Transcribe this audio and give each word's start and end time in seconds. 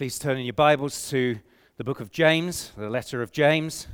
Please 0.00 0.18
turn 0.18 0.38
in 0.38 0.46
your 0.46 0.54
Bibles 0.54 1.10
to 1.10 1.38
the 1.76 1.84
book 1.84 2.00
of 2.00 2.10
James, 2.10 2.72
the 2.74 2.88
letter 2.88 3.20
of 3.20 3.32
James 3.32 3.86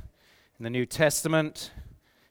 in 0.57 0.63
the 0.63 0.69
New 0.69 0.85
Testament. 0.85 1.71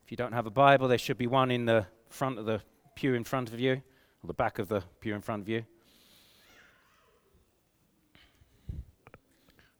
If 0.03 0.09
you 0.09 0.17
don't 0.17 0.33
have 0.33 0.47
a 0.47 0.49
Bible, 0.49 0.87
there 0.87 0.97
should 0.97 1.19
be 1.19 1.27
one 1.27 1.51
in 1.51 1.65
the 1.65 1.85
front 2.09 2.39
of 2.39 2.45
the 2.45 2.63
pew 2.95 3.13
in 3.13 3.23
front 3.23 3.53
of 3.53 3.59
you, 3.59 3.73
or 3.73 4.25
the 4.25 4.33
back 4.33 4.57
of 4.57 4.67
the 4.67 4.81
pew 4.99 5.13
in 5.13 5.21
front 5.21 5.43
of 5.43 5.49
you. 5.49 5.63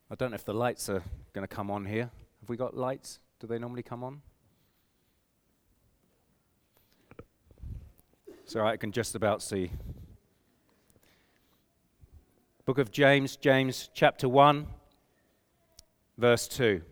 I 0.08 0.14
don't 0.14 0.30
know 0.30 0.36
if 0.36 0.44
the 0.44 0.54
lights 0.54 0.88
are 0.88 1.02
going 1.32 1.42
to 1.42 1.52
come 1.52 1.68
on 1.68 1.84
here. 1.84 2.08
Have 2.40 2.48
we 2.48 2.56
got 2.56 2.76
lights? 2.76 3.18
Do 3.40 3.48
they 3.48 3.58
normally 3.58 3.82
come 3.82 4.04
on? 4.04 4.22
So 8.44 8.64
I 8.64 8.76
can 8.76 8.92
just 8.92 9.16
about 9.16 9.42
see. 9.42 9.72
Book 12.68 12.76
of 12.76 12.90
James, 12.90 13.36
James 13.36 13.88
chapter 13.94 14.28
1, 14.28 14.66
verse 16.18 16.46
2. 16.48 16.82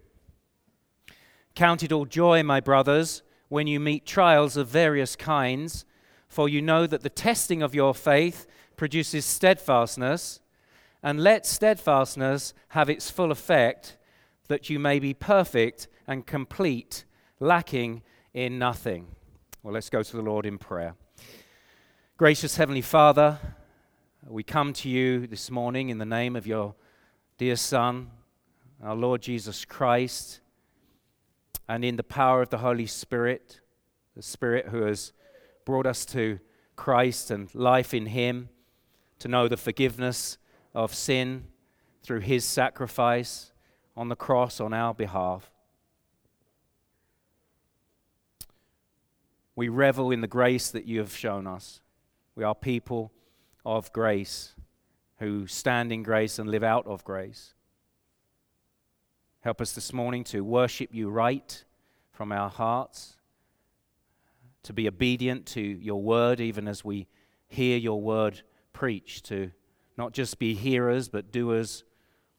Count 1.55 1.83
it 1.83 1.92
all 1.92 2.06
joy, 2.06 2.42
my 2.42 2.60
brothers, 2.60 3.23
when 3.50 3.66
you 3.66 3.78
meet 3.78 4.06
trials 4.06 4.56
of 4.56 4.69
various 4.69 5.14
kinds, 5.16 5.84
for 6.28 6.48
you 6.48 6.62
know 6.62 6.86
that 6.86 7.02
the 7.02 7.10
testing 7.10 7.62
of 7.62 7.74
your 7.74 7.95
faith 7.95 8.47
produces 8.78 9.27
steadfastness, 9.27 10.41
and 11.02 11.23
let 11.23 11.45
steadfastness 11.45 12.55
have 12.69 12.88
its 12.88 13.11
full 13.11 13.30
effect, 13.30 13.98
that 14.48 14.70
you 14.70 14.78
may 14.78 14.98
be 14.98 15.12
perfect 15.12 15.88
and 16.06 16.27
complete, 16.27 17.05
lacking 17.38 18.02
in 18.33 18.58
nothing. 18.58 19.08
Well, 19.62 19.74
let's 19.74 19.91
go 19.91 20.02
to 20.02 20.16
the 20.16 20.22
Lord 20.22 20.47
in 20.47 20.56
prayer. 20.56 20.95
Gracious 22.16 22.56
Heavenly 22.56 22.80
Father, 22.80 23.38
we 24.28 24.42
come 24.42 24.72
to 24.72 24.88
you 24.88 25.26
this 25.28 25.52
morning 25.52 25.88
in 25.88 25.98
the 25.98 26.04
name 26.04 26.34
of 26.34 26.48
your 26.48 26.74
dear 27.38 27.54
Son, 27.54 28.10
our 28.82 28.96
Lord 28.96 29.22
Jesus 29.22 29.64
Christ, 29.64 30.41
and 31.68 31.84
in 31.84 31.94
the 31.94 32.02
power 32.02 32.42
of 32.42 32.50
the 32.50 32.58
Holy 32.58 32.86
Spirit, 32.86 33.60
the 34.16 34.22
Spirit 34.22 34.66
who 34.68 34.83
has 34.83 35.12
brought 35.64 35.86
us 35.86 36.05
to 36.06 36.41
Christ 36.74 37.30
and 37.30 37.55
life 37.55 37.94
in 37.94 38.06
Him, 38.06 38.48
to 39.20 39.28
know 39.28 39.46
the 39.46 39.56
forgiveness 39.56 40.38
of 40.74 40.92
sin 40.92 41.44
through 42.02 42.20
His 42.20 42.44
sacrifice 42.44 43.52
on 43.96 44.08
the 44.08 44.16
cross 44.16 44.61
on 44.61 44.72
our 44.72 44.92
behalf. 44.92 45.52
We 49.55 49.68
revel 49.68 50.11
in 50.11 50.20
the 50.20 50.27
grace 50.27 50.70
that 50.72 50.84
you 50.84 50.98
have 50.98 51.14
shown 51.14 51.46
us. 51.46 51.80
We 52.34 52.42
are 52.42 52.55
people 52.55 53.12
of 53.67 53.92
grace 53.92 54.55
who 55.19 55.47
stand 55.47 55.92
in 55.92 56.05
grace 56.05 56.39
and 56.39 56.48
live 56.48 56.62
out 56.62 56.86
of 56.86 57.05
grace. 57.05 57.53
Help 59.41 59.61
us 59.61 59.73
this 59.73 59.92
morning 59.92 60.23
to 60.25 60.42
worship 60.42 60.91
you 60.92 61.11
right 61.11 61.64
from 62.12 62.31
our 62.31 62.48
hearts, 62.48 63.17
to 64.62 64.73
be 64.73 64.86
obedient 64.86 65.47
to 65.47 65.61
your 65.61 66.00
word, 66.00 66.41
even 66.41 66.69
as 66.69 66.84
we 66.84 67.08
hear 67.48 67.77
your 67.77 68.00
word 68.00 68.41
preached, 68.73 69.25
to 69.27 69.50
not 69.97 70.12
just 70.12 70.39
be 70.39 70.55
hearers, 70.55 71.08
but 71.08 71.33
doers 71.33 71.83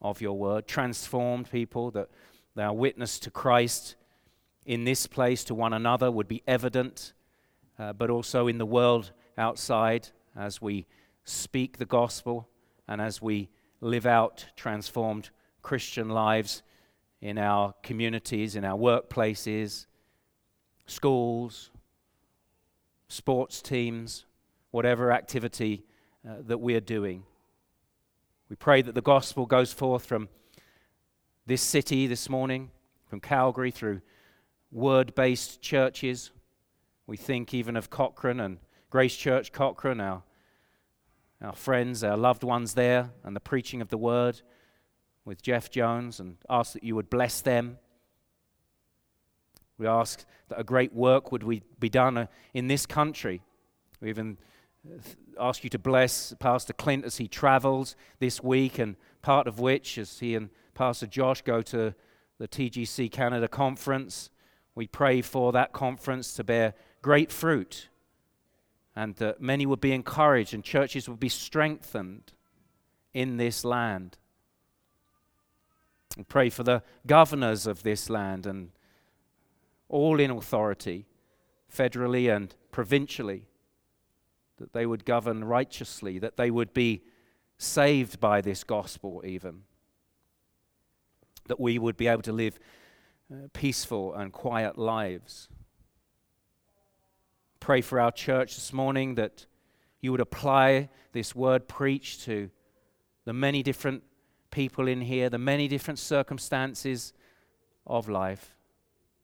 of 0.01 0.21
your 0.21 0.37
word, 0.37 0.65
transformed 0.65 1.51
people, 1.51 1.91
that 1.91 2.09
our 2.57 2.73
witness 2.73 3.19
to 3.19 3.31
Christ 3.31 3.95
in 4.65 4.85
this 4.85 5.07
place 5.07 5.43
to 5.45 5.55
one 5.55 5.73
another 5.73 6.09
would 6.09 6.27
be 6.27 6.41
evident, 6.47 7.13
uh, 7.77 7.93
but 7.93 8.09
also 8.09 8.47
in 8.47 8.57
the 8.57 8.65
world 8.65 9.11
outside 9.37 10.09
as 10.35 10.61
we 10.61 10.85
speak 11.27 11.77
the 11.77 11.85
gospel 11.85 12.47
and 12.87 13.01
as 13.01 13.21
we 13.21 13.49
live 13.81 14.05
out 14.05 14.45
transformed 14.55 15.29
Christian 15.61 16.09
lives 16.09 16.63
in 17.21 17.37
our 17.37 17.73
communities, 17.83 18.55
in 18.55 18.63
our 18.63 18.77
workplaces, 18.77 19.87
schools, 20.85 21.69
sports 23.09 23.61
teams, 23.61 24.25
whatever 24.71 25.11
activity 25.11 25.83
uh, 26.27 26.35
that 26.45 26.59
we're 26.59 26.79
doing. 26.79 27.23
We 28.49 28.55
pray 28.55 28.81
that 28.81 28.95
the 28.95 29.01
gospel 29.01 29.45
goes 29.45 29.73
forth 29.73 30.05
from 30.05 30.29
this 31.45 31.61
city 31.61 32.07
this 32.07 32.29
morning, 32.29 32.71
from 33.05 33.19
Calgary, 33.19 33.71
through 33.71 34.01
word 34.71 35.13
based 35.15 35.61
churches. 35.61 36.31
We 37.05 37.17
think 37.17 37.53
even 37.53 37.75
of 37.75 37.89
Cochrane 37.89 38.39
and 38.39 38.59
Grace 38.89 39.15
Church 39.15 39.51
Cochrane, 39.51 39.99
our, 39.99 40.23
our 41.41 41.53
friends, 41.53 42.03
our 42.03 42.17
loved 42.17 42.43
ones 42.43 42.73
there, 42.73 43.11
and 43.23 43.35
the 43.35 43.39
preaching 43.39 43.81
of 43.81 43.89
the 43.89 43.97
word 43.97 44.41
with 45.25 45.41
Jeff 45.41 45.69
Jones, 45.69 46.19
and 46.19 46.37
ask 46.49 46.73
that 46.73 46.83
you 46.83 46.95
would 46.95 47.09
bless 47.09 47.41
them. 47.41 47.77
We 49.77 49.85
ask 49.85 50.25
that 50.49 50.59
a 50.59 50.63
great 50.63 50.93
work 50.93 51.31
would 51.31 51.45
be 51.79 51.89
done 51.89 52.17
uh, 52.17 52.27
in 52.53 52.67
this 52.67 52.85
country. 52.85 53.41
We 54.01 54.09
even 54.09 54.37
uh, 54.89 54.99
ask 55.39 55.63
you 55.63 55.69
to 55.69 55.79
bless 55.79 56.33
Pastor 56.39 56.73
Clint 56.73 57.05
as 57.05 57.17
he 57.17 57.27
travels 57.27 57.95
this 58.19 58.41
week, 58.41 58.79
and 58.79 58.95
part 59.21 59.47
of 59.47 59.59
which, 59.59 59.97
as 59.97 60.19
he 60.19 60.33
and 60.33 60.49
Pastor 60.73 61.07
Josh 61.07 61.41
go 61.41 61.61
to 61.63 61.93
the 62.39 62.47
TGC 62.47 63.11
Canada 63.11 63.47
conference, 63.47 64.29
we 64.73 64.87
pray 64.87 65.21
for 65.21 65.51
that 65.51 65.73
conference 65.73 66.33
to 66.35 66.43
bear 66.43 66.73
great 67.01 67.31
fruit 67.31 67.89
and 68.97 69.15
that 69.17 69.39
many 69.39 69.63
would 69.63 69.79
be 69.79 69.91
encouraged 69.91 70.55
and 70.55 70.63
churches 70.63 71.07
would 71.07 71.19
be 71.19 71.29
strengthened 71.29 72.33
in 73.13 73.37
this 73.37 73.63
land. 73.63 74.17
And 76.17 76.27
pray 76.27 76.49
for 76.49 76.63
the 76.63 76.81
governors 77.05 77.67
of 77.67 77.83
this 77.83 78.09
land 78.09 78.47
and 78.47 78.71
all 79.87 80.19
in 80.19 80.31
authority, 80.31 81.05
federally 81.71 82.35
and 82.35 82.55
provincially, 82.71 83.45
that 84.57 84.73
they 84.73 84.87
would 84.87 85.05
govern 85.05 85.43
righteously, 85.43 86.17
that 86.17 86.37
they 86.37 86.49
would 86.49 86.73
be 86.73 87.03
saved 87.59 88.19
by 88.19 88.41
this 88.41 88.63
gospel, 88.63 89.21
even. 89.23 89.61
That 91.45 91.59
we 91.59 91.77
would 91.77 91.97
be 91.97 92.07
able 92.07 92.23
to 92.23 92.33
live 92.33 92.57
uh, 93.31 93.47
peaceful 93.53 94.15
and 94.15 94.33
quiet 94.33 94.75
lives 94.75 95.49
pray 97.59 97.81
for 97.81 97.99
our 97.99 98.11
church 98.11 98.55
this 98.55 98.71
morning 98.71 99.15
that 99.15 99.45
you 100.01 100.11
would 100.11 100.21
apply 100.21 100.89
this 101.11 101.35
word 101.35 101.67
preached 101.67 102.21
to 102.21 102.49
the 103.25 103.33
many 103.33 103.63
different 103.63 104.03
people 104.51 104.87
in 104.87 105.01
here, 105.01 105.29
the 105.29 105.37
many 105.37 105.67
different 105.67 105.99
circumstances 105.99 107.13
of 107.85 108.07
life, 108.07 108.55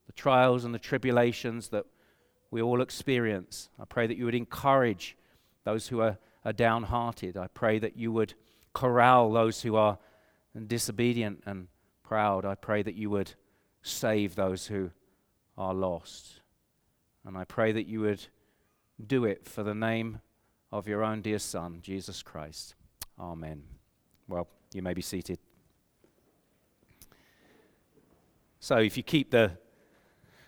the 0.07 0.13
trials 0.13 0.65
and 0.65 0.73
the 0.73 0.79
tribulations 0.79 1.69
that 1.69 1.85
we 2.51 2.61
all 2.61 2.81
experience. 2.81 3.69
I 3.79 3.85
pray 3.85 4.07
that 4.07 4.17
you 4.17 4.25
would 4.25 4.35
encourage 4.35 5.17
those 5.63 5.87
who 5.87 6.01
are, 6.01 6.17
are 6.43 6.53
downhearted. 6.53 7.37
I 7.37 7.47
pray 7.47 7.79
that 7.79 7.97
you 7.97 8.11
would 8.11 8.33
corral 8.73 9.31
those 9.31 9.61
who 9.61 9.75
are 9.75 9.97
disobedient 10.67 11.43
and 11.45 11.67
proud. 12.03 12.45
I 12.45 12.55
pray 12.55 12.83
that 12.83 12.95
you 12.95 13.09
would 13.09 13.33
save 13.81 14.35
those 14.35 14.67
who 14.67 14.91
are 15.57 15.73
lost. 15.73 16.41
And 17.25 17.37
I 17.37 17.45
pray 17.45 17.71
that 17.71 17.87
you 17.87 18.01
would 18.01 18.27
do 19.05 19.25
it 19.25 19.45
for 19.45 19.63
the 19.63 19.73
name 19.73 20.19
of 20.71 20.87
your 20.87 21.03
own 21.03 21.21
dear 21.21 21.39
Son, 21.39 21.79
Jesus 21.81 22.21
Christ. 22.21 22.75
Amen. 23.19 23.63
Well, 24.27 24.47
you 24.73 24.81
may 24.81 24.93
be 24.93 25.01
seated. 25.01 25.39
So, 28.59 28.77
if 28.77 28.97
you 28.97 29.03
keep 29.03 29.31
the 29.31 29.57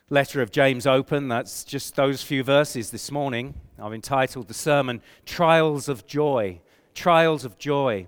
letter 0.09 0.41
of 0.41 0.51
James 0.51 0.85
open, 0.87 1.27
that's 1.27 1.63
just 1.63 1.95
those 1.95 2.21
few 2.21 2.43
verses 2.43 2.91
this 2.91 3.11
morning. 3.11 3.53
I've 3.79 3.93
entitled 3.93 4.47
the 4.47 4.53
sermon 4.53 5.01
Trials 5.25 5.89
of 5.89 6.05
Joy. 6.07 6.61
Trials 6.93 7.45
of 7.45 7.57
Joy. 7.57 8.07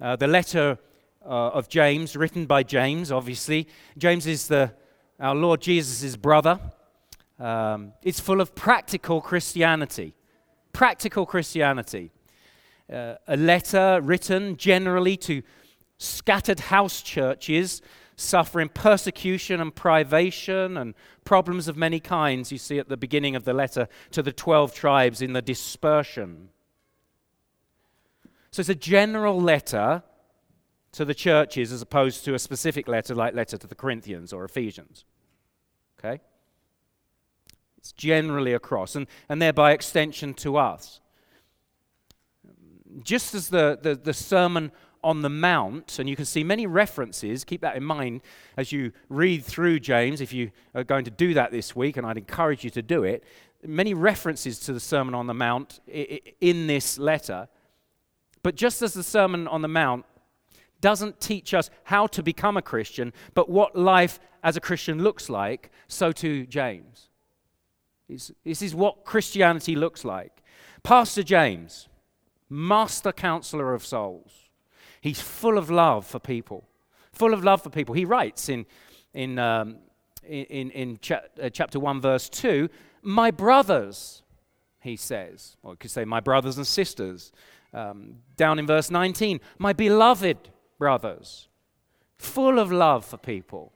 Uh, 0.00 0.16
the 0.16 0.26
letter 0.26 0.78
uh, 1.24 1.28
of 1.28 1.68
James, 1.68 2.16
written 2.16 2.46
by 2.46 2.62
James, 2.62 3.12
obviously. 3.12 3.68
James 3.96 4.26
is 4.26 4.48
the, 4.48 4.72
our 5.20 5.34
Lord 5.34 5.60
Jesus' 5.60 6.16
brother. 6.16 6.58
Um, 7.42 7.92
it's 8.02 8.20
full 8.20 8.40
of 8.40 8.54
practical 8.54 9.20
Christianity. 9.20 10.14
Practical 10.72 11.26
Christianity. 11.26 12.12
Uh, 12.90 13.14
a 13.26 13.36
letter 13.36 14.00
written 14.00 14.56
generally 14.56 15.16
to 15.16 15.42
scattered 15.98 16.60
house 16.60 17.02
churches 17.02 17.82
suffering 18.14 18.68
persecution 18.68 19.60
and 19.60 19.74
privation 19.74 20.76
and 20.76 20.94
problems 21.24 21.66
of 21.66 21.76
many 21.76 21.98
kinds, 21.98 22.52
you 22.52 22.58
see 22.58 22.78
at 22.78 22.88
the 22.88 22.96
beginning 22.96 23.34
of 23.34 23.44
the 23.44 23.52
letter 23.52 23.88
to 24.12 24.22
the 24.22 24.32
12 24.32 24.72
tribes 24.72 25.20
in 25.20 25.32
the 25.32 25.42
dispersion. 25.42 26.50
So 28.52 28.60
it's 28.60 28.68
a 28.68 28.74
general 28.74 29.40
letter 29.40 30.04
to 30.92 31.04
the 31.04 31.14
churches 31.14 31.72
as 31.72 31.82
opposed 31.82 32.24
to 32.26 32.34
a 32.34 32.38
specific 32.38 32.86
letter 32.86 33.14
like 33.14 33.34
letter 33.34 33.56
to 33.56 33.66
the 33.66 33.74
Corinthians 33.74 34.32
or 34.32 34.44
Ephesians. 34.44 35.04
Okay? 35.98 36.20
It's 37.82 37.90
generally 37.90 38.52
across, 38.52 38.94
and, 38.94 39.08
and 39.28 39.42
thereby 39.42 39.72
extension 39.72 40.34
to 40.34 40.56
us. 40.56 41.00
Just 43.02 43.34
as 43.34 43.48
the, 43.48 43.76
the, 43.82 43.96
the 43.96 44.14
sermon 44.14 44.70
on 45.02 45.22
the 45.22 45.28
Mount, 45.28 45.98
and 45.98 46.08
you 46.08 46.14
can 46.14 46.24
see 46.24 46.44
many 46.44 46.64
references, 46.64 47.42
keep 47.42 47.60
that 47.62 47.74
in 47.74 47.82
mind 47.82 48.20
as 48.56 48.70
you 48.70 48.92
read 49.08 49.44
through 49.44 49.80
James, 49.80 50.20
if 50.20 50.32
you 50.32 50.52
are 50.76 50.84
going 50.84 51.04
to 51.04 51.10
do 51.10 51.34
that 51.34 51.50
this 51.50 51.74
week, 51.74 51.96
and 51.96 52.06
I'd 52.06 52.18
encourage 52.18 52.62
you 52.62 52.70
to 52.70 52.82
do 52.82 53.02
it. 53.02 53.24
Many 53.66 53.94
references 53.94 54.60
to 54.60 54.72
the 54.72 54.78
Sermon 54.78 55.12
on 55.12 55.26
the 55.26 55.34
Mount 55.34 55.80
in 55.88 56.68
this 56.68 57.00
letter. 57.00 57.48
But 58.44 58.54
just 58.54 58.80
as 58.80 58.94
the 58.94 59.02
Sermon 59.02 59.48
on 59.48 59.62
the 59.62 59.68
Mount 59.68 60.04
doesn't 60.80 61.20
teach 61.20 61.52
us 61.52 61.68
how 61.82 62.06
to 62.06 62.22
become 62.22 62.56
a 62.56 62.62
Christian, 62.62 63.12
but 63.34 63.48
what 63.48 63.74
life 63.74 64.20
as 64.44 64.56
a 64.56 64.60
Christian 64.60 65.02
looks 65.02 65.28
like, 65.28 65.72
so 65.88 66.12
too 66.12 66.46
James. 66.46 67.08
This 68.44 68.62
is 68.62 68.74
what 68.74 69.04
Christianity 69.04 69.76
looks 69.76 70.04
like. 70.04 70.42
Pastor 70.82 71.22
James, 71.22 71.88
master 72.48 73.12
counselor 73.12 73.74
of 73.74 73.84
souls, 73.84 74.50
he's 75.00 75.20
full 75.20 75.58
of 75.58 75.70
love 75.70 76.06
for 76.06 76.18
people, 76.18 76.64
full 77.12 77.32
of 77.32 77.44
love 77.44 77.62
for 77.62 77.70
people. 77.70 77.94
He 77.94 78.04
writes 78.04 78.48
in, 78.48 78.66
in, 79.14 79.38
um, 79.38 79.78
in, 80.24 80.70
in 80.70 80.98
cha- 81.00 81.22
uh, 81.40 81.48
chapter 81.50 81.78
1, 81.78 82.00
verse 82.00 82.28
2, 82.28 82.68
My 83.02 83.30
brothers, 83.30 84.22
he 84.80 84.96
says, 84.96 85.56
or 85.62 85.72
you 85.72 85.76
could 85.76 85.90
say, 85.90 86.04
My 86.04 86.20
brothers 86.20 86.56
and 86.56 86.66
sisters. 86.66 87.32
Um, 87.74 88.16
down 88.36 88.58
in 88.58 88.66
verse 88.66 88.90
19, 88.90 89.40
My 89.58 89.72
beloved 89.72 90.50
brothers, 90.78 91.48
full 92.18 92.58
of 92.58 92.70
love 92.70 93.04
for 93.04 93.16
people. 93.16 93.72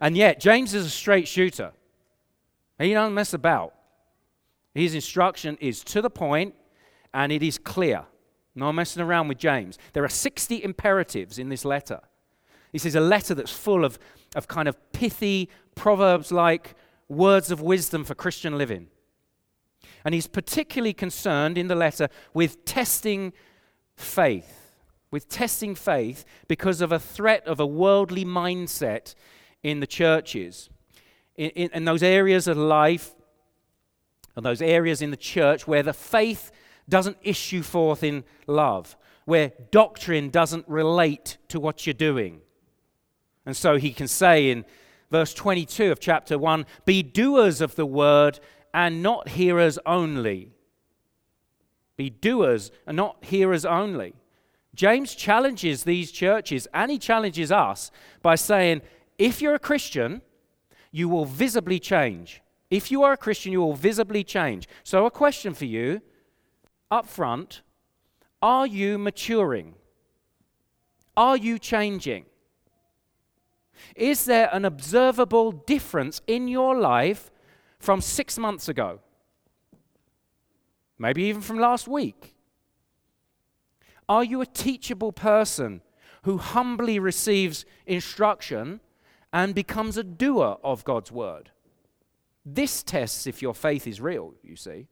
And 0.00 0.16
yet, 0.16 0.40
James 0.40 0.74
is 0.74 0.86
a 0.86 0.90
straight 0.90 1.28
shooter. 1.28 1.72
He 2.78 2.92
don't 2.92 3.14
mess 3.14 3.32
about. 3.32 3.74
His 4.74 4.94
instruction 4.94 5.58
is 5.60 5.84
to 5.84 6.00
the 6.00 6.10
point 6.10 6.54
and 7.12 7.30
it 7.30 7.42
is 7.42 7.58
clear. 7.58 8.04
No 8.54 8.72
messing 8.72 9.02
around 9.02 9.28
with 9.28 9.38
James. 9.38 9.78
There 9.92 10.04
are 10.04 10.08
60 10.08 10.62
imperatives 10.62 11.38
in 11.38 11.48
this 11.48 11.64
letter. 11.64 12.00
This 12.72 12.86
is 12.86 12.94
a 12.94 13.00
letter 13.00 13.34
that's 13.34 13.52
full 13.52 13.84
of, 13.84 13.98
of 14.34 14.48
kind 14.48 14.68
of 14.68 14.92
pithy, 14.92 15.48
proverbs 15.74 16.32
like 16.32 16.74
words 17.08 17.50
of 17.50 17.60
wisdom 17.60 18.04
for 18.04 18.14
Christian 18.14 18.56
living. 18.56 18.88
And 20.04 20.14
he's 20.14 20.26
particularly 20.26 20.94
concerned 20.94 21.56
in 21.56 21.68
the 21.68 21.74
letter 21.74 22.08
with 22.34 22.64
testing 22.64 23.32
faith, 23.96 24.76
with 25.10 25.28
testing 25.28 25.74
faith 25.74 26.24
because 26.48 26.80
of 26.80 26.92
a 26.92 26.98
threat 26.98 27.46
of 27.46 27.60
a 27.60 27.66
worldly 27.66 28.24
mindset 28.24 29.14
in 29.62 29.80
the 29.80 29.86
churches. 29.86 30.70
In, 31.36 31.50
in, 31.50 31.70
in 31.72 31.84
those 31.84 32.02
areas 32.02 32.46
of 32.46 32.56
life, 32.56 33.14
and 34.36 34.44
those 34.44 34.62
areas 34.62 35.02
in 35.02 35.10
the 35.10 35.16
church 35.16 35.66
where 35.66 35.82
the 35.82 35.92
faith 35.92 36.50
doesn't 36.88 37.16
issue 37.22 37.62
forth 37.62 38.02
in 38.02 38.24
love, 38.46 38.96
where 39.24 39.52
doctrine 39.70 40.30
doesn't 40.30 40.68
relate 40.68 41.38
to 41.48 41.60
what 41.60 41.86
you're 41.86 41.94
doing. 41.94 42.40
And 43.44 43.56
so 43.56 43.76
he 43.76 43.92
can 43.92 44.08
say 44.08 44.50
in 44.50 44.64
verse 45.10 45.34
22 45.34 45.92
of 45.92 46.00
chapter 46.00 46.38
1 46.38 46.66
Be 46.84 47.02
doers 47.02 47.60
of 47.60 47.76
the 47.76 47.86
word 47.86 48.40
and 48.72 49.02
not 49.02 49.28
hearers 49.30 49.78
only. 49.84 50.52
Be 51.96 52.08
doers 52.10 52.70
and 52.86 52.96
not 52.96 53.24
hearers 53.24 53.64
only. 53.64 54.14
James 54.74 55.14
challenges 55.14 55.84
these 55.84 56.10
churches 56.10 56.66
and 56.72 56.90
he 56.90 56.98
challenges 56.98 57.52
us 57.52 57.90
by 58.22 58.34
saying, 58.34 58.80
If 59.18 59.42
you're 59.42 59.54
a 59.54 59.60
Christian, 59.60 60.22
you 60.92 61.08
will 61.08 61.24
visibly 61.24 61.80
change. 61.80 62.42
If 62.70 62.90
you 62.90 63.02
are 63.02 63.14
a 63.14 63.16
Christian, 63.16 63.50
you 63.52 63.60
will 63.60 63.74
visibly 63.74 64.22
change. 64.22 64.68
So, 64.84 65.04
a 65.06 65.10
question 65.10 65.54
for 65.54 65.64
you 65.64 66.00
up 66.90 67.06
front 67.06 67.62
are 68.40 68.66
you 68.66 68.98
maturing? 68.98 69.74
Are 71.16 71.36
you 71.36 71.58
changing? 71.58 72.26
Is 73.94 74.24
there 74.24 74.48
an 74.52 74.64
observable 74.64 75.52
difference 75.52 76.20
in 76.26 76.48
your 76.48 76.78
life 76.78 77.30
from 77.78 78.00
six 78.00 78.38
months 78.38 78.68
ago? 78.68 79.00
Maybe 80.98 81.24
even 81.24 81.42
from 81.42 81.58
last 81.58 81.88
week? 81.88 82.34
Are 84.08 84.24
you 84.24 84.40
a 84.40 84.46
teachable 84.46 85.12
person 85.12 85.82
who 86.22 86.38
humbly 86.38 86.98
receives 86.98 87.64
instruction 87.86 88.80
and 89.32 89.54
becomes 89.54 89.96
a 89.96 90.02
doer 90.04 90.58
of 90.62 90.84
God's 90.84 91.10
word? 91.10 91.50
This 92.44 92.82
tests 92.82 93.26
if 93.26 93.40
your 93.40 93.54
faith 93.54 93.86
is 93.86 94.00
real, 94.00 94.34
you 94.42 94.56
see. 94.56 94.88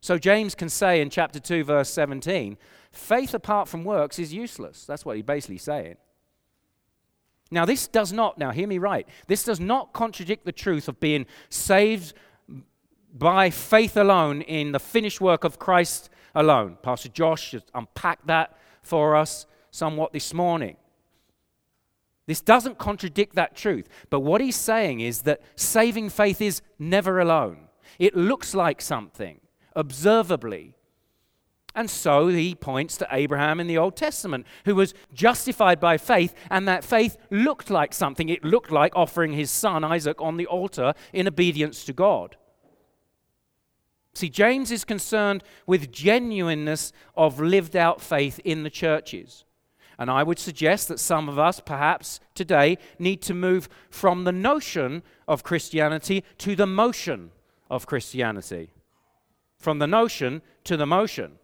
So 0.00 0.18
James 0.18 0.54
can 0.54 0.68
say 0.68 1.00
in 1.00 1.10
chapter 1.10 1.40
2, 1.40 1.64
verse 1.64 1.88
17, 1.90 2.58
faith 2.92 3.34
apart 3.34 3.68
from 3.68 3.84
works 3.84 4.18
is 4.18 4.34
useless. 4.34 4.84
That's 4.84 5.04
what 5.04 5.16
he's 5.16 5.24
basically 5.24 5.58
saying. 5.58 5.96
Now, 7.50 7.64
this 7.64 7.86
does 7.86 8.12
not, 8.12 8.36
now 8.36 8.50
hear 8.50 8.66
me 8.66 8.78
right, 8.78 9.08
this 9.28 9.44
does 9.44 9.60
not 9.60 9.92
contradict 9.92 10.44
the 10.44 10.52
truth 10.52 10.88
of 10.88 10.98
being 11.00 11.26
saved 11.48 12.14
by 13.14 13.48
faith 13.48 13.96
alone 13.96 14.42
in 14.42 14.72
the 14.72 14.80
finished 14.80 15.20
work 15.20 15.44
of 15.44 15.58
Christ 15.58 16.10
alone. 16.34 16.78
Pastor 16.82 17.08
Josh 17.08 17.52
just 17.52 17.70
unpacked 17.74 18.26
that 18.26 18.58
for 18.82 19.14
us 19.14 19.46
somewhat 19.70 20.12
this 20.12 20.34
morning. 20.34 20.76
This 22.26 22.40
doesn't 22.40 22.78
contradict 22.78 23.34
that 23.34 23.54
truth. 23.54 23.88
But 24.10 24.20
what 24.20 24.40
he's 24.40 24.56
saying 24.56 25.00
is 25.00 25.22
that 25.22 25.42
saving 25.56 26.08
faith 26.08 26.40
is 26.40 26.62
never 26.78 27.20
alone. 27.20 27.68
It 27.98 28.16
looks 28.16 28.54
like 28.54 28.80
something, 28.80 29.40
observably. 29.76 30.74
And 31.74 31.90
so 31.90 32.28
he 32.28 32.54
points 32.54 32.96
to 32.98 33.08
Abraham 33.10 33.58
in 33.58 33.66
the 33.66 33.78
Old 33.78 33.96
Testament, 33.96 34.46
who 34.64 34.76
was 34.76 34.94
justified 35.12 35.80
by 35.80 35.98
faith, 35.98 36.32
and 36.48 36.68
that 36.68 36.84
faith 36.84 37.16
looked 37.30 37.68
like 37.68 37.92
something. 37.92 38.28
It 38.28 38.44
looked 38.44 38.70
like 38.70 38.92
offering 38.94 39.32
his 39.32 39.50
son 39.50 39.82
Isaac 39.82 40.20
on 40.20 40.36
the 40.36 40.46
altar 40.46 40.94
in 41.12 41.26
obedience 41.26 41.84
to 41.84 41.92
God. 41.92 42.36
See, 44.14 44.28
James 44.28 44.70
is 44.70 44.84
concerned 44.84 45.42
with 45.66 45.90
genuineness 45.90 46.92
of 47.16 47.40
lived 47.40 47.74
out 47.74 48.00
faith 48.00 48.38
in 48.44 48.62
the 48.62 48.70
churches. 48.70 49.44
And 49.98 50.10
I 50.10 50.22
would 50.22 50.38
suggest 50.38 50.88
that 50.88 50.98
some 50.98 51.28
of 51.28 51.38
us, 51.38 51.60
perhaps 51.60 52.20
today, 52.34 52.78
need 52.98 53.22
to 53.22 53.34
move 53.34 53.68
from 53.90 54.24
the 54.24 54.32
notion 54.32 55.02
of 55.28 55.44
Christianity 55.44 56.24
to 56.38 56.56
the 56.56 56.66
motion 56.66 57.30
of 57.70 57.86
Christianity. 57.86 58.70
From 59.56 59.78
the 59.78 59.86
notion 59.86 60.42
to 60.64 60.76
the 60.76 60.86
motion. 60.86 61.38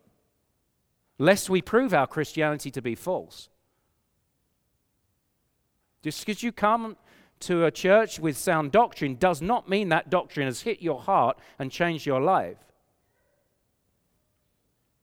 Lest 1.19 1.49
we 1.49 1.63
prove 1.63 1.95
our 1.95 2.07
Christianity 2.07 2.71
to 2.71 2.83
be 2.83 2.95
false. 2.95 3.49
Just 6.03 6.25
because 6.25 6.43
you 6.43 6.51
come 6.51 6.97
to 7.41 7.65
a 7.65 7.71
church 7.71 8.19
with 8.19 8.37
sound 8.37 8.73
doctrine 8.73 9.17
does 9.17 9.41
not 9.41 9.69
mean 9.69 9.89
that 9.91 10.11
doctrine 10.11 10.47
has 10.47 10.63
hit 10.63 10.83
your 10.83 11.01
heart 11.01 11.39
and 11.59 11.71
changed 11.71 12.07
your 12.07 12.21
life. 12.21 12.59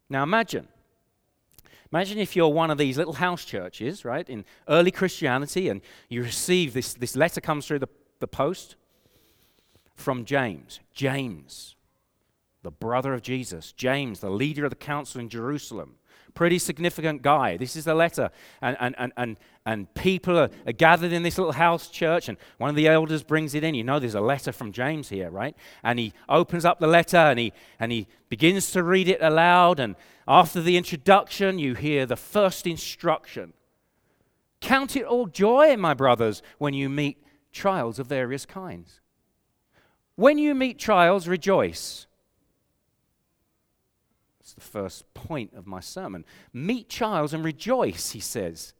Now 0.10 0.24
imagine 0.24 0.68
Imagine 1.92 2.18
if 2.18 2.36
you're 2.36 2.50
one 2.50 2.70
of 2.70 2.78
these 2.78 2.98
little 2.98 3.14
house 3.14 3.46
churches, 3.46 4.04
right, 4.04 4.28
in 4.28 4.44
early 4.68 4.92
Christianity, 4.92 5.70
and 5.70 5.82
you 6.10 6.22
receive 6.22 6.74
this, 6.74 6.94
this 6.94 7.16
letter 7.16 7.40
comes 7.40 7.66
through 7.66 7.80
the, 7.80 7.88
the 8.20 8.28
post 8.28 8.76
from 9.96 10.26
James. 10.26 10.80
James, 10.94 11.76
the 12.64 12.72
brother 12.72 13.14
of 13.14 13.22
Jesus. 13.22 13.72
James, 13.72 14.20
the 14.20 14.30
leader 14.30 14.66
of 14.66 14.70
the 14.70 14.76
council 14.76 15.22
in 15.22 15.30
Jerusalem. 15.30 15.96
Pretty 16.34 16.60
significant 16.60 17.22
guy. 17.22 17.58
This 17.58 17.76
is 17.76 17.86
the 17.86 17.96
letter. 17.96 18.30
And, 18.62 18.78
and, 18.80 18.96
and, 18.98 19.14
and, 19.18 19.38
and 19.66 19.94
people 19.94 20.38
are, 20.38 20.50
are 20.66 20.74
gathered 20.74 21.12
in 21.12 21.24
this 21.24 21.38
little 21.38 21.54
house 21.54 21.90
church, 21.90 22.30
and 22.30 22.38
one 22.58 22.70
of 22.70 22.76
the 22.76 22.88
elders 22.88 23.24
brings 23.24 23.56
it 23.56 23.64
in. 23.64 23.76
You 23.76 23.84
know, 23.84 24.00
there's 24.00 24.16
a 24.16 24.22
letter 24.22 24.52
from 24.52 24.72
James 24.72 25.10
here, 25.10 25.30
right? 25.30 25.56
And 25.84 26.00
he 26.00 26.14
opens 26.30 26.66
up 26.66 26.80
the 26.80 26.88
letter 26.88 27.18
and 27.18 27.40
he, 27.40 27.54
and 27.80 27.92
he 27.92 28.08
begins 28.30 28.72
to 28.72 28.84
read 28.84 29.08
it 29.08 29.22
aloud. 29.22 29.80
And 29.80 29.96
after 30.28 30.62
the 30.62 30.78
introduction, 30.78 31.60
you 31.60 31.76
hear 31.76 32.06
the 32.06 32.16
first 32.16 32.68
instruction 32.68 33.54
Count 34.62 34.96
it 34.96 35.04
all 35.04 35.28
joy, 35.28 35.76
my 35.78 35.94
brothers, 35.94 36.42
when 36.58 36.74
you 36.74 36.90
meet 36.90 37.24
trials 37.52 38.00
of 38.00 38.08
various 38.08 38.46
kinds. 38.46 39.00
When 40.16 40.38
you 40.38 40.56
meet 40.56 40.80
trials, 40.80 41.28
rejoice 41.28 42.07
the 44.54 44.62
first 44.62 45.14
point 45.14 45.54
of 45.54 45.68
my 45.68 45.80
sermon. 45.80 46.26
Meet 46.54 46.90
trials 46.90 47.34
and 47.34 47.44
rejoice, 47.44 48.12
he 48.12 48.20
says. 48.20 48.74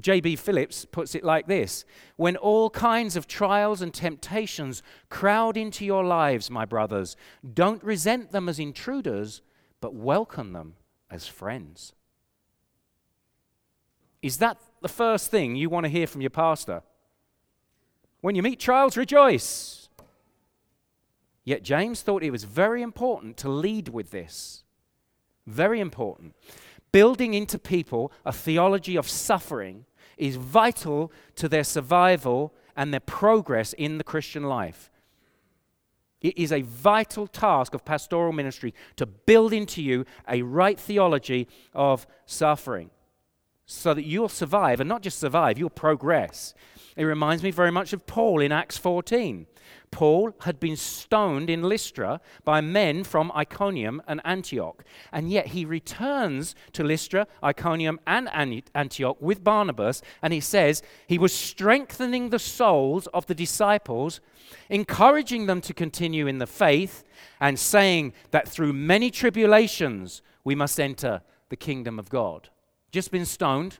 J.B. 0.00 0.36
Phillips 0.36 0.86
puts 0.86 1.14
it 1.14 1.24
like 1.24 1.46
this 1.46 1.84
When 2.16 2.36
all 2.36 2.70
kinds 2.70 3.16
of 3.16 3.26
trials 3.26 3.82
and 3.82 3.92
temptations 3.92 4.82
crowd 5.10 5.56
into 5.56 5.84
your 5.84 6.04
lives, 6.04 6.50
my 6.50 6.64
brothers, 6.64 7.16
don't 7.52 7.82
resent 7.84 8.32
them 8.32 8.48
as 8.48 8.58
intruders, 8.58 9.42
but 9.80 9.94
welcome 9.94 10.52
them 10.52 10.74
as 11.10 11.26
friends. 11.26 11.92
Is 14.22 14.38
that 14.38 14.58
the 14.80 14.88
first 14.88 15.30
thing 15.30 15.56
you 15.56 15.68
want 15.68 15.84
to 15.84 15.90
hear 15.90 16.06
from 16.06 16.20
your 16.20 16.30
pastor? 16.30 16.82
When 18.20 18.36
you 18.36 18.42
meet 18.42 18.60
trials, 18.60 18.96
rejoice. 18.96 19.81
Yet 21.44 21.62
James 21.62 22.02
thought 22.02 22.22
it 22.22 22.30
was 22.30 22.44
very 22.44 22.82
important 22.82 23.36
to 23.38 23.48
lead 23.48 23.88
with 23.88 24.10
this. 24.10 24.62
Very 25.46 25.80
important. 25.80 26.34
Building 26.92 27.34
into 27.34 27.58
people 27.58 28.12
a 28.24 28.32
theology 28.32 28.96
of 28.96 29.08
suffering 29.08 29.86
is 30.16 30.36
vital 30.36 31.10
to 31.36 31.48
their 31.48 31.64
survival 31.64 32.54
and 32.76 32.92
their 32.92 33.00
progress 33.00 33.72
in 33.72 33.98
the 33.98 34.04
Christian 34.04 34.44
life. 34.44 34.90
It 36.20 36.38
is 36.38 36.52
a 36.52 36.62
vital 36.62 37.26
task 37.26 37.74
of 37.74 37.84
pastoral 37.84 38.32
ministry 38.32 38.72
to 38.96 39.06
build 39.06 39.52
into 39.52 39.82
you 39.82 40.04
a 40.28 40.42
right 40.42 40.78
theology 40.78 41.48
of 41.74 42.06
suffering 42.26 42.90
so 43.66 43.94
that 43.94 44.04
you'll 44.04 44.28
survive, 44.28 44.80
and 44.80 44.88
not 44.88 45.02
just 45.02 45.18
survive, 45.18 45.58
you'll 45.58 45.70
progress. 45.70 46.54
It 46.96 47.04
reminds 47.04 47.42
me 47.42 47.50
very 47.50 47.72
much 47.72 47.92
of 47.92 48.06
Paul 48.06 48.40
in 48.40 48.52
Acts 48.52 48.76
14. 48.76 49.46
Paul 49.92 50.34
had 50.40 50.58
been 50.58 50.76
stoned 50.76 51.50
in 51.50 51.62
Lystra 51.62 52.20
by 52.44 52.62
men 52.62 53.04
from 53.04 53.30
Iconium 53.36 54.02
and 54.08 54.22
Antioch, 54.24 54.82
and 55.12 55.30
yet 55.30 55.48
he 55.48 55.64
returns 55.66 56.56
to 56.72 56.82
Lystra, 56.82 57.28
Iconium, 57.44 58.00
and 58.06 58.28
Antioch 58.74 59.18
with 59.20 59.44
Barnabas, 59.44 60.02
and 60.22 60.32
he 60.32 60.40
says 60.40 60.82
he 61.06 61.18
was 61.18 61.32
strengthening 61.32 62.30
the 62.30 62.38
souls 62.38 63.06
of 63.08 63.26
the 63.26 63.34
disciples, 63.34 64.20
encouraging 64.70 65.44
them 65.44 65.60
to 65.60 65.74
continue 65.74 66.26
in 66.26 66.38
the 66.38 66.46
faith, 66.46 67.04
and 67.38 67.58
saying 67.58 68.14
that 68.30 68.48
through 68.48 68.72
many 68.72 69.10
tribulations 69.10 70.22
we 70.42 70.54
must 70.54 70.80
enter 70.80 71.20
the 71.50 71.56
kingdom 71.56 71.98
of 71.98 72.08
God. 72.08 72.48
Just 72.90 73.10
been 73.10 73.26
stoned, 73.26 73.78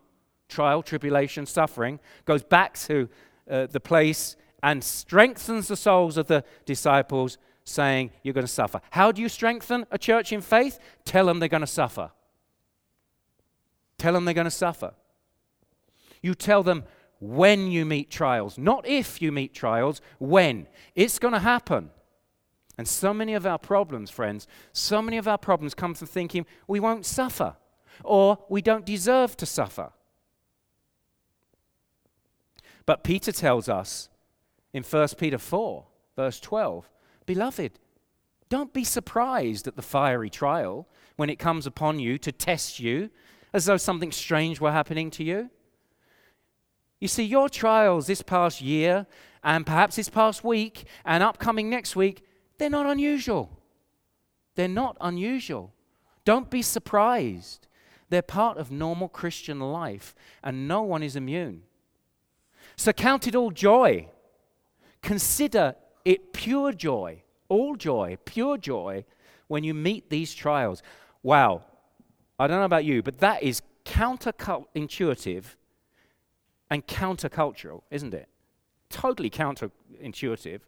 trial, 0.48 0.82
tribulation, 0.82 1.46
suffering, 1.46 2.00
goes 2.26 2.42
back 2.42 2.78
to 2.80 3.08
uh, 3.50 3.66
the 3.66 3.80
place 3.80 4.36
and 4.62 4.82
strengthens 4.82 5.68
the 5.68 5.76
souls 5.76 6.16
of 6.16 6.26
the 6.28 6.44
disciples, 6.64 7.38
saying, 7.64 8.10
You're 8.22 8.34
going 8.34 8.46
to 8.46 8.52
suffer. 8.52 8.80
How 8.90 9.12
do 9.12 9.20
you 9.20 9.28
strengthen 9.28 9.86
a 9.90 9.98
church 9.98 10.32
in 10.32 10.40
faith? 10.40 10.78
Tell 11.04 11.26
them 11.26 11.38
they're 11.38 11.48
going 11.48 11.62
to 11.62 11.66
suffer. 11.66 12.10
Tell 13.98 14.12
them 14.12 14.24
they're 14.24 14.34
going 14.34 14.44
to 14.44 14.50
suffer. 14.50 14.94
You 16.22 16.34
tell 16.34 16.62
them 16.62 16.84
when 17.20 17.70
you 17.70 17.84
meet 17.84 18.10
trials, 18.10 18.58
not 18.58 18.86
if 18.86 19.22
you 19.22 19.30
meet 19.30 19.54
trials, 19.54 20.00
when. 20.18 20.66
It's 20.94 21.18
going 21.18 21.34
to 21.34 21.40
happen. 21.40 21.90
And 22.78 22.88
so 22.88 23.12
many 23.12 23.34
of 23.34 23.46
our 23.46 23.58
problems, 23.58 24.10
friends, 24.10 24.48
so 24.72 25.02
many 25.02 25.18
of 25.18 25.28
our 25.28 25.38
problems 25.38 25.74
come 25.74 25.94
from 25.94 26.08
thinking 26.08 26.46
we 26.66 26.80
won't 26.80 27.06
suffer 27.06 27.54
or 28.02 28.38
we 28.48 28.62
don't 28.62 28.86
deserve 28.86 29.36
to 29.36 29.46
suffer. 29.46 29.92
But 32.86 33.04
Peter 33.04 33.30
tells 33.30 33.68
us 33.68 34.08
in 34.72 34.82
1 34.82 35.08
Peter 35.18 35.38
4, 35.38 35.84
verse 36.16 36.40
12. 36.40 36.88
Beloved, 37.26 37.78
don't 38.48 38.72
be 38.72 38.84
surprised 38.84 39.66
at 39.66 39.76
the 39.76 39.82
fiery 39.82 40.30
trial 40.30 40.88
when 41.16 41.30
it 41.30 41.38
comes 41.38 41.66
upon 41.66 41.98
you 41.98 42.18
to 42.18 42.32
test 42.32 42.80
you 42.80 43.10
as 43.52 43.66
though 43.66 43.76
something 43.76 44.12
strange 44.12 44.60
were 44.60 44.72
happening 44.72 45.10
to 45.12 45.24
you. 45.24 45.50
You 47.00 47.08
see, 47.08 47.24
your 47.24 47.48
trials 47.48 48.06
this 48.06 48.22
past 48.22 48.60
year 48.60 49.06
and 49.42 49.66
perhaps 49.66 49.96
this 49.96 50.08
past 50.08 50.44
week 50.44 50.84
and 51.04 51.22
upcoming 51.22 51.68
next 51.68 51.96
week, 51.96 52.24
they're 52.58 52.70
not 52.70 52.86
unusual. 52.86 53.58
They're 54.54 54.68
not 54.68 54.96
unusual. 55.00 55.72
Don't 56.24 56.50
be 56.50 56.62
surprised. 56.62 57.66
They're 58.08 58.22
part 58.22 58.58
of 58.58 58.70
normal 58.70 59.08
Christian 59.08 59.58
life, 59.58 60.14
and 60.44 60.68
no 60.68 60.82
one 60.82 61.02
is 61.02 61.16
immune. 61.16 61.62
So 62.76 62.92
count 62.92 63.26
it 63.26 63.34
all 63.34 63.50
joy 63.50 64.08
Consider 65.02 65.74
it 66.04 66.32
pure 66.32 66.72
joy, 66.72 67.22
all 67.48 67.76
joy, 67.76 68.16
pure 68.24 68.56
joy 68.56 69.04
when 69.48 69.64
you 69.64 69.74
meet 69.74 70.10
these 70.10 70.34
trials. 70.34 70.82
Wow, 71.22 71.62
I 72.38 72.46
don't 72.46 72.58
know 72.58 72.64
about 72.64 72.84
you, 72.84 73.02
but 73.02 73.18
that 73.18 73.42
is 73.42 73.62
counterintuitive 73.84 75.44
and 76.70 76.86
countercultural, 76.86 77.82
isn't 77.90 78.14
it? 78.14 78.28
Totally 78.88 79.30
counterintuitive. 79.30 80.60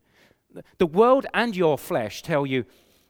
The 0.79 0.87
world 0.87 1.27
and 1.33 1.57
your 1.57 1.79
flesh 1.79 2.23
tell 2.23 2.47
you 2.47 2.65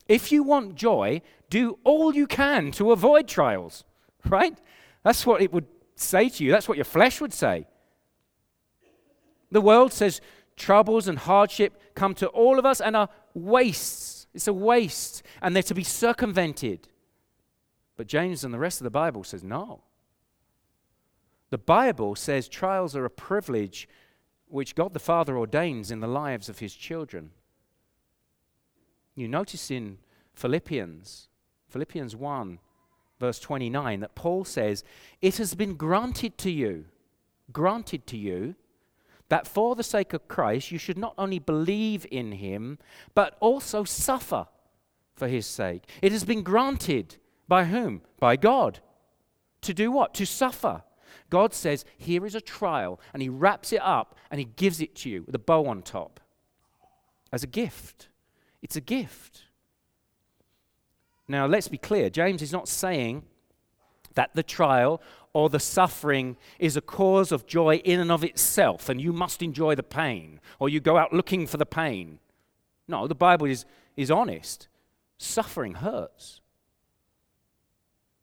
if 0.08 0.30
you 0.30 0.42
want 0.42 0.74
joy, 0.74 1.22
do 1.48 1.78
all 1.82 2.14
you 2.14 2.26
can 2.26 2.70
to 2.72 2.92
avoid 2.92 3.26
trials, 3.26 3.84
right? 4.28 4.56
That's 5.02 5.26
what 5.26 5.40
it 5.40 5.52
would 5.52 5.66
say 5.96 6.28
to 6.28 6.44
you. 6.44 6.50
That's 6.50 6.68
what 6.68 6.76
your 6.76 6.84
flesh 6.84 7.20
would 7.20 7.32
say. 7.32 7.66
The 9.50 9.60
world 9.60 9.92
says 9.92 10.20
troubles 10.56 11.08
and 11.08 11.18
hardship 11.18 11.80
come 11.94 12.14
to 12.14 12.28
all 12.28 12.58
of 12.58 12.66
us 12.66 12.80
and 12.80 12.96
are 12.96 13.08
wastes. 13.34 14.26
It's 14.34 14.48
a 14.48 14.52
waste, 14.52 15.22
and 15.40 15.54
they're 15.54 15.62
to 15.64 15.74
be 15.74 15.84
circumvented. 15.84 16.88
But 17.96 18.08
James 18.08 18.42
and 18.44 18.52
the 18.52 18.58
rest 18.58 18.80
of 18.80 18.84
the 18.84 18.90
Bible 18.90 19.22
says 19.22 19.44
no. 19.44 19.82
The 21.50 21.58
Bible 21.58 22.16
says 22.16 22.48
trials 22.48 22.96
are 22.96 23.04
a 23.04 23.10
privilege 23.10 23.88
which 24.48 24.74
God 24.74 24.92
the 24.92 24.98
Father 24.98 25.38
ordains 25.38 25.90
in 25.90 26.00
the 26.00 26.08
lives 26.08 26.48
of 26.48 26.58
his 26.58 26.74
children. 26.74 27.30
You 29.14 29.28
notice 29.28 29.70
in 29.70 29.98
Philippians, 30.34 31.28
Philippians 31.68 32.16
1, 32.16 32.58
verse 33.20 33.38
29, 33.38 34.00
that 34.00 34.14
Paul 34.14 34.44
says, 34.44 34.82
It 35.22 35.36
has 35.36 35.54
been 35.54 35.76
granted 35.76 36.36
to 36.38 36.50
you, 36.50 36.86
granted 37.52 38.06
to 38.08 38.16
you, 38.16 38.56
that 39.28 39.46
for 39.46 39.74
the 39.74 39.82
sake 39.82 40.12
of 40.12 40.28
Christ 40.28 40.70
you 40.70 40.78
should 40.78 40.98
not 40.98 41.14
only 41.16 41.38
believe 41.38 42.06
in 42.10 42.32
him, 42.32 42.78
but 43.14 43.36
also 43.40 43.84
suffer 43.84 44.46
for 45.14 45.28
his 45.28 45.46
sake. 45.46 45.84
It 46.02 46.12
has 46.12 46.24
been 46.24 46.42
granted 46.42 47.16
by 47.48 47.64
whom? 47.64 48.02
By 48.18 48.36
God. 48.36 48.80
To 49.62 49.74
do 49.74 49.90
what? 49.90 50.14
To 50.14 50.26
suffer. 50.26 50.82
God 51.30 51.54
says, 51.54 51.84
Here 51.96 52.26
is 52.26 52.34
a 52.34 52.40
trial, 52.40 53.00
and 53.12 53.22
he 53.22 53.28
wraps 53.28 53.72
it 53.72 53.80
up 53.82 54.14
and 54.30 54.38
he 54.38 54.44
gives 54.44 54.80
it 54.80 54.94
to 54.96 55.10
you 55.10 55.22
with 55.22 55.34
a 55.34 55.38
bow 55.38 55.66
on 55.66 55.82
top 55.82 56.20
as 57.32 57.42
a 57.42 57.48
gift. 57.48 58.08
It's 58.62 58.76
a 58.76 58.80
gift. 58.80 59.44
Now, 61.26 61.46
let's 61.46 61.68
be 61.68 61.78
clear 61.78 62.10
James 62.10 62.42
is 62.42 62.52
not 62.52 62.68
saying 62.68 63.24
that 64.14 64.30
the 64.34 64.42
trial 64.42 65.00
or 65.34 65.50
the 65.50 65.60
suffering 65.60 66.36
is 66.58 66.76
a 66.76 66.80
cause 66.80 67.32
of 67.32 67.44
joy 67.44 67.76
in 67.84 68.00
and 68.00 68.10
of 68.10 68.24
itself, 68.24 68.88
and 68.88 69.00
you 69.00 69.12
must 69.12 69.42
enjoy 69.42 69.74
the 69.74 69.82
pain, 69.82 70.40
or 70.58 70.68
you 70.68 70.80
go 70.80 70.96
out 70.96 71.12
looking 71.12 71.46
for 71.46 71.56
the 71.56 71.66
pain. 71.66 72.20
No, 72.86 73.06
the 73.06 73.16
Bible 73.16 73.46
is, 73.46 73.66
is 73.96 74.10
honest. 74.10 74.68
Suffering 75.18 75.74
hurts. 75.74 76.40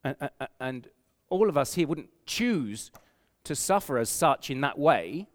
And, 0.04 0.16
and 0.60 0.88
all 1.30 1.50
of 1.50 1.58
us 1.58 1.74
here 1.76 1.86
wouldn't 1.86 2.10
choose 2.26 2.92
to 3.44 3.56
suffer 3.56 3.98
as 3.98 4.10
such 4.10 4.50
in 4.50 4.62
that 4.62 4.80
way. 4.80 5.28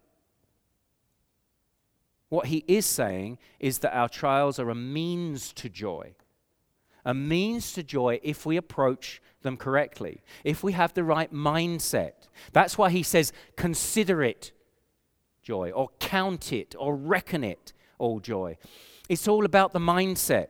What 2.29 2.47
he 2.47 2.65
is 2.67 2.85
saying 2.85 3.37
is 3.59 3.79
that 3.79 3.95
our 3.95 4.09
trials 4.09 4.59
are 4.59 4.69
a 4.69 4.75
means 4.75 5.53
to 5.53 5.69
joy 5.69 6.15
a 7.07 7.13
means 7.13 7.71
to 7.71 7.81
joy 7.81 8.19
if 8.21 8.45
we 8.45 8.57
approach 8.57 9.21
them 9.41 9.55
correctly, 9.55 10.21
if 10.43 10.61
we 10.61 10.73
have 10.73 10.93
the 10.93 11.05
right 11.05 11.33
mindset. 11.33 12.27
That's 12.51 12.77
why 12.77 12.89
he 12.89 13.01
says, 13.01 13.31
consider 13.55 14.21
it 14.21 14.51
joy, 15.41 15.71
or 15.71 15.87
count 15.99 16.51
it, 16.51 16.75
or 16.77 16.93
reckon 16.93 17.45
it 17.45 17.71
all 17.97 18.19
joy. 18.19 18.57
It's 19.07 19.25
all 19.25 19.45
about 19.45 19.71
the 19.71 19.79
mindset. 19.79 20.47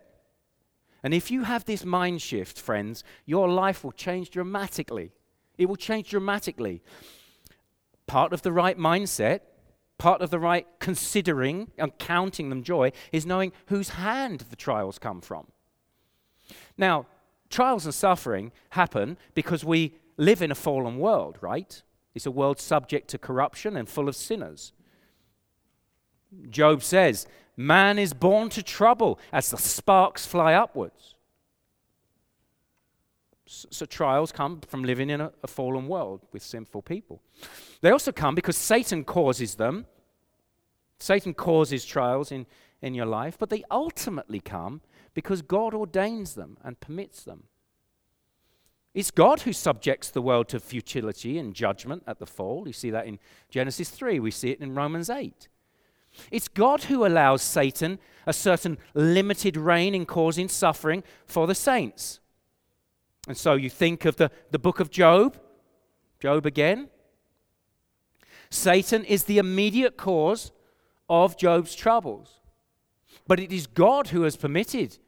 And 1.03 1.13
if 1.13 1.29
you 1.29 1.43
have 1.43 1.65
this 1.65 1.85
mind 1.85 2.23
shift, 2.23 2.59
friends, 2.59 3.03
your 3.23 3.47
life 3.47 3.83
will 3.83 3.91
change 3.91 4.31
dramatically. 4.31 5.11
It 5.59 5.67
will 5.67 5.75
change 5.75 6.09
dramatically. 6.09 6.81
Part 8.07 8.33
of 8.33 8.41
the 8.41 8.51
right 8.51 8.79
mindset, 8.79 9.41
part 9.99 10.23
of 10.23 10.31
the 10.31 10.39
right 10.39 10.65
considering 10.79 11.69
and 11.77 11.95
counting 11.99 12.49
them 12.49 12.63
joy, 12.63 12.91
is 13.11 13.27
knowing 13.27 13.51
whose 13.67 13.89
hand 13.89 14.45
the 14.49 14.55
trials 14.55 14.97
come 14.97 15.21
from. 15.21 15.45
Now, 16.77 17.05
trials 17.49 17.85
and 17.85 17.93
suffering 17.93 18.51
happen 18.71 19.17
because 19.33 19.63
we 19.63 19.93
live 20.17 20.41
in 20.41 20.51
a 20.51 20.55
fallen 20.55 20.97
world, 20.97 21.37
right? 21.41 21.81
It's 22.13 22.25
a 22.25 22.31
world 22.31 22.59
subject 22.59 23.09
to 23.09 23.17
corruption 23.17 23.77
and 23.77 23.87
full 23.87 24.09
of 24.09 24.15
sinners. 24.15 24.73
Job 26.49 26.83
says, 26.83 27.27
Man 27.55 27.97
is 27.97 28.13
born 28.13 28.49
to 28.49 28.61
trouble 28.61 29.19
as 29.31 29.49
the 29.49 29.57
sparks 29.57 30.25
fly 30.25 30.53
upwards. 30.53 31.15
So, 33.47 33.85
trials 33.85 34.31
come 34.31 34.59
from 34.67 34.83
living 34.83 35.09
in 35.09 35.21
a, 35.21 35.31
a 35.41 35.47
fallen 35.47 35.87
world 35.87 36.21
with 36.33 36.43
sinful 36.43 36.81
people. 36.81 37.21
They 37.81 37.91
also 37.91 38.11
come 38.11 38.35
because 38.35 38.57
Satan 38.57 39.05
causes 39.05 39.55
them. 39.55 39.85
Satan 40.99 41.33
causes 41.33 41.85
trials 41.85 42.31
in, 42.31 42.45
in 42.81 42.93
your 42.93 43.05
life, 43.05 43.37
but 43.39 43.49
they 43.49 43.63
ultimately 43.71 44.39
come 44.41 44.81
because 45.17 45.41
God 45.41 45.73
ordains 45.73 46.35
them 46.35 46.57
and 46.63 46.79
permits 46.79 47.23
them. 47.23 47.45
It's 48.93 49.09
God 49.09 49.41
who 49.41 49.51
subjects 49.51 50.11
the 50.11 50.21
world 50.21 50.47
to 50.49 50.59
futility 50.59 51.39
and 51.39 51.55
judgment 51.55 52.03
at 52.05 52.19
the 52.19 52.27
fall. 52.27 52.67
You 52.67 52.73
see 52.73 52.91
that 52.91 53.07
in 53.07 53.17
Genesis 53.49 53.89
3, 53.89 54.19
we 54.19 54.29
see 54.29 54.51
it 54.51 54.61
in 54.61 54.75
Romans 54.75 55.09
8. 55.09 55.47
It's 56.29 56.47
God 56.47 56.83
who 56.83 57.03
allows 57.03 57.41
Satan 57.41 57.97
a 58.27 58.31
certain 58.31 58.77
limited 58.93 59.57
reign 59.57 59.95
in 59.95 60.05
causing 60.05 60.47
suffering 60.47 61.03
for 61.25 61.47
the 61.47 61.55
saints. 61.55 62.19
And 63.27 63.35
so 63.35 63.55
you 63.55 63.71
think 63.71 64.05
of 64.05 64.17
the, 64.17 64.29
the 64.51 64.59
book 64.59 64.79
of 64.79 64.91
Job, 64.91 65.35
Job 66.19 66.45
again. 66.45 66.89
Satan 68.51 69.03
is 69.03 69.23
the 69.23 69.39
immediate 69.39 69.97
cause 69.97 70.51
of 71.09 71.37
Job's 71.37 71.73
troubles. 71.73 72.39
But 73.25 73.39
it 73.39 73.51
is 73.51 73.65
God 73.65 74.09
who 74.09 74.21
has 74.21 74.37
permitted 74.37 74.99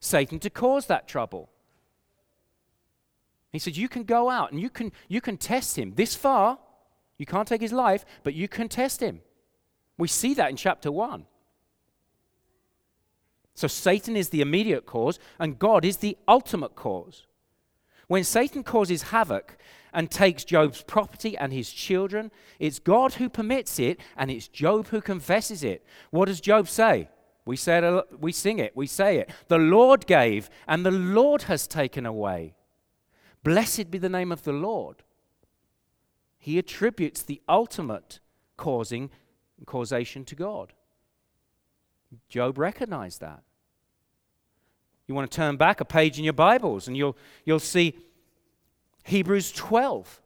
Satan 0.00 0.38
to 0.40 0.50
cause 0.50 0.86
that 0.86 1.06
trouble. 1.06 1.50
He 3.52 3.58
said, 3.58 3.76
You 3.76 3.88
can 3.88 4.04
go 4.04 4.30
out 4.30 4.50
and 4.50 4.60
you 4.60 4.70
can, 4.70 4.92
you 5.08 5.20
can 5.20 5.36
test 5.36 5.78
him 5.78 5.94
this 5.94 6.14
far. 6.14 6.58
You 7.18 7.26
can't 7.26 7.46
take 7.46 7.60
his 7.60 7.72
life, 7.72 8.06
but 8.22 8.34
you 8.34 8.48
can 8.48 8.68
test 8.68 9.00
him. 9.00 9.20
We 9.98 10.08
see 10.08 10.32
that 10.34 10.48
in 10.48 10.56
chapter 10.56 10.90
1. 10.90 11.26
So 13.54 13.68
Satan 13.68 14.16
is 14.16 14.30
the 14.30 14.40
immediate 14.40 14.86
cause, 14.86 15.18
and 15.38 15.58
God 15.58 15.84
is 15.84 15.98
the 15.98 16.16
ultimate 16.26 16.74
cause. 16.74 17.26
When 18.06 18.24
Satan 18.24 18.62
causes 18.62 19.02
havoc 19.02 19.58
and 19.92 20.10
takes 20.10 20.44
Job's 20.44 20.82
property 20.82 21.36
and 21.36 21.52
his 21.52 21.70
children, 21.70 22.30
it's 22.58 22.78
God 22.78 23.14
who 23.14 23.28
permits 23.28 23.78
it, 23.78 24.00
and 24.16 24.30
it's 24.30 24.48
Job 24.48 24.88
who 24.88 25.02
confesses 25.02 25.62
it. 25.62 25.84
What 26.10 26.26
does 26.26 26.40
Job 26.40 26.68
say? 26.68 27.10
We, 27.50 27.56
say 27.56 27.78
it, 27.78 28.04
we 28.20 28.30
sing 28.30 28.60
it, 28.60 28.76
we 28.76 28.86
say 28.86 29.18
it. 29.18 29.28
The 29.48 29.58
Lord 29.58 30.06
gave, 30.06 30.48
and 30.68 30.86
the 30.86 30.92
Lord 30.92 31.42
has 31.42 31.66
taken 31.66 32.06
away. 32.06 32.54
Blessed 33.42 33.90
be 33.90 33.98
the 33.98 34.08
name 34.08 34.30
of 34.30 34.44
the 34.44 34.52
Lord. 34.52 35.02
He 36.38 36.60
attributes 36.60 37.22
the 37.22 37.42
ultimate 37.48 38.20
causing 38.56 39.10
causation 39.66 40.24
to 40.26 40.36
God. 40.36 40.74
Job 42.28 42.56
recognized 42.56 43.20
that. 43.20 43.42
You 45.08 45.16
want 45.16 45.28
to 45.28 45.36
turn 45.36 45.56
back 45.56 45.80
a 45.80 45.84
page 45.84 46.20
in 46.20 46.24
your 46.24 46.32
Bibles 46.32 46.86
and 46.86 46.96
you'll, 46.96 47.16
you'll 47.44 47.58
see 47.58 47.98
Hebrews 49.02 49.50
12. 49.50 50.22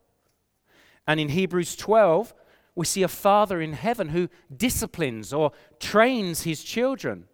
And 1.07 1.19
in 1.19 1.31
Hebrews 1.31 1.75
12, 1.75 2.35
we 2.75 2.85
see 2.85 3.03
a 3.03 3.09
father 3.09 3.61
in 3.61 3.73
heaven 3.73 4.09
who 4.09 4.29
disciplines 4.55 5.33
or 5.33 5.53
trains 5.79 6.43
his 6.43 6.65
children 6.65 7.27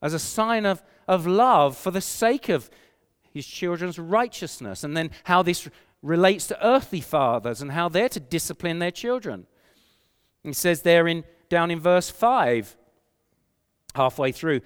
as 0.00 0.14
a 0.14 0.18
sign 0.18 0.66
of, 0.66 0.82
of 1.06 1.26
love 1.26 1.76
for 1.76 1.90
the 1.90 2.00
sake 2.00 2.48
of 2.48 2.70
his 3.32 3.46
children's 3.46 3.98
righteousness. 3.98 4.82
And 4.82 4.96
then 4.96 5.10
how 5.24 5.42
this 5.42 5.68
relates 6.02 6.46
to 6.48 6.66
earthly 6.66 7.00
fathers 7.00 7.62
and 7.62 7.72
how 7.72 7.88
they're 7.88 8.08
to 8.08 8.20
discipline 8.20 8.78
their 8.78 8.90
children. 8.90 9.46
He 10.42 10.52
says 10.52 10.82
there 10.82 11.06
in, 11.06 11.24
down 11.48 11.70
in 11.70 11.78
verse 11.78 12.10
5, 12.10 12.76
halfway 13.94 14.32
through, 14.32 14.62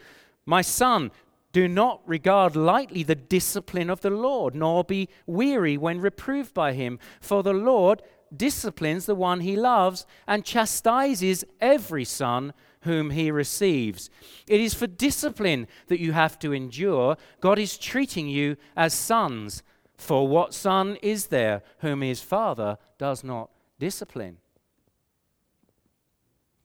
My 0.47 0.63
son, 0.63 1.11
do 1.53 1.69
not 1.69 2.03
regard 2.07 2.55
lightly 2.55 3.03
the 3.03 3.15
discipline 3.15 3.91
of 3.91 4.01
the 4.01 4.11
Lord, 4.11 4.55
nor 4.55 4.85
be 4.85 5.09
weary 5.27 5.77
when 5.77 6.01
reproved 6.01 6.55
by 6.55 6.73
him. 6.73 6.99
For 7.21 7.43
the 7.43 7.55
Lord 7.55 8.03
disciplines 8.35 9.07
the 9.07 9.15
one 9.15 9.41
he 9.41 9.57
loves 9.57 10.07
and 10.27 10.45
chastises 10.45 11.45
every 11.61 12.05
son 12.05 12.53
whom 12.83 13.11
he 13.11 13.31
receives. 13.31 14.09
It 14.49 14.61
is 14.61 14.75
for 14.75 14.87
discipline 14.87 15.67
that 15.89 16.01
you 16.01 16.13
have 16.13 16.39
to 16.39 16.53
endure. 16.53 17.17
God 17.41 17.59
is 17.59 17.77
treating 17.77 18.29
you 18.29 18.57
as 18.77 18.95
sons. 18.95 19.63
For 19.97 20.29
what 20.29 20.55
son 20.55 20.97
is 21.03 21.27
there 21.27 21.63
whom 21.79 22.01
his 22.03 22.21
father 22.21 22.79
does 22.99 23.25
not 23.25 23.51
discipline? 23.79 24.39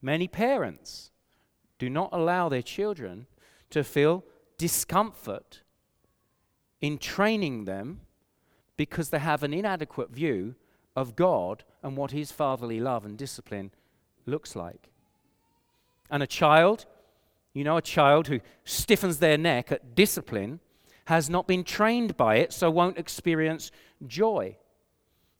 Many 0.01 0.27
parents 0.27 1.11
do 1.79 1.89
not 1.89 2.09
allow 2.11 2.49
their 2.49 2.61
children 2.61 3.27
to 3.69 3.83
feel 3.83 4.23
discomfort 4.57 5.61
in 6.81 6.97
training 6.97 7.65
them 7.65 8.01
because 8.77 9.09
they 9.09 9.19
have 9.19 9.43
an 9.43 9.53
inadequate 9.53 10.09
view 10.09 10.55
of 10.95 11.15
God 11.15 11.63
and 11.83 11.97
what 11.97 12.11
his 12.11 12.31
fatherly 12.31 12.79
love 12.79 13.05
and 13.05 13.17
discipline 13.17 13.71
looks 14.25 14.55
like. 14.55 14.89
And 16.09 16.21
a 16.21 16.27
child, 16.27 16.85
you 17.53 17.63
know, 17.63 17.77
a 17.77 17.81
child 17.81 18.27
who 18.27 18.39
stiffens 18.65 19.19
their 19.19 19.37
neck 19.37 19.71
at 19.71 19.95
discipline 19.95 20.59
has 21.05 21.29
not 21.29 21.47
been 21.47 21.63
trained 21.63 22.15
by 22.17 22.35
it, 22.35 22.53
so 22.53 22.69
won't 22.69 22.97
experience 22.97 23.71
joy. 24.05 24.57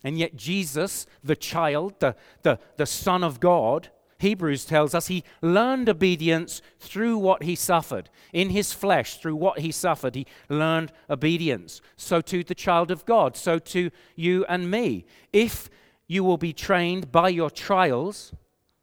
And 0.04 0.18
yet, 0.18 0.36
Jesus, 0.36 1.06
the 1.24 1.36
child, 1.36 2.00
the, 2.00 2.16
the, 2.42 2.60
the 2.78 2.86
Son 2.86 3.24
of 3.24 3.40
God, 3.40 3.90
Hebrews 4.22 4.66
tells 4.66 4.94
us 4.94 5.08
he 5.08 5.24
learned 5.42 5.90
obedience 5.90 6.62
through 6.80 7.18
what 7.18 7.42
he 7.42 7.56
suffered. 7.56 8.10
In 8.32 8.52
his 8.52 8.72
flesh, 8.72 9.18
through 9.18 9.36
what 9.36 9.60
he 9.60 9.72
suffered, 9.72 10.14
he 10.14 10.28
learned 10.48 10.92
obedience. 11.10 11.82
So 11.98 12.22
to 12.22 12.44
the 12.44 12.54
child 12.54 12.92
of 12.92 13.04
God, 13.06 13.36
so 13.36 13.58
to 13.58 13.90
you 14.16 14.46
and 14.48 14.70
me. 14.70 15.06
If 15.34 15.72
you 16.08 16.24
will 16.24 16.38
be 16.38 16.54
trained 16.54 17.12
by 17.12 17.30
your 17.30 17.50
trials, 17.50 18.32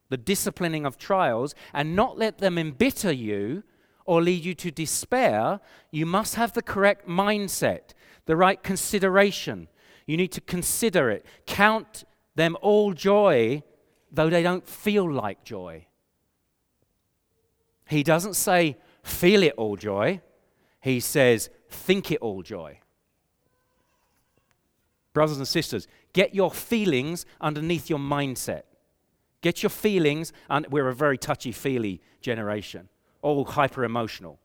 the 0.09 0.17
disciplining 0.17 0.85
of 0.85 0.99
trials, 0.99 1.55
and 1.73 1.95
not 1.95 2.19
let 2.19 2.39
them 2.39 2.59
embitter 2.59 3.13
you 3.13 3.63
or 4.07 4.21
lead 4.21 4.45
you 4.45 4.55
to 4.55 4.73
despair, 4.73 5.61
you 5.93 6.05
must 6.05 6.35
have 6.35 6.53
the 6.53 6.63
correct 6.63 7.07
mindset, 7.07 7.93
the 8.27 8.35
right 8.35 8.61
consideration. 8.63 9.69
You 10.05 10.17
need 10.17 10.33
to 10.33 10.41
consider 10.41 11.11
it. 11.11 11.25
Count 11.47 12.03
them 12.35 12.57
all 12.61 12.93
joy 12.93 13.63
though 14.11 14.31
they 14.31 14.43
don't 14.43 14.67
feel 14.67 15.11
like 15.11 15.45
joy. 15.45 15.87
He 17.89 18.03
doesn't 18.03 18.35
say, 18.35 18.77
feel 19.03 19.43
it 19.43 19.55
all 19.57 19.77
joy. 19.77 20.21
He 20.81 21.01
says, 21.01 21.51
think 21.69 22.11
it 22.11 22.21
all 22.21 22.43
joy. 22.43 22.81
Brothers 25.13 25.39
and 25.39 25.49
sisters, 25.49 25.89
get 26.13 26.35
your 26.35 26.51
feelings 26.51 27.27
underneath 27.41 27.91
your 27.91 27.99
mindset. 27.99 28.63
Get 29.41 29.63
your 29.63 29.71
feelings, 29.71 30.33
and 30.51 30.67
we're 30.69 30.89
a 30.89 30.95
very 30.95 31.17
touchy 31.17 31.53
feely 31.53 32.01
generation, 32.21 32.89
all 33.23 33.45
hyper 33.45 33.85
emotional. 33.85 34.39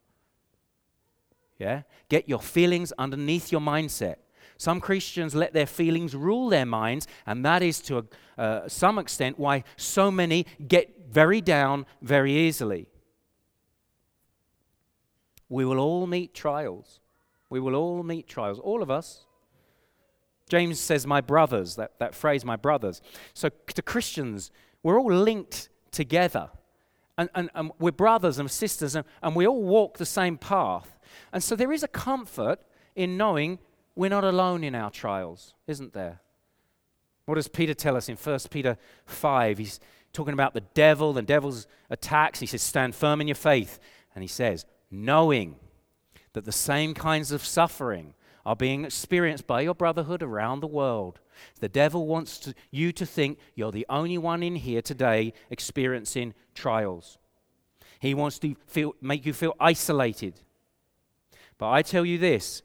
Yeah? 1.58 1.84
Get 2.10 2.30
your 2.30 2.40
feelings 2.40 2.94
underneath 2.98 3.52
your 3.52 3.62
mindset. 3.62 4.18
Some 4.58 4.80
Christians 4.80 5.36
let 5.36 5.54
their 5.54 5.66
feelings 5.66 6.16
rule 6.16 6.50
their 6.50 6.66
minds, 6.66 7.08
and 7.26 7.46
that 7.46 7.62
is 7.62 7.80
to 7.82 8.08
uh, 8.38 8.68
some 8.68 9.00
extent 9.00 9.40
why 9.40 9.64
so 9.78 10.12
many 10.12 10.46
get 10.68 11.08
very 11.10 11.42
down 11.42 11.86
very 12.02 12.34
easily. 12.34 12.88
We 15.50 15.66
will 15.66 15.80
all 15.80 16.08
meet 16.08 16.34
trials. 16.34 17.00
We 17.50 17.60
will 17.60 17.76
all 17.76 18.02
meet 18.02 18.28
trials, 18.28 18.60
all 18.60 18.82
of 18.82 18.90
us. 18.90 19.26
James 20.50 20.80
says, 20.80 21.06
My 21.06 21.22
brothers, 21.22 21.76
that, 21.76 22.00
that 22.00 22.16
phrase, 22.16 22.44
my 22.44 22.56
brothers. 22.56 23.02
So 23.34 23.50
to 23.50 23.82
Christians, 23.82 24.52
we're 24.82 25.00
all 25.00 25.14
linked 25.14 25.70
together. 25.92 26.50
And, 27.18 27.30
and, 27.36 27.50
and 27.54 27.72
we're 27.80 27.92
brothers 27.92 28.40
and 28.40 28.50
sisters, 28.50 28.96
and, 28.96 29.06
and 29.22 29.36
we 29.36 29.46
all 29.46 29.62
walk 29.62 29.98
the 29.98 30.06
same 30.06 30.38
path. 30.38 30.98
And 31.32 31.44
so 31.44 31.56
there 31.56 31.72
is 31.72 31.84
a 31.84 31.88
comfort 31.88 32.60
in 32.96 33.18
knowing 33.18 33.60
we're 33.96 34.10
not 34.10 34.24
alone 34.24 34.64
in 34.64 34.76
our 34.76 34.90
trials, 34.90 35.54
isn't 35.68 35.94
there? 35.94 36.20
What 37.26 37.36
does 37.36 37.48
Peter 37.48 37.74
tell 37.74 37.96
us 37.96 38.10
in 38.10 38.18
1 38.18 38.40
Peter 38.50 38.78
5? 39.06 39.58
He's 39.58 39.80
talking 40.12 40.34
about 40.34 40.54
the 40.54 40.62
devil, 40.74 41.14
the 41.14 41.22
devil's 41.22 41.68
attacks. 41.90 42.40
He 42.40 42.46
says, 42.46 42.62
Stand 42.62 42.96
firm 42.96 43.22
in 43.22 43.28
your 43.28 43.36
faith. 43.36 43.80
And 44.16 44.24
he 44.24 44.28
says, 44.28 44.66
Knowing 44.92 45.56
that 46.34 46.46
the 46.46 46.52
same 46.52 46.94
kinds 46.94 47.32
of 47.32 47.46
suffering 47.46 48.14
are 48.46 48.56
being 48.56 48.84
experienced 48.84 49.48
by 49.48 49.62
your 49.62 49.74
brotherhood 49.74 50.22
around 50.22 50.60
the 50.60 50.68
world. 50.68 51.20
The 51.60 51.70
devil 51.70 52.08
wants 52.08 52.38
to, 52.40 52.54
you 52.72 52.92
to 52.94 53.06
think 53.06 53.40
you're 53.56 53.72
the 53.72 53.86
only 53.90 54.18
one 54.18 54.44
in 54.44 54.56
here 54.56 54.82
today 54.82 55.34
experiencing 55.50 56.34
trials. 56.54 57.18
He 58.00 58.14
wants 58.14 58.38
to 58.40 58.56
feel, 58.68 58.96
make 59.02 59.26
you 59.26 59.34
feel 59.34 59.56
isolated. 59.60 60.42
But 61.58 61.70
I 61.70 61.82
tell 61.82 62.06
you 62.06 62.18
this 62.18 62.64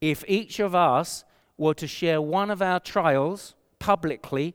if 0.00 0.24
each 0.28 0.60
of 0.60 0.74
us 0.74 1.24
were 1.56 1.74
to 1.74 1.86
share 1.86 2.22
one 2.22 2.50
of 2.50 2.62
our 2.62 2.80
trials 2.80 3.54
publicly 3.78 4.54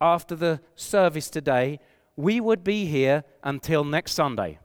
after 0.00 0.34
the 0.34 0.60
service 0.74 1.30
today, 1.30 1.78
we 2.16 2.40
would 2.40 2.62
be 2.62 2.86
here 2.86 3.24
until 3.42 3.84
next 3.84 4.12
Sunday. 4.12 4.58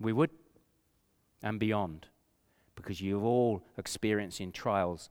We 0.00 0.12
would, 0.12 0.30
and 1.42 1.58
beyond, 1.58 2.06
because 2.76 3.00
you're 3.00 3.22
all 3.22 3.62
experiencing 3.76 4.52
trials. 4.52 5.10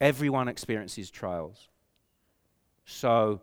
Everyone 0.00 0.48
experiences 0.48 1.10
trials. 1.10 1.68
So, 2.84 3.40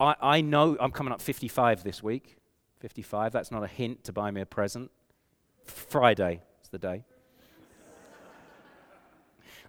I, 0.00 0.14
I 0.20 0.40
know 0.40 0.76
I'm 0.80 0.90
coming 0.90 1.12
up 1.12 1.20
55 1.20 1.84
this 1.84 2.02
week. 2.02 2.36
55, 2.80 3.32
that's 3.32 3.50
not 3.50 3.64
a 3.64 3.66
hint 3.66 4.04
to 4.04 4.12
buy 4.12 4.30
me 4.30 4.40
a 4.40 4.46
present. 4.46 4.90
Friday 5.70 6.42
is 6.62 6.68
the 6.70 6.78
day. 6.78 7.04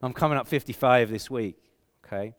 I'm 0.02 0.14
coming 0.14 0.38
up 0.38 0.48
55 0.48 1.10
this 1.10 1.30
week, 1.30 1.58
okay? 2.06 2.34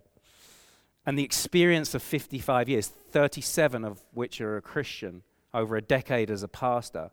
And 1.04 1.18
the 1.18 1.24
experience 1.24 1.94
of 1.94 2.02
55 2.02 2.68
years, 2.68 2.88
37 2.88 3.84
of 3.84 4.00
which 4.12 4.40
are 4.40 4.56
a 4.56 4.62
Christian, 4.62 5.22
over 5.52 5.76
a 5.76 5.82
decade 5.82 6.30
as 6.30 6.42
a 6.42 6.48
pastor, 6.48 7.10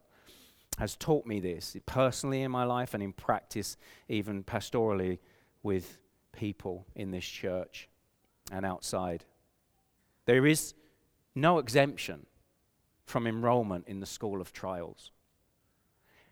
has 0.77 0.95
taught 0.95 1.25
me 1.25 1.39
this 1.39 1.75
personally 1.85 2.43
in 2.43 2.51
my 2.51 2.63
life 2.63 2.93
and 2.93 3.01
in 3.01 3.11
practice, 3.11 3.77
even 4.07 4.43
pastorally 4.43 5.19
with 5.63 5.97
people 6.31 6.85
in 6.95 7.11
this 7.11 7.25
church 7.25 7.89
and 8.51 8.65
outside. 8.65 9.25
There 10.25 10.45
is 10.45 10.75
no 11.33 11.57
exemption 11.57 12.25
from 13.05 13.25
enrollment 13.25 13.87
in 13.87 13.99
the 13.99 14.05
school 14.05 14.39
of 14.39 14.53
trials. 14.53 15.11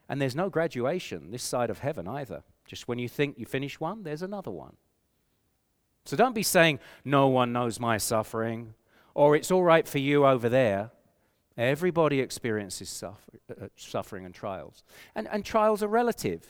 And 0.07 0.21
there's 0.21 0.35
no 0.35 0.49
graduation 0.49 1.31
this 1.31 1.43
side 1.43 1.69
of 1.69 1.79
heaven 1.79 2.07
either. 2.07 2.43
Just 2.65 2.87
when 2.87 2.99
you 2.99 3.09
think 3.09 3.37
you 3.37 3.45
finish 3.45 3.79
one, 3.79 4.03
there's 4.03 4.21
another 4.21 4.51
one. 4.51 4.75
So 6.05 6.15
don't 6.15 6.35
be 6.35 6.43
saying, 6.43 6.79
No 7.03 7.27
one 7.27 7.51
knows 7.51 7.79
my 7.79 7.97
suffering, 7.97 8.75
or 9.13 9.35
it's 9.35 9.51
all 9.51 9.63
right 9.63 9.87
for 9.87 9.97
you 9.97 10.25
over 10.25 10.49
there. 10.49 10.91
Everybody 11.57 12.19
experiences 12.19 12.89
suffer, 12.89 13.31
uh, 13.49 13.67
suffering 13.77 14.25
and 14.25 14.35
trials. 14.35 14.83
And, 15.15 15.27
and 15.31 15.45
trials 15.45 15.81
are 15.81 15.87
relative. 15.87 16.45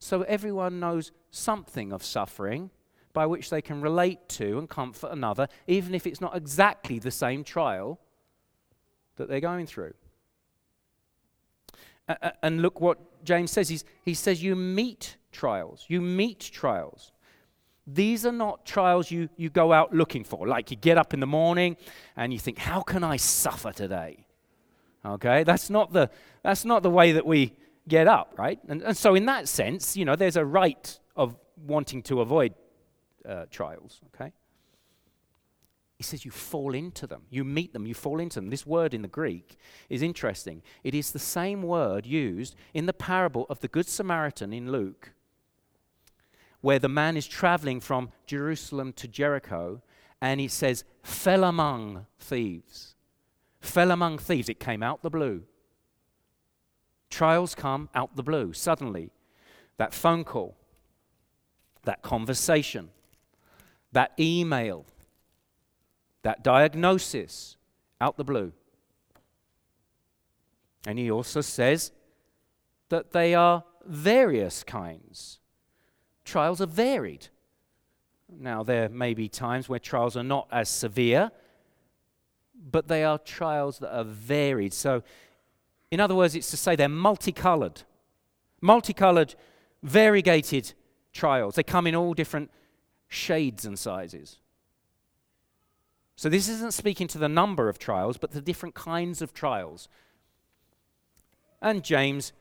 So 0.00 0.22
everyone 0.22 0.80
knows 0.80 1.12
something 1.30 1.92
of 1.92 2.02
suffering 2.02 2.70
by 3.12 3.26
which 3.26 3.50
they 3.50 3.62
can 3.62 3.80
relate 3.80 4.28
to 4.28 4.58
and 4.58 4.68
comfort 4.68 5.12
another, 5.12 5.48
even 5.66 5.94
if 5.94 6.06
it's 6.06 6.20
not 6.20 6.36
exactly 6.36 6.98
the 6.98 7.10
same 7.10 7.44
trial 7.44 8.00
that 9.16 9.28
they're 9.28 9.40
going 9.40 9.66
through. 9.66 9.94
And 12.42 12.62
look 12.62 12.80
what 12.80 12.98
James 13.24 13.50
says. 13.50 13.68
He's, 13.68 13.84
he 14.02 14.14
says, 14.14 14.42
You 14.42 14.56
meet 14.56 15.16
trials. 15.32 15.84
You 15.88 16.00
meet 16.00 16.40
trials. 16.40 17.12
These 17.86 18.26
are 18.26 18.32
not 18.32 18.66
trials 18.66 19.10
you, 19.10 19.28
you 19.36 19.48
go 19.48 19.72
out 19.72 19.94
looking 19.94 20.24
for. 20.24 20.46
Like 20.46 20.70
you 20.70 20.76
get 20.76 20.98
up 20.98 21.14
in 21.14 21.20
the 21.20 21.26
morning 21.26 21.76
and 22.16 22.32
you 22.32 22.38
think, 22.38 22.58
How 22.58 22.80
can 22.80 23.04
I 23.04 23.16
suffer 23.16 23.72
today? 23.72 24.26
Okay, 25.04 25.44
that's 25.44 25.70
not 25.70 25.92
the, 25.92 26.10
that's 26.42 26.64
not 26.64 26.82
the 26.82 26.90
way 26.90 27.12
that 27.12 27.24
we 27.24 27.54
get 27.86 28.06
up, 28.06 28.34
right? 28.36 28.58
And, 28.68 28.82
and 28.82 28.96
so, 28.96 29.14
in 29.14 29.26
that 29.26 29.48
sense, 29.48 29.96
you 29.96 30.04
know, 30.04 30.16
there's 30.16 30.36
a 30.36 30.44
right 30.44 30.98
of 31.16 31.36
wanting 31.66 32.02
to 32.04 32.20
avoid 32.20 32.54
uh, 33.26 33.46
trials, 33.50 34.00
okay? 34.14 34.32
He 35.98 36.04
says 36.04 36.24
you 36.24 36.30
fall 36.30 36.74
into 36.74 37.08
them. 37.08 37.22
You 37.28 37.44
meet 37.44 37.72
them, 37.72 37.84
you 37.84 37.92
fall 37.92 38.20
into 38.20 38.40
them. 38.40 38.50
This 38.50 38.64
word 38.64 38.94
in 38.94 39.02
the 39.02 39.08
Greek 39.08 39.58
is 39.90 40.00
interesting. 40.00 40.62
It 40.84 40.94
is 40.94 41.10
the 41.10 41.18
same 41.18 41.60
word 41.62 42.06
used 42.06 42.54
in 42.72 42.86
the 42.86 42.92
parable 42.92 43.46
of 43.50 43.58
the 43.58 43.68
Good 43.68 43.88
Samaritan 43.88 44.52
in 44.52 44.70
Luke, 44.70 45.10
where 46.60 46.78
the 46.78 46.88
man 46.88 47.16
is 47.16 47.26
traveling 47.26 47.80
from 47.80 48.12
Jerusalem 48.26 48.92
to 48.92 49.08
Jericho, 49.08 49.82
and 50.20 50.38
he 50.40 50.46
says, 50.46 50.84
fell 51.02 51.42
among 51.42 52.06
thieves. 52.20 52.94
Fell 53.60 53.90
among 53.90 54.18
thieves. 54.18 54.48
It 54.48 54.60
came 54.60 54.84
out 54.84 55.02
the 55.02 55.10
blue. 55.10 55.42
Trials 57.10 57.56
come 57.56 57.88
out 57.92 58.14
the 58.14 58.22
blue. 58.22 58.52
Suddenly, 58.52 59.10
that 59.78 59.92
phone 59.92 60.22
call, 60.22 60.56
that 61.82 62.02
conversation, 62.02 62.90
that 63.90 64.12
email, 64.20 64.86
that 66.22 66.42
diagnosis 66.42 67.56
out 68.00 68.16
the 68.16 68.24
blue. 68.24 68.52
And 70.86 70.98
he 70.98 71.10
also 71.10 71.40
says 71.40 71.92
that 72.88 73.12
they 73.12 73.34
are 73.34 73.64
various 73.84 74.64
kinds. 74.64 75.40
Trials 76.24 76.60
are 76.60 76.66
varied. 76.66 77.28
Now, 78.28 78.62
there 78.62 78.88
may 78.88 79.14
be 79.14 79.28
times 79.28 79.68
where 79.68 79.78
trials 79.78 80.16
are 80.16 80.22
not 80.22 80.48
as 80.52 80.68
severe, 80.68 81.30
but 82.70 82.88
they 82.88 83.04
are 83.04 83.18
trials 83.18 83.78
that 83.78 83.94
are 83.94 84.04
varied. 84.04 84.74
So, 84.74 85.02
in 85.90 86.00
other 86.00 86.14
words, 86.14 86.34
it's 86.34 86.50
to 86.50 86.56
say 86.56 86.76
they're 86.76 86.88
multicolored. 86.88 87.82
Multicolored, 88.60 89.34
variegated 89.82 90.74
trials. 91.12 91.54
They 91.54 91.62
come 91.62 91.86
in 91.86 91.94
all 91.94 92.12
different 92.12 92.50
shades 93.08 93.64
and 93.64 93.78
sizes. 93.78 94.38
So, 96.18 96.28
this 96.28 96.48
isn't 96.48 96.74
speaking 96.74 97.06
to 97.08 97.18
the 97.18 97.28
number 97.28 97.68
of 97.68 97.78
trials, 97.78 98.16
but 98.16 98.32
the 98.32 98.40
different 98.40 98.74
kinds 98.74 99.22
of 99.22 99.32
trials. 99.32 99.86
And 101.62 101.84
James 101.84 102.32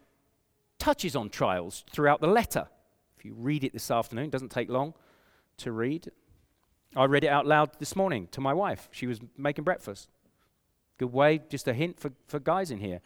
touches 0.80 1.16
on 1.16 1.30
trials 1.30 1.86
throughout 1.92 2.20
the 2.20 2.26
letter. 2.26 2.70
If 3.20 3.24
you 3.24 3.36
read 3.36 3.64
it 3.64 3.74
this 3.74 3.92
afternoon, 3.92 4.26
it 4.26 4.32
doesn't 4.32 4.50
take 4.50 4.68
long 4.68 4.96
to 5.58 5.72
read. 5.72 6.10
I 6.96 7.04
read 7.06 7.24
it 7.24 7.28
out 7.28 7.46
loud 7.46 7.70
this 7.78 7.96
morning 7.96 8.28
to 8.32 8.42
my 8.42 8.52
wife. 8.52 8.90
She 8.92 9.06
was 9.06 9.20
making 9.38 9.64
breakfast. 9.64 10.10
Good 10.98 11.14
way, 11.14 11.40
just 11.48 11.68
a 11.68 11.74
hint 11.76 12.00
for, 12.00 12.12
for 12.28 12.40
guys 12.40 12.72
in 12.72 12.80
here. 12.80 13.00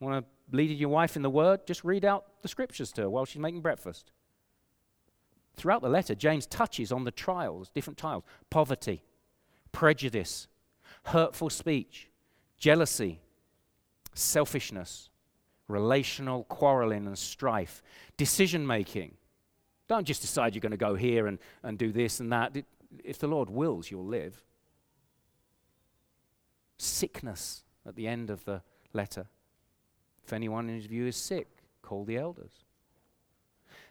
Want 0.00 0.24
to 0.24 0.56
lead 0.56 0.70
your 0.70 0.88
wife 0.88 1.16
in 1.16 1.22
the 1.22 1.28
word? 1.28 1.66
Just 1.66 1.84
read 1.84 2.02
out 2.02 2.24
the 2.40 2.48
scriptures 2.48 2.92
to 2.92 3.02
her 3.02 3.10
while 3.10 3.26
she's 3.26 3.42
making 3.42 3.60
breakfast. 3.60 4.10
Throughout 5.54 5.82
the 5.82 5.90
letter, 5.90 6.14
James 6.14 6.46
touches 6.46 6.90
on 6.90 7.04
the 7.04 7.10
trials, 7.10 7.68
different 7.68 7.98
trials 7.98 8.24
poverty, 8.48 9.02
prejudice, 9.74 10.48
hurtful 11.04 11.50
speech, 11.50 12.08
jealousy, 12.56 13.20
selfishness, 14.14 15.10
relational 15.68 16.44
quarreling 16.44 17.06
and 17.06 17.18
strife, 17.18 17.82
decision 18.16 18.66
making. 18.66 19.16
Don't 19.88 20.06
just 20.06 20.22
decide 20.22 20.54
you're 20.54 20.62
going 20.62 20.70
to 20.70 20.78
go 20.78 20.94
here 20.94 21.26
and, 21.26 21.38
and 21.62 21.76
do 21.76 21.92
this 21.92 22.20
and 22.20 22.32
that. 22.32 22.56
If 23.04 23.18
the 23.18 23.26
Lord 23.26 23.50
wills, 23.50 23.90
you'll 23.90 24.06
live. 24.06 24.42
Sickness 26.78 27.64
at 27.86 27.96
the 27.96 28.06
end 28.06 28.30
of 28.30 28.44
the 28.44 28.62
letter. 28.94 29.26
If 30.24 30.32
anyone 30.32 30.70
in 30.70 30.80
you 30.80 31.06
is 31.06 31.16
sick, 31.16 31.48
call 31.82 32.04
the 32.04 32.16
elders. 32.16 32.64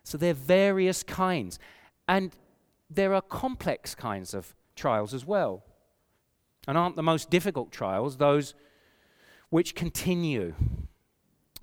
So 0.04 0.17
there 0.17 0.32
are 0.32 0.34
various 0.34 1.04
kinds. 1.04 1.60
And 2.08 2.32
there 2.89 3.13
are 3.13 3.22
complex 3.22 3.93
kinds 3.93 4.34
of 4.34 4.56
trials 4.76 5.13
as 5.13 5.26
well. 5.26 5.63
And 6.67 6.78
aren't 6.78 6.95
the 6.95 7.04
most 7.04 7.30
difficult 7.30 7.71
trials 7.71 8.17
those 8.17 8.54
which 9.49 9.76
continue 9.76 10.56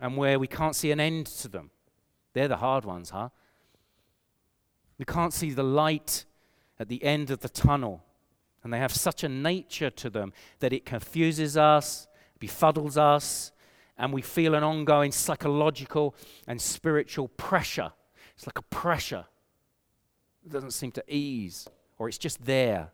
and 0.01 0.17
where 0.17 0.39
we 0.39 0.47
can't 0.47 0.77
see 0.77 0.91
an 0.91 1.01
end 1.01 1.27
to 1.27 1.49
them? 1.49 1.71
They're 2.35 2.49
the 2.49 2.57
hard 2.57 2.85
ones, 2.85 3.11
huh? 3.11 3.31
We 4.99 5.05
can't 5.05 5.33
see 5.33 5.51
the 5.51 5.63
light 5.63 6.25
at 6.79 6.89
the 6.89 7.03
end 7.03 7.31
of 7.31 7.41
the 7.41 7.49
tunnel. 7.49 8.05
And 8.63 8.73
they 8.73 8.79
have 8.79 8.93
such 8.93 9.25
a 9.25 9.29
nature 9.29 9.91
to 9.91 10.11
them 10.11 10.33
that 10.59 10.73
it 10.73 10.85
confuses 10.85 11.57
us, 11.57 12.07
befuddles 12.39 12.99
us, 12.99 13.53
and 13.97 14.13
we 14.13 14.21
feel 14.21 14.55
an 14.55 14.63
ongoing 14.63 15.13
psychological 15.13 16.15
and 16.47 16.61
spiritual 16.61 17.29
pressure 17.29 17.93
it's 18.41 18.47
like 18.47 18.59
a 18.59 18.75
pressure. 18.75 19.27
It 20.47 20.51
doesn't 20.51 20.71
seem 20.71 20.93
to 20.93 21.05
ease, 21.07 21.69
or 21.99 22.09
it's 22.09 22.17
just 22.17 22.43
there 22.43 22.91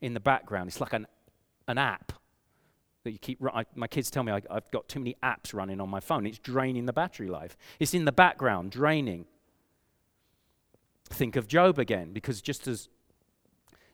in 0.00 0.14
the 0.14 0.20
background. 0.20 0.68
It's 0.68 0.80
like 0.80 0.94
an, 0.94 1.06
an 1.68 1.78
app 1.78 2.12
that 3.04 3.12
you 3.12 3.18
keep. 3.18 3.38
I, 3.54 3.64
my 3.76 3.86
kids 3.86 4.10
tell 4.10 4.24
me 4.24 4.32
I, 4.32 4.42
I've 4.50 4.70
got 4.72 4.88
too 4.88 4.98
many 4.98 5.16
apps 5.22 5.54
running 5.54 5.80
on 5.80 5.88
my 5.88 6.00
phone. 6.00 6.26
It's 6.26 6.38
draining 6.38 6.86
the 6.86 6.92
battery 6.92 7.28
life. 7.28 7.56
It's 7.78 7.94
in 7.94 8.04
the 8.04 8.12
background, 8.12 8.72
draining. 8.72 9.26
Think 11.04 11.36
of 11.36 11.46
Job 11.46 11.78
again, 11.78 12.12
because 12.12 12.42
just 12.42 12.66
as 12.66 12.88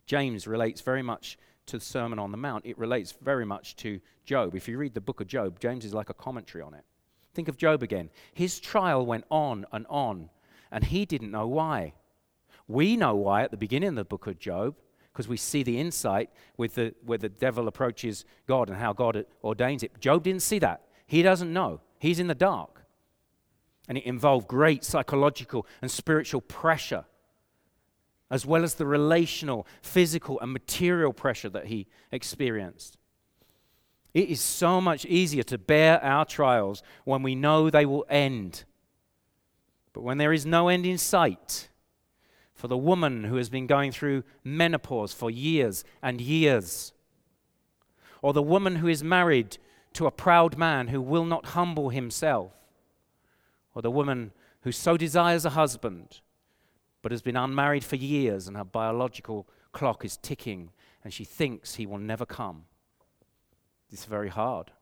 James 0.07 0.47
relates 0.47 0.81
very 0.81 1.03
much 1.03 1.39
to 1.67 1.79
the 1.79 1.85
Sermon 1.85 2.19
on 2.19 2.31
the 2.31 2.37
Mount, 2.37 2.67
it 2.67 2.79
relates 2.79 3.13
very 3.13 3.45
much 3.45 3.77
to 3.77 4.01
Job. 4.25 4.55
If 4.55 4.69
you 4.69 4.79
read 4.79 4.95
the 4.95 5.01
book 5.01 5.21
of 5.21 5.27
Job, 5.27 5.61
James 5.61 5.85
is 5.85 5.95
like 5.95 6.11
a 6.11 6.15
commentary 6.15 6.63
on 6.63 6.75
it. 6.75 6.85
Think 7.35 7.49
of 7.49 7.57
Job 7.57 7.83
again. 7.83 8.11
His 8.33 8.59
trial 8.61 9.05
went 9.05 9.25
on 9.31 9.67
and 9.73 9.87
on 9.89 10.31
and 10.71 10.85
he 10.85 11.05
didn't 11.07 11.31
know 11.31 11.47
why. 11.47 11.95
We 12.67 12.97
know 12.97 13.15
why 13.15 13.43
at 13.43 13.53
the 13.53 13.57
beginning 13.57 13.91
of 13.91 13.95
the 13.95 14.05
book 14.05 14.27
of 14.27 14.39
Job, 14.39 14.75
because 15.15 15.29
we 15.29 15.37
see 15.37 15.63
the 15.63 15.81
insight 15.81 16.29
with 16.57 16.75
the, 16.75 16.95
where 17.07 17.17
the 17.17 17.31
devil 17.31 17.69
approaches 17.69 18.27
God 18.47 18.69
and 18.69 18.77
how 18.77 18.93
God 18.93 19.25
ordains 19.43 19.83
it. 19.83 19.99
Job 20.01 20.25
didn't 20.25 20.43
see 20.43 20.59
that. 20.59 20.83
He 21.07 21.23
doesn't 21.23 21.53
know. 21.53 21.81
He's 21.99 22.19
in 22.19 22.27
the 22.27 22.35
dark. 22.35 22.85
And 23.89 23.97
it 23.97 24.05
involved 24.05 24.49
great 24.49 24.85
psychological 24.85 25.67
and 25.81 25.91
spiritual 25.91 26.41
pressure, 26.43 27.05
as 28.31 28.45
well 28.45 28.65
as 28.65 28.75
the 28.75 28.87
relational, 28.87 29.67
physical, 29.81 30.39
and 30.41 30.53
material 30.53 31.13
pressure 31.13 31.51
that 31.51 31.67
he 31.67 31.87
experienced. 32.11 32.99
It 34.13 34.29
is 34.29 34.41
so 34.41 34.81
much 34.81 35.07
easier 35.07 35.43
to 35.45 35.59
bear 35.59 36.03
our 36.03 36.25
trials 36.25 36.83
when 37.05 37.23
we 37.23 37.35
know 37.35 37.71
they 37.71 37.87
will 37.87 38.05
end 38.11 38.65
but 39.95 40.03
when 40.03 40.19
there 40.19 40.33
is 40.33 40.45
no 40.45 40.69
end 40.69 40.85
in 40.85 40.99
sight, 40.99 41.69
for 42.65 42.69
the 42.69 42.79
woman 42.79 43.25
who 43.25 43.37
has 43.37 43.51
been 43.51 43.67
going 43.67 43.93
through 43.93 44.25
menopause 44.43 45.13
for 45.13 45.31
years 45.31 45.85
and 46.03 46.19
years, 46.19 46.95
or 48.23 48.33
the 48.33 48.41
woman 48.41 48.77
who 48.77 48.89
is 48.89 49.05
married 49.05 49.59
to 49.93 50.07
a 50.07 50.11
proud 50.11 50.57
man 50.57 50.89
who 50.89 51.03
will 51.03 51.27
not 51.27 51.49
humble 51.49 51.91
himself, 51.91 52.53
or 53.75 53.83
the 53.83 53.91
woman 53.91 54.33
who 54.63 54.73
so 54.73 54.97
desires 54.97 55.45
a 55.45 55.51
husband 55.51 56.23
but 57.03 57.13
has 57.13 57.21
been 57.21 57.37
unmarried 57.37 57.85
for 57.85 57.97
years 57.97 58.49
and 58.49 58.57
her 58.57 58.65
biological 58.65 59.47
clock 59.73 60.03
is 60.03 60.17
ticking 60.17 60.71
and 61.05 61.13
she 61.13 61.23
thinks 61.23 61.75
he 61.75 61.85
will 61.85 61.99
never 61.99 62.25
come. 62.25 62.65
It's 63.93 64.07
very 64.07 64.31
hard. 64.31 64.73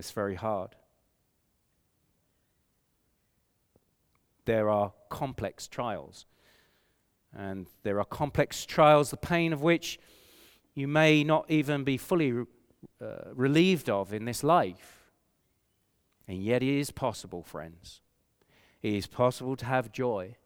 It's 0.00 0.10
very 0.10 0.34
hard. 0.34 0.74
there 4.44 4.68
are 4.68 4.92
complex 5.08 5.68
trials. 5.68 6.26
And 7.36 7.66
there 7.82 7.98
are 7.98 8.04
complex 8.04 8.66
trials, 8.66 9.10
the 9.10 9.16
pain 9.16 9.52
of 9.52 9.62
which 9.62 9.98
you 10.74 10.88
may 10.88 11.24
not 11.24 11.50
even 11.50 11.84
be 11.84 11.96
fully 11.96 12.32
uh, 13.00 13.06
relieved 13.34 13.88
of 13.88 14.12
in 14.12 14.24
this 14.24 14.42
life. 14.42 15.10
And 16.28 16.42
yet, 16.42 16.62
it 16.62 16.68
is 16.68 16.90
possible, 16.90 17.42
friends. 17.42 18.00
It 18.82 18.94
is 18.94 19.06
possible 19.06 19.56
to 19.56 19.66
have 19.66 19.92
joy. 19.92 20.36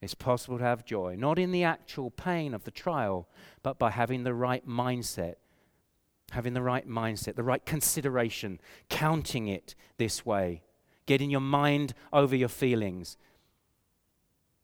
It's 0.00 0.14
possible 0.14 0.58
to 0.58 0.64
have 0.64 0.84
joy, 0.84 1.16
not 1.16 1.38
in 1.38 1.52
the 1.52 1.64
actual 1.64 2.10
pain 2.10 2.54
of 2.54 2.64
the 2.64 2.70
trial, 2.70 3.28
but 3.62 3.78
by 3.78 3.90
having 3.90 4.24
the 4.24 4.34
right 4.34 4.66
mindset. 4.66 5.36
Having 6.32 6.54
the 6.54 6.62
right 6.62 6.88
mindset, 6.88 7.36
the 7.36 7.42
right 7.42 7.64
consideration, 7.64 8.60
counting 8.88 9.46
it 9.46 9.74
this 9.96 10.26
way, 10.26 10.62
getting 11.06 11.30
your 11.30 11.40
mind 11.40 11.94
over 12.12 12.34
your 12.34 12.48
feelings. 12.48 13.16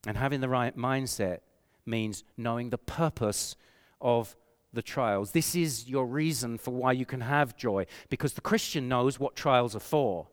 And 0.07 0.17
having 0.17 0.41
the 0.41 0.49
right 0.49 0.77
mindset 0.77 1.39
means 1.87 2.25
knowing 2.37 2.71
the 2.71 2.79
purpose 2.79 3.57
of 4.01 4.37
the 4.73 4.83
trials. 4.83 5.33
This 5.33 5.55
is 5.55 5.89
your 5.89 6.07
reason 6.07 6.59
for 6.59 6.73
why 6.73 6.93
you 6.93 7.07
can 7.07 7.21
have 7.21 7.57
joy, 7.57 7.87
because 8.09 8.33
the 8.33 8.41
Christian 8.41 8.89
knows 8.89 9.21
what 9.21 9.37
trials 9.37 9.77
are 9.77 9.81
for. 9.81 10.29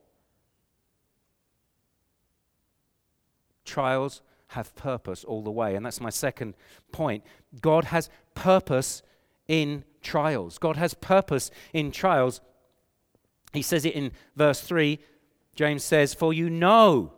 Trials 3.66 4.22
have 4.50 4.76
purpose 4.76 5.24
all 5.24 5.44
the 5.44 5.52
way. 5.52 5.76
And 5.76 5.86
that's 5.86 6.02
my 6.02 6.10
second 6.10 6.56
point. 6.92 7.24
God 7.62 7.86
has 7.86 8.10
purpose 8.34 9.04
in 9.48 9.84
trials. 10.02 10.58
God 10.58 10.78
has 10.78 10.94
purpose 10.96 11.52
in 11.74 11.92
trials. 11.92 12.42
He 13.54 13.62
says 13.62 13.86
it 13.86 13.94
in 13.94 14.12
verse 14.36 14.62
3. 14.62 15.00
James 15.56 15.84
says, 15.84 16.14
For 16.14 16.34
you 16.34 16.50
know 16.50 17.14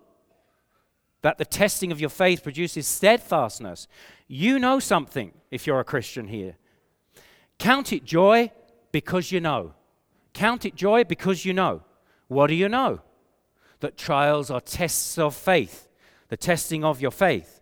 that 1.22 1.38
the 1.38 1.46
testing 1.46 1.92
of 1.92 2.00
your 2.00 2.10
faith 2.10 2.44
produces 2.44 2.88
steadfastness. 2.88 3.88
You 4.28 4.60
know 4.60 4.80
something 4.80 5.34
if 5.52 5.68
you're 5.68 5.80
a 5.80 5.86
Christian 5.86 6.28
here. 6.28 6.56
Count 7.60 7.94
it 7.94 8.04
joy 8.04 8.52
because 8.92 9.32
you 9.32 9.40
know. 9.40 9.74
Count 10.34 10.66
it 10.66 10.76
joy 10.76 11.04
because 11.04 11.46
you 11.46 11.54
know. 11.54 11.84
What 12.28 12.48
do 12.48 12.56
you 12.56 12.70
know? 12.70 13.02
That 13.82 13.98
trials 13.98 14.50
are 14.50 14.62
tests 14.62 15.18
of 15.18 15.36
faith 15.36 15.88
the 16.32 16.38
testing 16.38 16.86
of 16.86 17.02
your 17.02 17.12
faith 17.12 17.60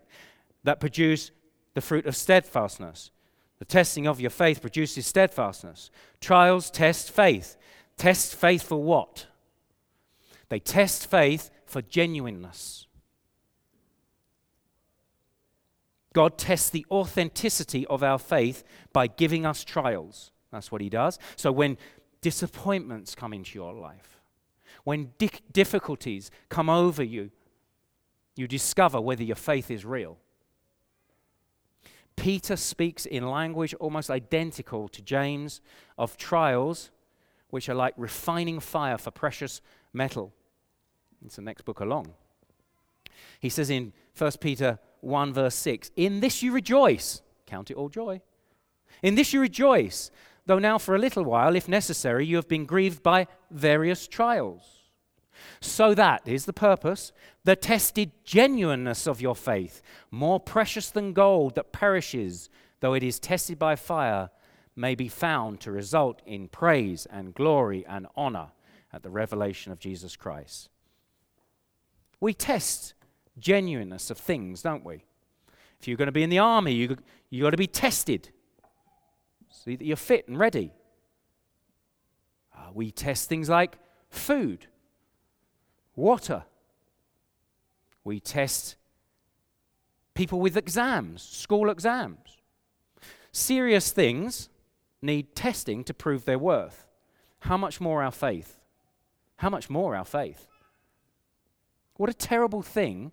that 0.63 0.80
produce 0.80 1.32
the 1.74 1.82
fruit 1.82 2.06
of 2.06 2.15
steadfastness. 2.15 3.10
The 3.58 3.65
testing 3.65 4.06
of 4.08 4.22
your 4.22 4.30
faith 4.30 4.62
produces 4.62 5.08
steadfastness. 5.08 5.89
Trials 6.22 6.69
test 6.69 7.10
faith. 7.10 7.58
Test 7.98 8.36
faith 8.36 8.62
for 8.62 8.82
what? 8.82 9.26
They 10.50 10.60
test 10.60 11.10
faith 11.10 11.50
for 11.65 11.82
genuineness. 11.82 12.86
God 16.13 16.38
tests 16.38 16.69
the 16.69 16.86
authenticity 16.89 17.86
of 17.88 18.04
our 18.04 18.17
faith 18.17 18.63
by 18.93 19.08
giving 19.08 19.45
us 19.45 19.63
trials. 19.63 20.32
That's 20.52 20.72
what 20.72 20.82
He 20.82 20.89
does. 20.89 21.19
So 21.36 21.52
when 21.52 21.78
disappointments 22.22 23.15
come 23.15 23.34
into 23.34 23.58
your 23.58 23.74
life, 23.74 24.19
when 24.84 25.12
di- 25.17 25.30
difficulties 25.52 26.32
come 26.50 26.69
over 26.69 27.04
you, 27.04 27.32
you 28.36 28.48
discover 28.48 29.00
whether 29.00 29.24
your 29.24 29.36
faith 29.36 29.69
is 29.69 29.86
real. 29.86 30.17
Peter 32.15 32.56
speaks 32.56 33.06
in 33.06 33.30
language 33.30 33.74
almost 33.76 34.10
identical 34.10 34.89
to 34.89 35.02
James 35.02 35.62
of 35.98 36.17
trials, 36.17 36.89
which 37.50 37.69
are 37.69 37.76
like 37.76 37.93
refining 37.98 38.60
fire 38.60 38.98
for 38.98 39.12
precious 39.12 39.62
metal. 39.93 40.34
It's 41.26 41.38
the 41.38 41.41
next 41.41 41.63
book 41.63 41.80
along. 41.80 42.13
He 43.39 43.50
says 43.50 43.69
in 43.69 43.93
1 44.17 44.32
Peter 44.41 44.80
1, 45.02 45.34
verse 45.34 45.56
6, 45.56 45.92
In 45.96 46.20
this 46.20 46.42
you 46.44 46.52
rejoice. 46.52 47.22
Count 47.46 47.72
it 47.72 47.78
all 47.78 47.90
joy. 47.90 48.22
In 49.02 49.16
this 49.16 49.34
you 49.34 49.42
rejoice, 49.42 50.12
though 50.46 50.60
now 50.60 50.78
for 50.78 50.96
a 50.96 51.00
little 51.00 51.24
while, 51.24 51.56
if 51.56 51.68
necessary, 51.68 52.26
you 52.26 52.36
have 52.36 52.48
been 52.48 52.66
grieved 52.66 53.02
by 53.02 53.28
various 53.50 54.08
trials 54.08 54.80
so 55.62 55.94
that, 55.94 56.28
is 56.28 56.46
the 56.46 56.54
purpose, 56.54 57.12
the 57.44 57.56
tested 57.56 58.12
genuineness 58.24 59.08
of 59.08 59.22
your 59.22 59.36
faith, 59.36 59.82
more 60.12 60.40
precious 60.40 60.90
than 60.90 61.14
gold 61.14 61.56
that 61.56 61.72
perishes, 61.72 62.50
though 62.80 62.94
it 62.94 63.04
is 63.04 63.20
tested 63.20 63.60
by 63.60 63.76
fire, 63.76 64.30
may 64.76 64.96
be 64.96 65.08
found 65.08 65.60
to 65.60 65.72
result 65.72 66.22
in 66.26 66.48
praise 66.48 67.06
and 67.08 67.34
glory 67.34 67.86
and 67.88 68.08
honor 68.16 68.52
at 68.94 69.04
the 69.04 69.10
revelation 69.10 69.72
of 69.72 69.80
Jesus 69.80 70.16
Christ. 70.16 70.70
We 72.20 72.34
test 72.34 72.94
genuineness 73.39 74.10
of 74.10 74.17
things, 74.17 74.62
don't 74.62 74.84
we? 74.84 75.06
If 75.80 75.88
you're 75.88 75.97
going 75.97 76.08
to 76.08 76.12
be 76.12 76.23
in 76.23 76.30
the 76.30 76.39
army, 76.39 76.73
you, 76.73 76.97
you've 77.30 77.43
got 77.43 77.52
to 77.52 77.58
be 77.58 77.67
tested. 77.67 78.30
See 79.49 79.75
that 79.75 79.86
you're 79.86 79.97
fit 79.97 80.28
and 80.28 80.38
ready. 80.38 80.73
Uh, 82.56 82.69
we 82.73 82.91
test 82.91 83.30
things 83.30 83.49
like 83.49 83.78
food 84.10 84.67
water. 85.95 86.43
We 88.04 88.19
test 88.19 88.75
people 90.13 90.39
with 90.39 90.58
exams, 90.58 91.21
school 91.21 91.69
exams. 91.69 92.38
Serious 93.32 93.91
things 93.91 94.49
need 95.02 95.36
testing 95.36 95.84
to 95.86 95.93
prove 95.93 96.25
their 96.25 96.39
worth. 96.39 96.86
How 97.41 97.58
much 97.58 97.80
more 97.80 98.04
our 98.04 98.12
faith? 98.12 98.60
How 99.38 99.49
much 99.49 99.69
more 99.69 99.95
our 99.95 100.06
faith? 100.06 100.47
What 101.95 102.10
a 102.10 102.13
terrible 102.13 102.62
thing 102.62 103.12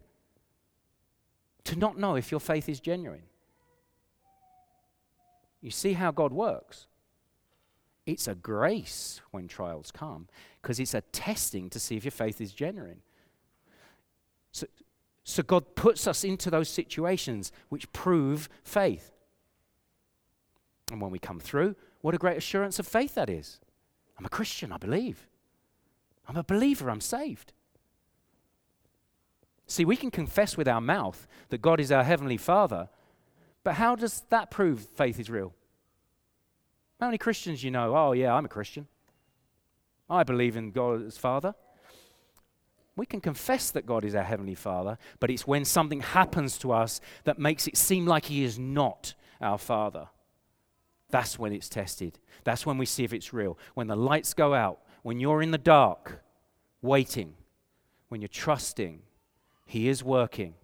to 1.66 1.76
not 1.76 1.98
know 1.98 2.16
if 2.16 2.31
your 2.31 2.40
faith 2.40 2.68
is 2.68 2.81
genuine. 2.81 3.22
You 5.61 5.70
see 5.70 5.94
how 5.94 6.11
God 6.11 6.33
works. 6.33 6.87
It's 8.07 8.29
a 8.29 8.35
grace 8.35 9.20
when 9.33 9.48
trials 9.48 9.90
come 9.90 10.29
because 10.62 10.79
it's 10.79 10.94
a 10.94 11.00
testing 11.00 11.68
to 11.70 11.81
see 11.81 11.96
if 11.96 12.05
your 12.05 12.12
faith 12.12 12.40
is 12.40 12.52
genuine. 12.52 13.00
So, 14.52 14.66
so 15.24 15.42
God 15.42 15.74
puts 15.74 16.07
us 16.07 16.22
into 16.22 16.50
those 16.50 16.68
situations 16.68 17.50
which 17.68 17.92
prove 17.92 18.48
faith. 18.62 19.11
And 20.92 21.00
when 21.00 21.11
we 21.11 21.18
come 21.18 21.40
through, 21.40 21.74
what 22.00 22.14
a 22.14 22.18
great 22.18 22.37
assurance 22.37 22.79
of 22.79 22.87
faith 22.87 23.16
that 23.16 23.29
is. 23.29 23.59
I'm 24.16 24.24
a 24.24 24.31
Christian, 24.31 24.70
I 24.70 24.79
believe. 24.79 25.26
I'm 26.29 26.37
a 26.37 26.44
believer, 26.44 26.90
I'm 26.90 27.00
saved. 27.00 27.52
See, 29.66 29.85
we 29.85 29.96
can 29.96 30.11
confess 30.11 30.57
with 30.57 30.68
our 30.68 30.81
mouth 30.81 31.26
that 31.48 31.62
God 31.62 31.81
is 31.81 31.90
our 31.90 32.05
heavenly 32.05 32.37
Father, 32.37 32.88
but 33.64 33.74
how 33.74 33.96
does 33.96 34.22
that 34.31 34.50
prove 34.50 34.81
faith 34.81 35.18
is 35.18 35.29
real? 35.29 35.52
How 37.00 37.07
many 37.07 37.18
Christians 37.18 37.62
you 37.62 37.70
know? 37.70 37.96
Oh, 37.96 38.12
yeah, 38.12 38.33
I'm 38.33 38.44
a 38.44 38.48
Christian. 38.48 38.87
I 40.09 40.22
believe 40.22 40.57
in 40.57 40.70
God 40.70 41.05
as 41.05 41.18
Father. 41.18 41.55
We 42.94 43.07
can 43.07 43.20
confess 43.20 43.70
that 43.72 43.85
God 43.85 44.05
is 44.05 44.14
our 44.14 44.22
Heavenly 44.22 44.55
Father, 44.55 44.96
but 45.20 45.31
it's 45.31 45.46
when 45.46 45.64
something 45.64 46.00
happens 46.00 46.57
to 46.59 46.72
us 46.72 47.00
that 47.24 47.38
makes 47.38 47.66
it 47.66 47.76
seem 47.76 48.07
like 48.07 48.26
He 48.26 48.44
is 48.44 48.59
not 48.59 49.14
our 49.40 49.59
Father. 49.59 50.09
That's 51.11 51.38
when 51.38 51.52
it's 51.52 51.68
tested. 51.68 52.18
That's 52.44 52.64
when 52.64 52.79
we 52.79 52.87
see 52.87 53.05
if 53.05 53.12
it's 53.12 53.33
real. 53.33 53.59
When 53.74 53.87
the 53.88 53.96
lights 53.96 54.33
go 54.33 54.55
out, 54.55 54.81
when 55.02 55.20
you're 55.20 55.42
in 55.42 55.50
the 55.50 55.59
dark, 55.59 56.22
waiting, 56.81 57.35
when 58.09 58.22
you're 58.22 58.29
trusting, 58.29 59.02
He 59.66 59.88
is 59.88 60.02
working, 60.02 60.55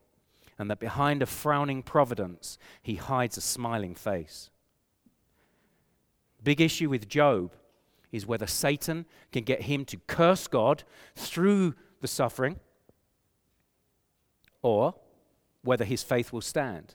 and 0.58 0.70
that 0.70 0.80
behind 0.80 1.22
a 1.22 1.26
frowning 1.26 1.82
providence, 1.82 2.56
He 2.80 2.94
hides 2.94 3.36
a 3.36 3.42
smiling 3.42 3.94
face. 3.94 4.48
Big 6.42 6.60
issue 6.60 6.88
with 6.88 7.08
Job 7.08 7.52
is 8.10 8.26
whether 8.26 8.46
Satan 8.46 9.06
can 9.32 9.42
get 9.44 9.62
him 9.62 9.84
to 9.86 9.96
curse 10.06 10.46
God 10.46 10.84
through 11.16 11.74
the 12.00 12.08
suffering 12.08 12.60
or 14.60 14.94
whether 15.62 15.84
his 15.84 16.02
faith 16.02 16.32
will 16.32 16.42
stand. 16.42 16.94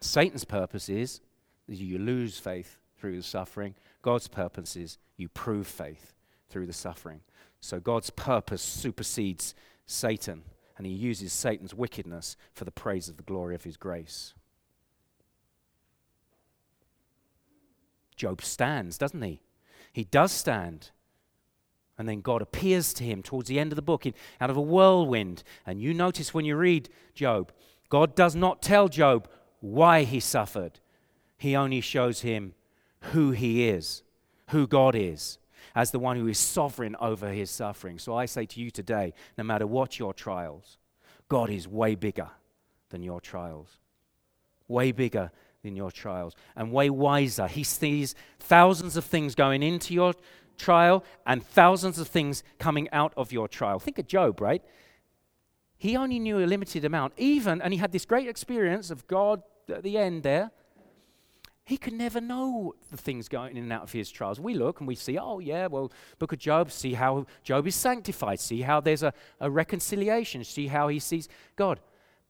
Satan's 0.00 0.44
purpose 0.44 0.88
is 0.88 1.20
you 1.66 1.98
lose 1.98 2.38
faith 2.38 2.78
through 2.98 3.16
the 3.16 3.22
suffering. 3.22 3.74
God's 4.02 4.28
purpose 4.28 4.76
is 4.76 4.98
you 5.16 5.28
prove 5.28 5.66
faith 5.66 6.12
through 6.48 6.66
the 6.66 6.72
suffering. 6.72 7.20
So 7.66 7.80
God's 7.80 8.10
purpose 8.10 8.62
supersedes 8.62 9.52
Satan, 9.86 10.44
and 10.78 10.86
he 10.86 10.92
uses 10.92 11.32
Satan's 11.32 11.74
wickedness 11.74 12.36
for 12.54 12.64
the 12.64 12.70
praise 12.70 13.08
of 13.08 13.16
the 13.16 13.24
glory 13.24 13.56
of 13.56 13.64
his 13.64 13.76
grace. 13.76 14.34
Job 18.14 18.40
stands, 18.40 18.96
doesn't 18.96 19.20
he? 19.20 19.42
He 19.92 20.04
does 20.04 20.30
stand. 20.30 20.90
And 21.98 22.08
then 22.08 22.20
God 22.20 22.40
appears 22.40 22.94
to 22.94 23.04
him 23.04 23.20
towards 23.20 23.48
the 23.48 23.58
end 23.58 23.72
of 23.72 23.76
the 23.76 23.82
book 23.82 24.06
in, 24.06 24.14
out 24.40 24.50
of 24.50 24.56
a 24.56 24.60
whirlwind. 24.60 25.42
And 25.66 25.80
you 25.80 25.92
notice 25.92 26.32
when 26.32 26.44
you 26.44 26.54
read 26.54 26.88
Job, 27.14 27.50
God 27.88 28.14
does 28.14 28.36
not 28.36 28.62
tell 28.62 28.88
Job 28.88 29.28
why 29.58 30.04
he 30.04 30.20
suffered, 30.20 30.78
He 31.36 31.56
only 31.56 31.80
shows 31.80 32.20
him 32.20 32.54
who 33.12 33.32
he 33.32 33.68
is, 33.68 34.04
who 34.50 34.68
God 34.68 34.94
is. 34.94 35.38
As 35.76 35.90
the 35.90 35.98
one 35.98 36.16
who 36.16 36.26
is 36.26 36.38
sovereign 36.38 36.96
over 36.98 37.30
his 37.30 37.50
suffering. 37.50 37.98
So 37.98 38.16
I 38.16 38.24
say 38.24 38.46
to 38.46 38.60
you 38.60 38.70
today 38.70 39.12
no 39.36 39.44
matter 39.44 39.66
what 39.66 39.98
your 39.98 40.14
trials, 40.14 40.78
God 41.28 41.50
is 41.50 41.68
way 41.68 41.94
bigger 41.94 42.30
than 42.88 43.02
your 43.02 43.20
trials. 43.20 43.78
Way 44.66 44.90
bigger 44.90 45.30
than 45.62 45.76
your 45.76 45.92
trials 45.92 46.34
and 46.56 46.72
way 46.72 46.88
wiser. 46.88 47.46
He 47.46 47.62
sees 47.62 48.14
thousands 48.40 48.96
of 48.96 49.04
things 49.04 49.34
going 49.34 49.62
into 49.62 49.92
your 49.92 50.14
trial 50.56 51.04
and 51.26 51.44
thousands 51.44 51.98
of 51.98 52.08
things 52.08 52.42
coming 52.58 52.88
out 52.90 53.12
of 53.16 53.30
your 53.30 53.46
trial. 53.46 53.78
Think 53.78 53.98
of 53.98 54.06
Job, 54.08 54.40
right? 54.40 54.64
He 55.76 55.94
only 55.94 56.18
knew 56.18 56.38
a 56.38 56.46
limited 56.46 56.86
amount, 56.86 57.12
even, 57.18 57.60
and 57.60 57.74
he 57.74 57.78
had 57.78 57.92
this 57.92 58.06
great 58.06 58.28
experience 58.28 58.90
of 58.90 59.06
God 59.06 59.42
at 59.68 59.82
the 59.82 59.98
end 59.98 60.22
there. 60.22 60.50
He 61.66 61.76
could 61.76 61.94
never 61.94 62.20
know 62.20 62.76
the 62.92 62.96
things 62.96 63.28
going 63.28 63.56
in 63.56 63.64
and 63.64 63.72
out 63.72 63.82
of 63.82 63.90
his 63.90 64.08
trials. 64.08 64.38
We 64.38 64.54
look 64.54 64.78
and 64.78 64.86
we 64.86 64.94
see, 64.94 65.18
oh, 65.18 65.40
yeah, 65.40 65.66
well, 65.66 65.90
book 66.20 66.32
of 66.32 66.38
Job, 66.38 66.70
see 66.70 66.94
how 66.94 67.26
Job 67.42 67.66
is 67.66 67.74
sanctified, 67.74 68.38
see 68.38 68.62
how 68.62 68.78
there's 68.80 69.02
a, 69.02 69.12
a 69.40 69.50
reconciliation, 69.50 70.44
see 70.44 70.68
how 70.68 70.86
he 70.86 71.00
sees 71.00 71.28
God. 71.56 71.80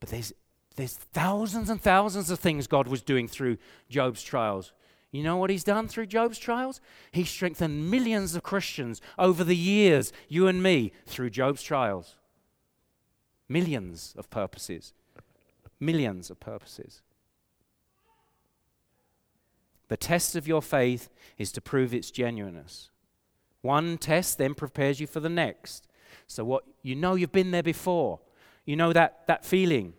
But 0.00 0.08
there's, 0.08 0.32
there's 0.76 0.94
thousands 0.94 1.68
and 1.68 1.78
thousands 1.78 2.30
of 2.30 2.38
things 2.38 2.66
God 2.66 2.88
was 2.88 3.02
doing 3.02 3.28
through 3.28 3.58
Job's 3.90 4.22
trials. 4.22 4.72
You 5.12 5.22
know 5.22 5.36
what 5.36 5.50
he's 5.50 5.64
done 5.64 5.86
through 5.86 6.06
Job's 6.06 6.38
trials? 6.38 6.80
He 7.12 7.24
strengthened 7.24 7.90
millions 7.90 8.36
of 8.36 8.42
Christians 8.42 9.02
over 9.18 9.44
the 9.44 9.54
years, 9.54 10.14
you 10.30 10.46
and 10.48 10.62
me, 10.62 10.92
through 11.04 11.28
Job's 11.28 11.62
trials. 11.62 12.16
Millions 13.50 14.14
of 14.16 14.30
purposes. 14.30 14.94
Millions 15.78 16.30
of 16.30 16.40
purposes. 16.40 17.02
The 19.88 19.96
test 19.96 20.36
of 20.36 20.48
your 20.48 20.62
faith 20.62 21.08
is 21.38 21.52
to 21.52 21.60
prove 21.60 21.94
its 21.94 22.10
genuineness. 22.10 22.90
One 23.62 23.98
test 23.98 24.38
then 24.38 24.54
prepares 24.54 25.00
you 25.00 25.06
for 25.06 25.20
the 25.20 25.28
next. 25.28 25.86
So 26.26 26.44
what 26.44 26.64
you 26.82 26.94
know 26.94 27.14
you've 27.14 27.32
been 27.32 27.50
there 27.50 27.62
before. 27.62 28.20
You 28.64 28.76
know 28.76 28.92
that, 28.92 29.26
that 29.26 29.44
feeling. 29.44 29.94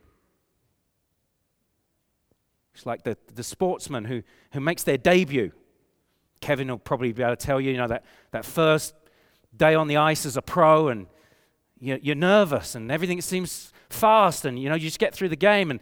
It's 2.73 2.85
like 2.85 3.03
the, 3.03 3.17
the 3.33 3.43
sportsman 3.43 4.05
who, 4.05 4.23
who 4.51 4.59
makes 4.59 4.83
their 4.83 4.97
debut. 4.97 5.51
Kevin 6.41 6.67
will 6.67 6.77
probably 6.77 7.11
be 7.13 7.23
able 7.23 7.35
to 7.35 7.45
tell 7.45 7.59
you, 7.59 7.71
you 7.71 7.77
know, 7.77 7.87
that, 7.87 8.05
that 8.31 8.45
first 8.45 8.93
day 9.55 9.73
on 9.73 9.87
the 9.87 9.97
ice 9.97 10.25
as 10.25 10.37
a 10.37 10.41
pro 10.41 10.89
and 10.89 11.07
you're, 11.79 11.97
you're 11.97 12.15
nervous 12.15 12.75
and 12.75 12.91
everything 12.91 13.19
seems 13.21 13.71
fast 13.89 14.45
and, 14.45 14.59
you 14.59 14.69
know, 14.69 14.75
you 14.75 14.81
just 14.81 14.99
get 14.99 15.13
through 15.13 15.29
the 15.29 15.35
game 15.35 15.71
and 15.71 15.79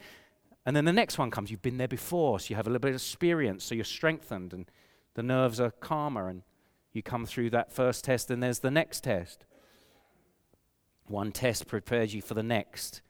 and 0.65 0.75
then 0.75 0.85
the 0.85 0.93
next 0.93 1.17
one 1.17 1.31
comes. 1.31 1.51
You've 1.51 1.61
been 1.61 1.77
there 1.77 1.87
before, 1.87 2.39
so 2.39 2.49
you 2.49 2.55
have 2.55 2.67
a 2.67 2.69
little 2.69 2.79
bit 2.79 2.89
of 2.89 2.95
experience, 2.95 3.63
so 3.63 3.75
you're 3.75 3.83
strengthened 3.83 4.53
and 4.53 4.65
the 5.13 5.23
nerves 5.23 5.59
are 5.59 5.71
calmer, 5.71 6.27
and 6.27 6.43
you 6.91 7.01
come 7.01 7.25
through 7.25 7.49
that 7.51 7.71
first 7.71 8.03
test, 8.03 8.29
and 8.29 8.43
there's 8.43 8.59
the 8.59 8.71
next 8.71 9.03
test. 9.03 9.45
One 11.07 11.31
test 11.31 11.67
prepares 11.67 12.13
you 12.13 12.21
for 12.21 12.33
the 12.33 12.43
next. 12.43 13.01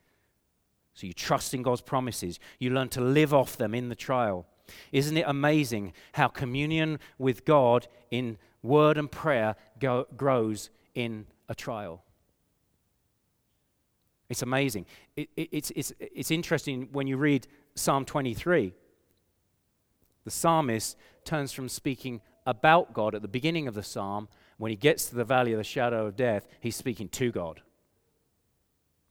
So 0.94 1.08
you 1.08 1.14
trust 1.14 1.54
in 1.54 1.62
God's 1.62 1.82
promises. 1.82 2.40
You 2.60 2.70
learn 2.70 2.90
to 2.90 3.02
live 3.02 3.34
off 3.34 3.58
them 3.58 3.74
in 3.74 3.90
the 3.90 3.96
trial. 3.96 4.46
Isn't 4.92 5.18
it 5.18 5.26
amazing 5.28 5.94
how 6.14 6.28
communion 6.28 7.00
with 7.18 7.46
God 7.46 7.88
in 8.12 8.38
word 8.64 8.98
and 8.98 9.12
prayer 9.12 9.56
go, 9.80 10.08
grows 10.16 10.70
in 10.94 11.26
a 11.50 11.56
trial? 11.56 12.05
It's 14.30 14.42
amazing. 14.42 14.86
It, 15.16 15.30
it, 15.36 15.50
it's, 15.52 15.72
it's, 15.76 15.94
it's 16.00 16.32
interesting 16.32 16.90
when 16.92 17.08
you 17.08 17.18
read 17.18 17.48
Psalm 17.76 18.06
23. 18.06 18.74
The 20.24 20.32
psalmist 20.32 20.98
turns 21.24 21.52
from 21.52 21.70
speaking 21.70 22.22
about 22.46 22.94
God 22.94 23.16
at 23.16 23.22
the 23.22 23.28
beginning 23.28 23.68
of 23.68 23.76
the 23.76 23.84
psalm. 23.84 24.28
When 24.58 24.72
he 24.72 24.76
gets 24.76 25.06
to 25.08 25.16
the 25.16 25.24
valley 25.24 25.54
of 25.54 25.58
the 25.58 25.64
shadow 25.64 26.08
of 26.08 26.16
death, 26.16 26.48
he's 26.60 26.76
speaking 26.76 27.10
to 27.10 27.32
God. 27.32 27.62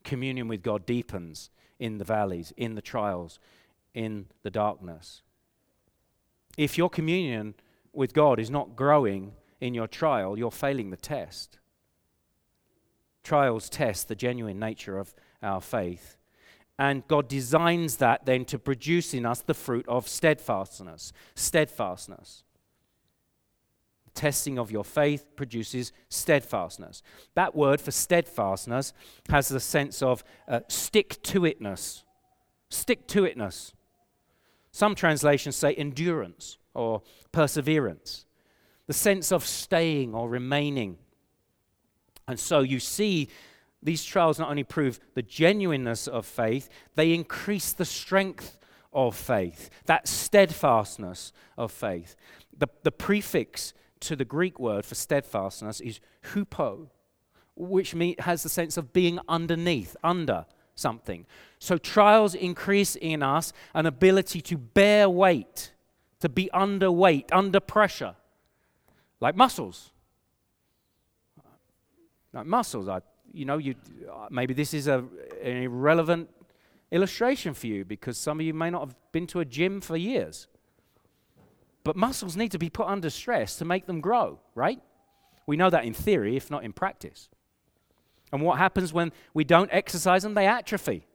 Communion 0.03 0.47
with 0.47 0.61
God 0.61 0.85
deepens 0.85 1.49
in 1.79 1.97
the 1.97 2.03
valleys, 2.03 2.53
in 2.57 2.75
the 2.75 2.81
trials, 2.81 3.39
in 3.93 4.27
the 4.43 4.51
darkness. 4.51 5.21
If 6.57 6.77
your 6.77 6.89
communion 6.89 7.55
with 7.93 8.13
God 8.13 8.39
is 8.39 8.49
not 8.49 8.75
growing 8.75 9.33
in 9.61 9.73
your 9.73 9.87
trial, 9.87 10.37
you're 10.37 10.51
failing 10.51 10.89
the 10.89 10.97
test. 10.97 11.57
Trials 13.25 13.69
test 13.69 14.07
the 14.07 14.15
genuine 14.15 14.59
nature 14.59 14.99
of 14.99 15.15
our 15.41 15.59
faith. 15.59 16.17
And 16.77 17.07
God 17.07 17.27
designs 17.27 17.97
that 17.97 18.27
then 18.27 18.45
to 18.45 18.59
produce 18.59 19.15
in 19.15 19.25
us 19.25 19.41
the 19.41 19.55
fruit 19.55 19.87
of 19.87 20.07
steadfastness. 20.07 21.11
Steadfastness. 21.33 22.43
testing 24.13 24.57
of 24.59 24.71
your 24.71 24.85
faith 24.85 25.25
produces 25.35 25.91
steadfastness. 26.07 27.01
That 27.33 27.55
word 27.55 27.81
for 27.81 27.91
steadfastness 27.91 28.93
has 29.29 29.49
the 29.49 29.59
sense 29.59 30.01
of 30.01 30.23
uh, 30.47 30.61
stick 30.69 31.21
to 31.23 31.41
itness. 31.41 32.03
Stick 32.69 33.07
to 33.07 33.23
itness. 33.23 33.73
Some 34.71 34.93
translations 34.93 35.55
say 35.55 35.73
endurance 35.73 36.57
or 36.73 37.01
perseverance. 37.31 38.25
The 38.87 38.93
sense 38.93 39.31
of 39.31 39.43
staying 39.45 40.13
or 40.13 40.29
remaining 40.29 40.97
and 42.27 42.39
so 42.39 42.61
you 42.61 42.79
see 42.79 43.29
these 43.83 44.03
trials 44.03 44.39
not 44.39 44.49
only 44.49 44.63
prove 44.63 44.99
the 45.13 45.21
genuineness 45.21 46.07
of 46.07 46.25
faith, 46.25 46.69
they 46.95 47.13
increase 47.13 47.71
the 47.71 47.85
strength 47.85 48.57
of 48.91 49.15
faith, 49.15 49.69
that 49.85 50.07
steadfastness 50.07 51.31
of 51.57 51.71
faith. 51.71 52.15
The, 52.57 52.67
the 52.83 52.91
prefix 52.91 53.73
to 54.01 54.15
the 54.15 54.25
Greek 54.25 54.59
word 54.59 54.85
for 54.85 54.95
steadfastness 54.95 55.81
is 55.81 55.99
hupo, 56.31 56.87
which 57.55 57.93
mean, 57.93 58.15
has 58.19 58.41
the 58.41 58.49
sense 58.49 58.75
of 58.77 58.91
being 58.91 59.19
underneath, 59.29 59.95
under 60.03 60.45
something. 60.73 61.25
So 61.59 61.77
trials 61.77 62.33
increase 62.33 62.95
in 62.95 63.21
us 63.21 63.53
an 63.73 63.85
ability 63.85 64.41
to 64.41 64.57
bear 64.57 65.09
weight, 65.09 65.71
to 66.21 66.29
be 66.29 66.49
under 66.51 66.91
weight, 66.91 67.31
under 67.31 67.59
pressure, 67.59 68.15
like 69.19 69.35
muscles 69.35 69.91
like 72.35 72.45
muscles. 72.45 72.87
I, 72.87 72.99
you 73.33 73.45
know, 73.45 73.57
you, 73.57 73.75
uh, 74.11 74.27
maybe 74.29 74.53
this 74.53 74.73
is 74.73 74.87
a, 74.87 75.03
an 75.41 75.57
irrelevant 75.63 76.29
illustration 76.91 77.53
for 77.53 77.67
you 77.67 77.85
because 77.85 78.17
some 78.17 78.39
of 78.39 78.45
you 78.45 78.53
may 78.53 78.69
not 78.69 78.81
have 78.81 78.95
been 79.11 79.25
to 79.27 79.39
a 79.39 79.45
gym 79.45 79.81
for 79.81 79.97
years. 79.97 80.47
But 81.83 81.95
muscles 81.95 82.35
need 82.35 82.51
to 82.51 82.57
be 82.57 82.69
put 82.69 82.87
under 82.87 83.09
stress 83.09 83.57
to 83.57 83.65
make 83.65 83.85
them 83.85 84.01
grow, 84.01 84.39
right? 84.53 84.81
We 85.47 85.55
know 85.55 85.69
that 85.69 85.85
in 85.85 85.93
theory, 85.93 86.35
if 86.35 86.51
not 86.51 86.63
in 86.63 86.73
practice. 86.73 87.29
And 88.31 88.41
what 88.41 88.57
happens 88.57 88.91
when 88.91 89.11
we 89.33 89.43
don't 89.43 89.69
exercise 89.71 90.23
them? 90.23 90.33
They 90.33 90.47
atrophy. 90.47 91.05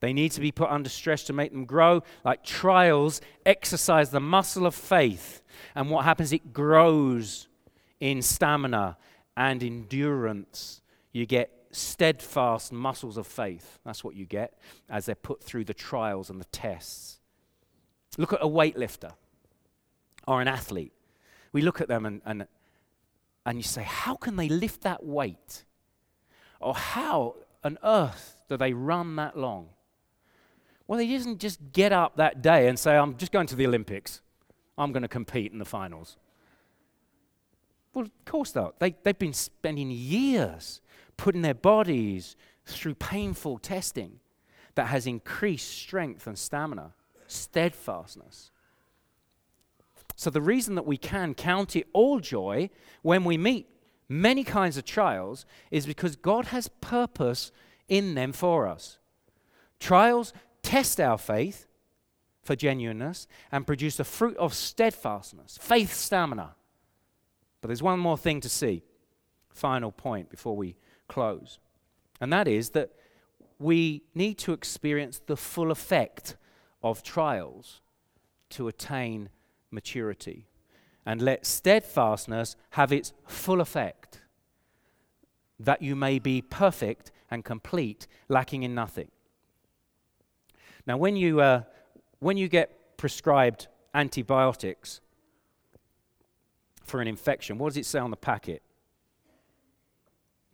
They 0.00 0.12
need 0.12 0.32
to 0.32 0.40
be 0.40 0.52
put 0.52 0.68
under 0.68 0.90
stress 0.90 1.22
to 1.24 1.32
make 1.32 1.52
them 1.52 1.64
grow. 1.64 2.02
Like 2.24 2.44
trials, 2.44 3.20
exercise 3.46 4.10
the 4.10 4.20
muscle 4.20 4.66
of 4.66 4.74
faith. 4.74 5.40
And 5.74 5.88
what 5.88 6.04
happens? 6.04 6.32
It 6.32 6.52
grows 6.52 7.48
in 8.04 8.20
stamina 8.20 8.98
and 9.34 9.62
endurance. 9.62 10.82
You 11.12 11.24
get 11.24 11.50
steadfast 11.70 12.70
muscles 12.70 13.16
of 13.16 13.26
faith. 13.26 13.78
That's 13.82 14.04
what 14.04 14.14
you 14.14 14.26
get 14.26 14.58
as 14.90 15.06
they're 15.06 15.14
put 15.14 15.42
through 15.42 15.64
the 15.64 15.72
trials 15.72 16.28
and 16.28 16.38
the 16.38 16.44
tests. 16.46 17.18
Look 18.18 18.34
at 18.34 18.42
a 18.42 18.46
weightlifter 18.46 19.14
or 20.28 20.42
an 20.42 20.48
athlete. 20.48 20.92
We 21.52 21.62
look 21.62 21.80
at 21.80 21.88
them 21.88 22.04
and, 22.04 22.20
and, 22.26 22.46
and 23.46 23.56
you 23.56 23.64
say, 23.64 23.82
How 23.82 24.16
can 24.16 24.36
they 24.36 24.50
lift 24.50 24.82
that 24.82 25.02
weight? 25.02 25.64
Or 26.60 26.74
how 26.74 27.36
on 27.64 27.78
earth 27.82 28.42
do 28.50 28.58
they 28.58 28.74
run 28.74 29.16
that 29.16 29.34
long? 29.34 29.70
Well, 30.86 30.98
they 30.98 31.06
didn't 31.06 31.38
just 31.38 31.72
get 31.72 31.92
up 31.92 32.16
that 32.16 32.42
day 32.42 32.68
and 32.68 32.78
say, 32.78 32.98
I'm 32.98 33.16
just 33.16 33.32
going 33.32 33.46
to 33.46 33.56
the 33.56 33.66
Olympics. 33.66 34.20
I'm 34.76 34.92
going 34.92 35.02
to 35.02 35.08
compete 35.08 35.52
in 35.52 35.58
the 35.58 35.64
finals. 35.64 36.18
Well, 37.94 38.06
of 38.06 38.24
course 38.24 38.54
not. 38.54 38.80
They, 38.80 38.96
they've 39.02 39.18
been 39.18 39.32
spending 39.32 39.90
years 39.90 40.80
putting 41.16 41.42
their 41.42 41.54
bodies 41.54 42.36
through 42.66 42.96
painful 42.96 43.58
testing 43.58 44.18
that 44.74 44.88
has 44.88 45.06
increased 45.06 45.70
strength 45.70 46.26
and 46.26 46.36
stamina, 46.36 46.92
steadfastness. 47.28 48.50
So, 50.16 50.30
the 50.30 50.42
reason 50.42 50.74
that 50.74 50.86
we 50.86 50.96
can 50.96 51.34
count 51.34 51.76
it 51.76 51.86
all 51.92 52.20
joy 52.20 52.70
when 53.02 53.24
we 53.24 53.38
meet 53.38 53.68
many 54.08 54.44
kinds 54.44 54.76
of 54.76 54.84
trials 54.84 55.46
is 55.70 55.86
because 55.86 56.16
God 56.16 56.46
has 56.46 56.68
purpose 56.80 57.52
in 57.88 58.14
them 58.14 58.32
for 58.32 58.66
us. 58.66 58.98
Trials 59.80 60.32
test 60.62 61.00
our 61.00 61.18
faith 61.18 61.66
for 62.42 62.56
genuineness 62.56 63.26
and 63.50 63.66
produce 63.66 63.96
the 63.96 64.04
fruit 64.04 64.36
of 64.36 64.54
steadfastness, 64.54 65.58
faith 65.60 65.92
stamina. 65.92 66.54
But 67.64 67.68
there's 67.68 67.82
one 67.82 67.98
more 67.98 68.18
thing 68.18 68.42
to 68.42 68.50
see. 68.50 68.82
Final 69.48 69.90
point 69.90 70.28
before 70.28 70.54
we 70.54 70.76
close. 71.08 71.58
And 72.20 72.30
that 72.30 72.46
is 72.46 72.68
that 72.70 72.90
we 73.58 74.02
need 74.14 74.36
to 74.40 74.52
experience 74.52 75.22
the 75.24 75.38
full 75.38 75.70
effect 75.70 76.36
of 76.82 77.02
trials 77.02 77.80
to 78.50 78.68
attain 78.68 79.30
maturity. 79.70 80.46
and 81.06 81.20
let 81.20 81.46
steadfastness 81.46 82.56
have 82.70 82.92
its 82.92 83.12
full 83.26 83.60
effect, 83.60 84.20
that 85.58 85.82
you 85.82 85.94
may 85.94 86.18
be 86.18 86.42
perfect 86.42 87.12
and 87.30 87.44
complete, 87.44 88.06
lacking 88.28 88.62
in 88.62 88.74
nothing. 88.74 89.10
Now, 90.86 90.96
when 90.96 91.16
you, 91.16 91.40
uh, 91.40 91.62
when 92.18 92.36
you 92.36 92.48
get 92.48 92.96
prescribed 92.96 93.68
antibiotics 93.94 95.00
for 96.84 97.00
an 97.00 97.08
infection, 97.08 97.58
what 97.58 97.70
does 97.70 97.76
it 97.76 97.86
say 97.86 97.98
on 97.98 98.10
the 98.10 98.16
packet? 98.16 98.62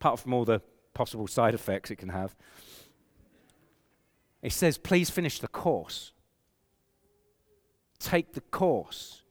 Apart 0.01 0.20
from 0.20 0.33
all 0.33 0.45
the 0.45 0.62
possible 0.95 1.26
side 1.26 1.55
effects 1.55 1.91
it 1.91 1.97
can 1.97 2.09
have, 2.09 2.35
it 4.43 4.53
says, 4.53 4.78
please 4.78 5.11
finish 5.11 5.39
the 5.39 5.49
course. 5.49 6.12
Take 7.99 8.33
the 8.33 8.41
course. 8.41 9.22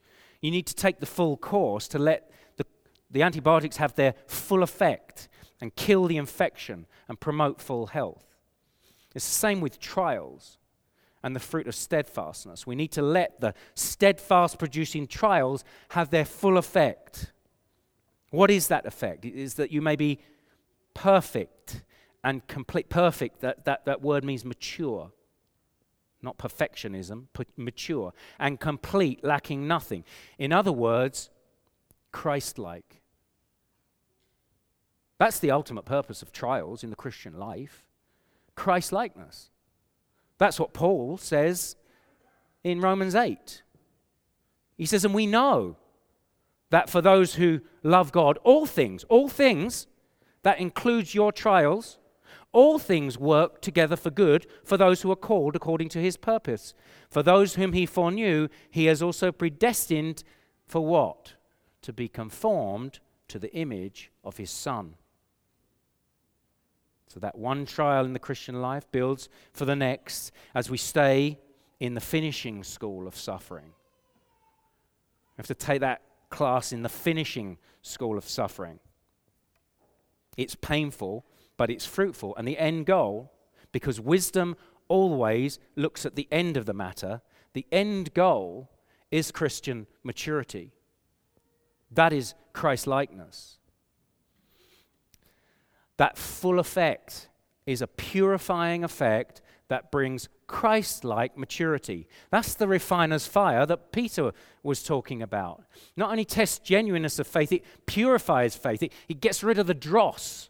You 0.41 0.51
need 0.51 0.67
to 0.67 0.75
take 0.75 0.99
the 0.99 1.07
full 1.07 1.35
course 1.35 1.87
to 1.89 1.99
let 1.99 2.31
the, 2.57 2.65
the 3.09 3.23
antibiotics 3.23 3.77
have 3.77 3.95
their 3.95 4.13
full 4.27 4.61
effect 4.61 5.27
and 5.59 5.75
kill 5.75 6.05
the 6.05 6.17
infection 6.17 6.85
and 7.07 7.19
promote 7.19 7.59
full 7.59 7.87
health. 7.87 8.35
It's 9.15 9.27
the 9.27 9.35
same 9.35 9.59
with 9.59 9.79
trials 9.79 10.58
and 11.23 11.35
the 11.35 11.39
fruit 11.39 11.67
of 11.67 11.75
steadfastness. 11.75 12.65
We 12.65 12.75
need 12.75 12.91
to 12.93 13.01
let 13.01 13.41
the 13.41 13.53
steadfast 13.75 14.57
producing 14.57 15.07
trials 15.07 15.63
have 15.89 16.09
their 16.09 16.25
full 16.25 16.57
effect. 16.57 17.31
What 18.31 18.51
is 18.51 18.67
that 18.67 18.85
effect? 18.85 19.25
It 19.25 19.33
is 19.33 19.55
that 19.55 19.71
you 19.71 19.81
may 19.81 19.95
be 19.95 20.19
perfect 20.93 21.83
and 22.23 22.45
complete. 22.47 22.89
Perfect, 22.89 23.41
that, 23.41 23.65
that, 23.65 23.85
that 23.85 24.01
word 24.01 24.23
means 24.23 24.45
mature, 24.45 25.11
not 26.21 26.37
perfectionism, 26.37 27.25
mature, 27.57 28.13
and 28.39 28.59
complete, 28.59 29.23
lacking 29.23 29.67
nothing. 29.67 30.03
In 30.37 30.53
other 30.53 30.71
words, 30.71 31.29
Christ 32.11 32.57
like. 32.57 33.01
That's 35.17 35.39
the 35.39 35.51
ultimate 35.51 35.83
purpose 35.83 36.21
of 36.21 36.31
trials 36.31 36.83
in 36.83 36.89
the 36.89 36.95
Christian 36.95 37.37
life 37.37 37.85
Christ 38.55 38.91
likeness. 38.91 39.51
That's 40.39 40.59
what 40.59 40.73
Paul 40.73 41.17
says 41.17 41.75
in 42.63 42.81
Romans 42.81 43.13
8. 43.13 43.61
He 44.77 44.85
says, 44.85 45.05
and 45.05 45.13
we 45.13 45.27
know 45.27 45.75
that 46.71 46.89
for 46.89 47.01
those 47.01 47.35
who 47.35 47.61
love 47.83 48.11
God, 48.11 48.39
all 48.43 48.65
things, 48.65 49.03
all 49.05 49.27
things, 49.27 49.87
that 50.43 50.59
includes 50.59 51.13
your 51.13 51.31
trials, 51.31 51.99
all 52.53 52.79
things 52.79 53.17
work 53.17 53.61
together 53.61 53.97
for 53.97 54.09
good 54.09 54.47
for 54.63 54.77
those 54.77 55.01
who 55.01 55.11
are 55.11 55.17
called 55.17 55.55
according 55.55 55.89
to 55.89 55.99
his 55.99 56.15
purpose. 56.15 56.73
For 57.09 57.21
those 57.21 57.55
whom 57.55 57.73
he 57.73 57.85
foreknew, 57.85 58.47
he 58.71 58.85
has 58.85 59.01
also 59.01 59.31
predestined 59.31 60.23
for 60.65 60.85
what? 60.85 61.33
To 61.81 61.91
be 61.91 62.07
conformed 62.07 62.99
to 63.27 63.39
the 63.39 63.53
image 63.53 64.11
of 64.23 64.37
his 64.37 64.49
Son 64.49 64.95
so 67.09 67.19
that 67.19 67.37
one 67.37 67.65
trial 67.65 68.05
in 68.05 68.13
the 68.13 68.19
Christian 68.19 68.61
life 68.61 68.89
builds 68.91 69.29
for 69.51 69.65
the 69.65 69.75
next 69.75 70.31
as 70.53 70.69
we 70.69 70.77
stay 70.77 71.39
in 71.79 71.95
the 71.95 71.99
finishing 71.99 72.63
school 72.63 73.07
of 73.07 73.15
suffering. 73.15 73.73
We 75.35 75.41
have 75.41 75.47
to 75.47 75.55
take 75.55 75.81
that 75.81 76.01
class 76.29 76.71
in 76.71 76.83
the 76.83 76.89
finishing 76.89 77.57
school 77.81 78.17
of 78.17 78.25
suffering. 78.25 78.79
It's 80.37 80.55
painful, 80.55 81.25
but 81.57 81.71
it's 81.71 81.85
fruitful. 81.85 82.35
And 82.35 82.47
the 82.47 82.59
end 82.59 82.85
goal, 82.85 83.31
because 83.71 83.99
wisdom 83.99 84.55
always 84.87 85.57
looks 85.75 86.05
at 86.05 86.15
the 86.15 86.27
end 86.31 86.57
of 86.57 86.67
the 86.67 86.73
matter, 86.73 87.21
the 87.53 87.65
end 87.71 88.13
goal 88.13 88.69
is 89.09 89.31
Christian 89.31 89.87
maturity. 90.03 90.73
That 91.91 92.13
is 92.13 92.35
Christ 92.53 92.85
likeness 92.85 93.58
that 95.99 96.17
full 96.17 96.59
effect 96.59 97.27
is 97.65 97.81
a 97.81 97.87
purifying 97.87 98.85
effect 98.85 99.41
that 99.67 99.91
brings 99.91 100.29
Christ 100.47 101.03
like 101.03 101.37
maturity. 101.37 102.07
That's 102.31 102.53
the 102.53 102.69
refiner's 102.69 103.27
fire 103.27 103.65
that 103.65 103.91
Peter 103.91 104.31
was 104.63 104.81
talking 104.81 105.21
about. 105.21 105.61
Not 105.97 106.09
only 106.09 106.23
tests 106.23 106.57
genuineness 106.57 107.19
of 107.19 107.27
faith, 107.27 107.51
it 107.51 107.65
purifies 107.85 108.55
faith, 108.55 108.81
it, 108.81 108.93
it 109.09 109.19
gets 109.19 109.43
rid 109.43 109.59
of 109.59 109.67
the 109.67 109.73
dross. 109.73 110.49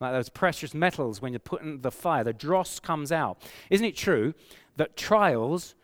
Like 0.00 0.12
those 0.12 0.28
precious 0.28 0.74
metals 0.74 1.22
when 1.22 1.32
you 1.32 1.38
put 1.38 1.62
in 1.62 1.82
the 1.82 1.92
fire, 1.92 2.24
the 2.24 2.32
dross 2.32 2.80
comes 2.80 3.12
out. 3.12 3.40
Isn't 3.70 3.86
it 3.86 3.96
true 3.96 4.34
that 4.76 4.96
trials 4.96 5.76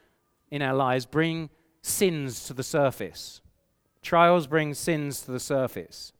in 0.50 0.62
our 0.62 0.74
lives 0.74 1.06
bring 1.06 1.48
sins 1.80 2.44
to 2.46 2.54
the 2.54 2.64
surface? 2.64 3.40
Trials 4.02 4.48
bring 4.48 4.74
sins 4.74 5.20
to 5.22 5.30
the 5.30 5.40
surface. 5.40 6.12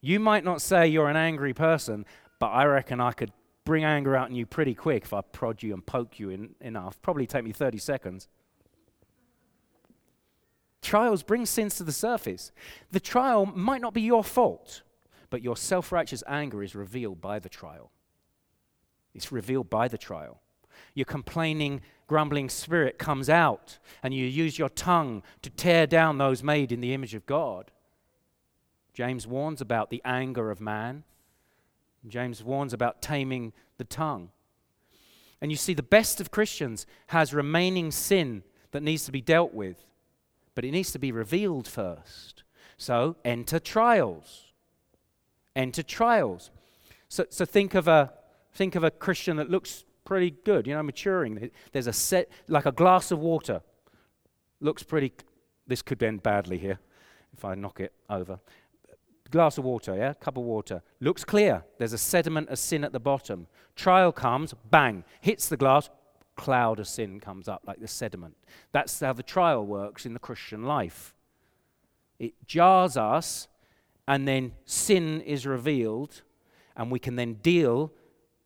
You 0.00 0.20
might 0.20 0.44
not 0.44 0.62
say 0.62 0.86
you're 0.86 1.08
an 1.08 1.16
angry 1.16 1.54
person, 1.54 2.06
but 2.38 2.48
I 2.48 2.64
reckon 2.64 3.00
I 3.00 3.12
could 3.12 3.32
bring 3.64 3.84
anger 3.84 4.16
out 4.16 4.30
in 4.30 4.34
you 4.34 4.46
pretty 4.46 4.74
quick 4.74 5.04
if 5.04 5.12
I 5.12 5.20
prod 5.20 5.62
you 5.62 5.74
and 5.74 5.84
poke 5.84 6.18
you 6.18 6.30
in, 6.30 6.54
enough. 6.60 7.00
Probably 7.02 7.26
take 7.26 7.44
me 7.44 7.52
30 7.52 7.78
seconds. 7.78 8.28
Trials 10.80 11.22
bring 11.22 11.44
sins 11.44 11.76
to 11.76 11.84
the 11.84 11.92
surface. 11.92 12.52
The 12.92 13.00
trial 13.00 13.44
might 13.44 13.80
not 13.80 13.92
be 13.92 14.00
your 14.00 14.24
fault, 14.24 14.82
but 15.28 15.42
your 15.42 15.56
self 15.56 15.92
righteous 15.92 16.22
anger 16.26 16.62
is 16.62 16.74
revealed 16.74 17.20
by 17.20 17.38
the 17.38 17.48
trial. 17.48 17.90
It's 19.14 19.32
revealed 19.32 19.68
by 19.68 19.88
the 19.88 19.98
trial. 19.98 20.40
Your 20.94 21.04
complaining, 21.04 21.80
grumbling 22.06 22.48
spirit 22.48 22.98
comes 22.98 23.28
out, 23.28 23.78
and 24.02 24.14
you 24.14 24.24
use 24.24 24.58
your 24.58 24.68
tongue 24.68 25.22
to 25.42 25.50
tear 25.50 25.86
down 25.86 26.18
those 26.18 26.42
made 26.42 26.70
in 26.70 26.80
the 26.80 26.94
image 26.94 27.14
of 27.14 27.26
God. 27.26 27.72
James 28.98 29.28
warns 29.28 29.60
about 29.60 29.90
the 29.90 30.02
anger 30.04 30.50
of 30.50 30.60
man. 30.60 31.04
James 32.08 32.42
warns 32.42 32.72
about 32.72 33.00
taming 33.00 33.52
the 33.76 33.84
tongue. 33.84 34.30
And 35.40 35.52
you 35.52 35.56
see, 35.56 35.72
the 35.72 35.84
best 35.84 36.20
of 36.20 36.32
Christians 36.32 36.84
has 37.06 37.32
remaining 37.32 37.92
sin 37.92 38.42
that 38.72 38.82
needs 38.82 39.04
to 39.04 39.12
be 39.12 39.20
dealt 39.20 39.54
with, 39.54 39.86
but 40.56 40.64
it 40.64 40.72
needs 40.72 40.90
to 40.90 40.98
be 40.98 41.12
revealed 41.12 41.68
first. 41.68 42.42
So 42.76 43.14
enter 43.24 43.60
trials. 43.60 44.46
Enter 45.54 45.84
trials. 45.84 46.50
So, 47.08 47.24
so 47.30 47.44
think 47.44 47.76
of 47.76 47.86
a 47.86 48.12
think 48.52 48.74
of 48.74 48.82
a 48.82 48.90
Christian 48.90 49.36
that 49.36 49.48
looks 49.48 49.84
pretty 50.04 50.32
good, 50.42 50.66
you 50.66 50.74
know, 50.74 50.82
maturing. 50.82 51.52
There's 51.70 51.86
a 51.86 51.92
set 51.92 52.28
like 52.48 52.66
a 52.66 52.72
glass 52.72 53.12
of 53.12 53.20
water. 53.20 53.62
Looks 54.60 54.82
pretty. 54.82 55.12
This 55.68 55.82
could 55.82 56.02
end 56.02 56.24
badly 56.24 56.58
here 56.58 56.80
if 57.32 57.44
I 57.44 57.54
knock 57.54 57.78
it 57.78 57.92
over 58.10 58.40
glass 59.30 59.58
of 59.58 59.64
water, 59.64 59.96
yeah, 59.96 60.14
cup 60.14 60.36
of 60.36 60.44
water, 60.44 60.82
looks 61.00 61.24
clear. 61.24 61.64
There's 61.78 61.92
a 61.92 61.98
sediment 61.98 62.48
of 62.48 62.58
sin 62.58 62.84
at 62.84 62.92
the 62.92 63.00
bottom. 63.00 63.46
Trial 63.76 64.12
comes, 64.12 64.54
bang, 64.70 65.04
hits 65.20 65.48
the 65.48 65.56
glass, 65.56 65.90
cloud 66.36 66.78
of 66.78 66.86
sin 66.86 67.20
comes 67.20 67.48
up 67.48 67.62
like 67.66 67.80
the 67.80 67.88
sediment. 67.88 68.36
That's 68.72 69.00
how 69.00 69.12
the 69.12 69.22
trial 69.22 69.66
works 69.66 70.06
in 70.06 70.14
the 70.14 70.20
Christian 70.20 70.64
life. 70.64 71.14
It 72.18 72.34
jars 72.46 72.96
us, 72.96 73.48
and 74.06 74.26
then 74.26 74.52
sin 74.64 75.20
is 75.20 75.46
revealed, 75.46 76.22
and 76.76 76.90
we 76.90 76.98
can 76.98 77.16
then 77.16 77.34
deal 77.34 77.92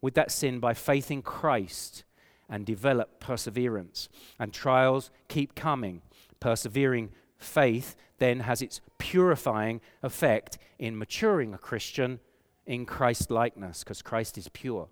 with 0.01 0.15
that 0.15 0.31
sin 0.31 0.59
by 0.59 0.75
faith 0.75 1.11
in 1.11 1.23
Christ 1.23 2.05
and 2.49 2.67
develop 2.67 3.21
perseverance. 3.21 4.09
And 4.39 4.53
trials 4.53 5.11
keep 5.29 5.55
coming. 5.55 6.03
Persevering 6.41 7.11
faith 7.43 7.97
then 8.19 8.41
has 8.41 8.63
its 8.63 8.81
purifying 8.99 9.81
effect 10.03 10.59
in 10.79 10.99
maturing 10.99 11.53
a 11.53 11.59
Christian 11.59 12.21
in 12.67 12.87
Christ 12.87 13.31
likeness, 13.31 13.83
because 13.83 14.03
Christ 14.03 14.39
is 14.39 14.49
pure. 14.49 14.89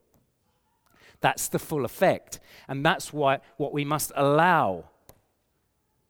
That's 1.21 1.49
the 1.49 1.59
full 1.59 1.85
effect. 1.85 2.41
And 2.67 2.85
that's 2.85 3.13
why, 3.13 3.41
what 3.57 3.73
we 3.73 3.85
must 3.85 4.11
allow 4.17 4.87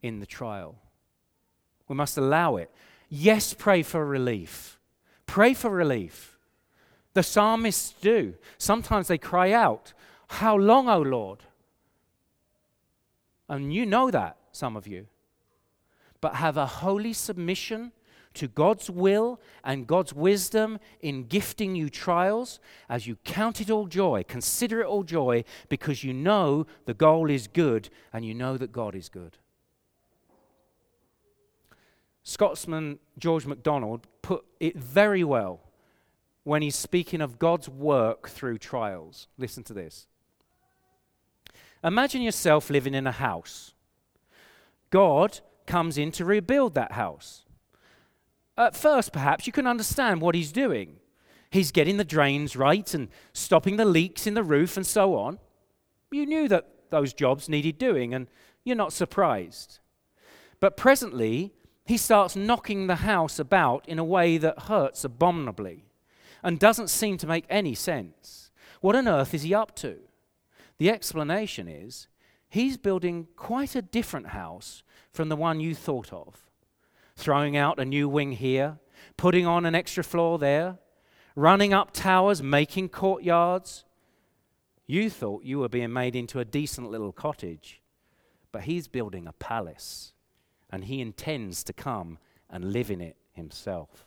in 0.03 0.21
the 0.21 0.27
trial. 0.27 0.77
We 1.89 1.97
must 1.97 2.17
allow 2.17 2.57
it. 2.57 2.71
Yes, 3.09 3.53
pray 3.53 3.83
for 3.83 4.07
relief. 4.07 4.79
Pray 5.27 5.53
for 5.53 5.69
relief. 5.69 6.39
The 7.13 7.23
psalmists 7.23 7.95
do. 8.01 8.35
Sometimes 8.57 9.09
they 9.09 9.19
cry 9.19 9.53
out, 9.53 9.93
How 10.29 10.57
long, 10.57 10.89
O 10.89 11.01
Lord? 11.01 11.41
And 13.49 13.75
you 13.75 13.85
know 13.85 14.11
that, 14.11 14.37
some 14.53 14.77
of 14.77 14.87
you 14.87 15.07
but 16.21 16.37
have 16.37 16.57
a 16.57 16.67
holy 16.67 17.13
submission 17.13 17.93
to 18.35 18.47
God's 18.47 18.89
will 18.89 19.41
and 19.65 19.87
God's 19.87 20.13
wisdom 20.13 20.79
in 21.01 21.25
gifting 21.25 21.75
you 21.75 21.89
trials 21.91 22.61
as 22.89 23.07
you 23.07 23.17
count 23.25 23.61
it 23.61 23.71
all 23.71 23.87
joy, 23.87 24.25
consider 24.29 24.81
it 24.81 24.87
all 24.87 25.03
joy, 25.03 25.45
because 25.69 26.05
you 26.05 26.13
know 26.13 26.67
the 26.87 26.95
goal 26.95 27.29
is 27.29 27.49
good 27.49 27.89
and 28.13 28.25
you 28.25 28.35
know 28.35 28.57
that 28.57 28.73
God 28.73 28.95
is 28.95 29.09
good. 29.09 29.39
Scotsman 32.23 32.99
George 33.19 33.47
MacDonald 33.47 34.07
put 34.23 34.45
it 34.61 34.77
very 34.77 35.25
well 35.25 35.61
when 36.45 36.63
he's 36.63 36.77
speaking 36.77 37.21
of 37.21 37.39
God's 37.39 37.69
work 37.69 38.29
through 38.29 38.59
trials. 38.59 39.27
Listen 39.37 39.65
to 39.65 39.75
this. 39.75 40.07
Imagine 41.83 42.23
yourself 42.23 42.71
living 42.71 42.95
in 42.95 43.07
a 43.07 43.13
house. 43.13 43.73
God 44.91 45.41
comes 45.71 45.97
in 45.97 46.11
to 46.13 46.25
rebuild 46.25 46.75
that 46.75 46.93
house. 46.93 47.45
At 48.59 48.77
first, 48.77 49.13
perhaps, 49.13 49.47
you 49.47 49.53
can 49.53 49.67
understand 49.67 50.21
what 50.21 50.35
he's 50.35 50.53
doing. 50.53 50.97
He's 51.51 51.73
getting 51.73 51.97
the 51.97 52.05
drains 52.05 52.57
right 52.57 52.93
and 52.93 53.09
stopping 53.33 53.77
the 53.77 53.85
leaks 53.85 54.27
in 54.27 54.35
the 54.35 54.43
roof 54.43 54.77
and 54.77 54.87
so 54.87 55.15
on. 55.15 55.39
You 56.11 56.27
knew 56.27 56.49
that 56.49 56.69
those 56.91 57.15
jobs 57.15 57.49
needed 57.49 57.79
doing, 57.79 58.13
and 58.13 58.27
you're 58.65 58.77
not 58.77 58.93
surprised. 58.93 59.79
But 60.59 60.77
presently, 60.77 61.53
he 61.85 61.97
starts 61.97 62.37
knocking 62.37 62.87
the 62.87 62.97
house 62.97 63.39
about 63.39 63.89
in 63.89 63.99
a 63.99 64.05
way 64.05 64.39
that 64.39 64.63
hurts 64.63 65.05
abominably 65.05 65.85
and 66.43 66.59
doesn't 66.59 66.91
seem 66.91 67.17
to 67.19 67.27
make 67.27 67.45
any 67.49 67.75
sense. 67.75 68.51
What 68.81 68.97
on 68.97 69.09
earth 69.09 69.35
is 69.35 69.43
he 69.43 69.55
up 69.55 69.75
to? 69.77 69.99
The 70.79 70.91
explanation 70.91 71.69
is 71.69 72.09
he's 72.51 72.77
building 72.77 73.29
quite 73.37 73.75
a 73.75 73.81
different 73.83 74.29
house 74.29 74.83
from 75.13 75.31
the 75.31 75.37
one 75.37 75.61
you 75.61 75.75
thought 75.75 76.13
of. 76.13 76.51
Throwing 77.17 77.57
out 77.57 77.79
a 77.79 77.85
new 77.85 78.09
wing 78.09 78.33
here, 78.33 78.79
putting 79.17 79.47
on 79.47 79.65
an 79.65 79.75
extra 79.75 80.05
floor 80.05 80.39
there, 80.39 80.79
running 81.35 81.73
up 81.73 81.93
towers, 81.93 82.43
making 82.43 82.91
courtyards. 82.91 83.85
You 84.87 85.09
thought 85.09 85.45
you 85.45 85.61
were 85.61 85.69
being 85.69 85.93
made 85.93 86.17
into 86.17 86.41
a 86.41 86.45
decent 86.45 86.91
little 86.91 87.13
cottage, 87.13 87.81
but 88.53 88.63
he's 88.63 88.89
building 88.89 89.27
a 89.27 89.33
palace, 89.33 90.13
and 90.71 90.85
he 90.85 91.01
intends 91.01 91.63
to 91.65 91.73
come 91.73 92.19
and 92.49 92.73
live 92.73 92.91
in 92.91 93.01
it 93.01 93.17
himself. 93.33 94.07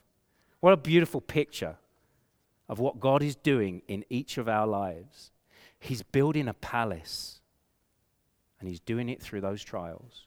What 0.60 0.74
a 0.74 0.78
beautiful 0.78 1.22
picture 1.22 1.78
of 2.68 2.80
what 2.80 3.00
God 3.00 3.22
is 3.22 3.36
doing 3.36 3.82
in 3.88 4.06
each 4.10 4.38
of 4.38 4.48
our 4.50 4.68
lives. 4.68 5.32
He's 5.80 6.04
building 6.04 6.48
a 6.48 6.54
palace, 6.54 7.42
and 8.64 8.70
He's 8.70 8.80
doing 8.80 9.10
it 9.10 9.22
through 9.22 9.42
those 9.42 9.62
trials. 9.62 10.26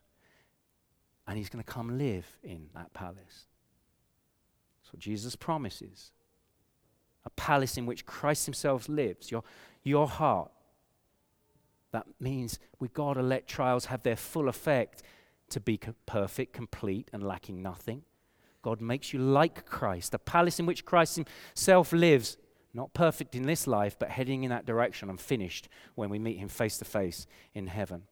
And 1.26 1.38
He's 1.38 1.48
going 1.48 1.64
to 1.64 1.72
come 1.72 1.96
live 1.96 2.26
in 2.44 2.66
that 2.74 2.92
palace. 2.92 3.46
That's 4.78 4.92
what 4.92 4.98
Jesus 5.00 5.34
promises 5.34 6.12
a 7.24 7.30
palace 7.30 7.78
in 7.78 7.86
which 7.86 8.04
Christ 8.04 8.44
Himself 8.44 8.90
lives, 8.90 9.30
your, 9.30 9.42
your 9.82 10.06
heart. 10.06 10.52
That 11.92 12.06
means 12.20 12.58
we've 12.78 12.92
got 12.92 13.14
to 13.14 13.22
let 13.22 13.48
trials 13.48 13.86
have 13.86 14.02
their 14.02 14.16
full 14.16 14.50
effect 14.50 15.02
to 15.48 15.58
be 15.58 15.78
co- 15.78 15.94
perfect, 16.04 16.52
complete, 16.52 17.08
and 17.14 17.22
lacking 17.22 17.62
nothing. 17.62 18.02
God 18.60 18.82
makes 18.82 19.14
you 19.14 19.18
like 19.18 19.64
Christ, 19.64 20.12
a 20.12 20.18
palace 20.18 20.60
in 20.60 20.66
which 20.66 20.84
Christ 20.84 21.16
himself 21.16 21.90
lives, 21.90 22.36
not 22.74 22.92
perfect 22.92 23.34
in 23.34 23.44
this 23.44 23.66
life, 23.66 23.98
but 23.98 24.10
heading 24.10 24.44
in 24.44 24.50
that 24.50 24.66
direction 24.66 25.08
and 25.08 25.18
finished 25.18 25.70
when 25.94 26.10
we 26.10 26.18
meet 26.18 26.36
him 26.36 26.48
face 26.48 26.76
to 26.78 26.84
face 26.84 27.26
in 27.54 27.66
heaven. 27.68 28.02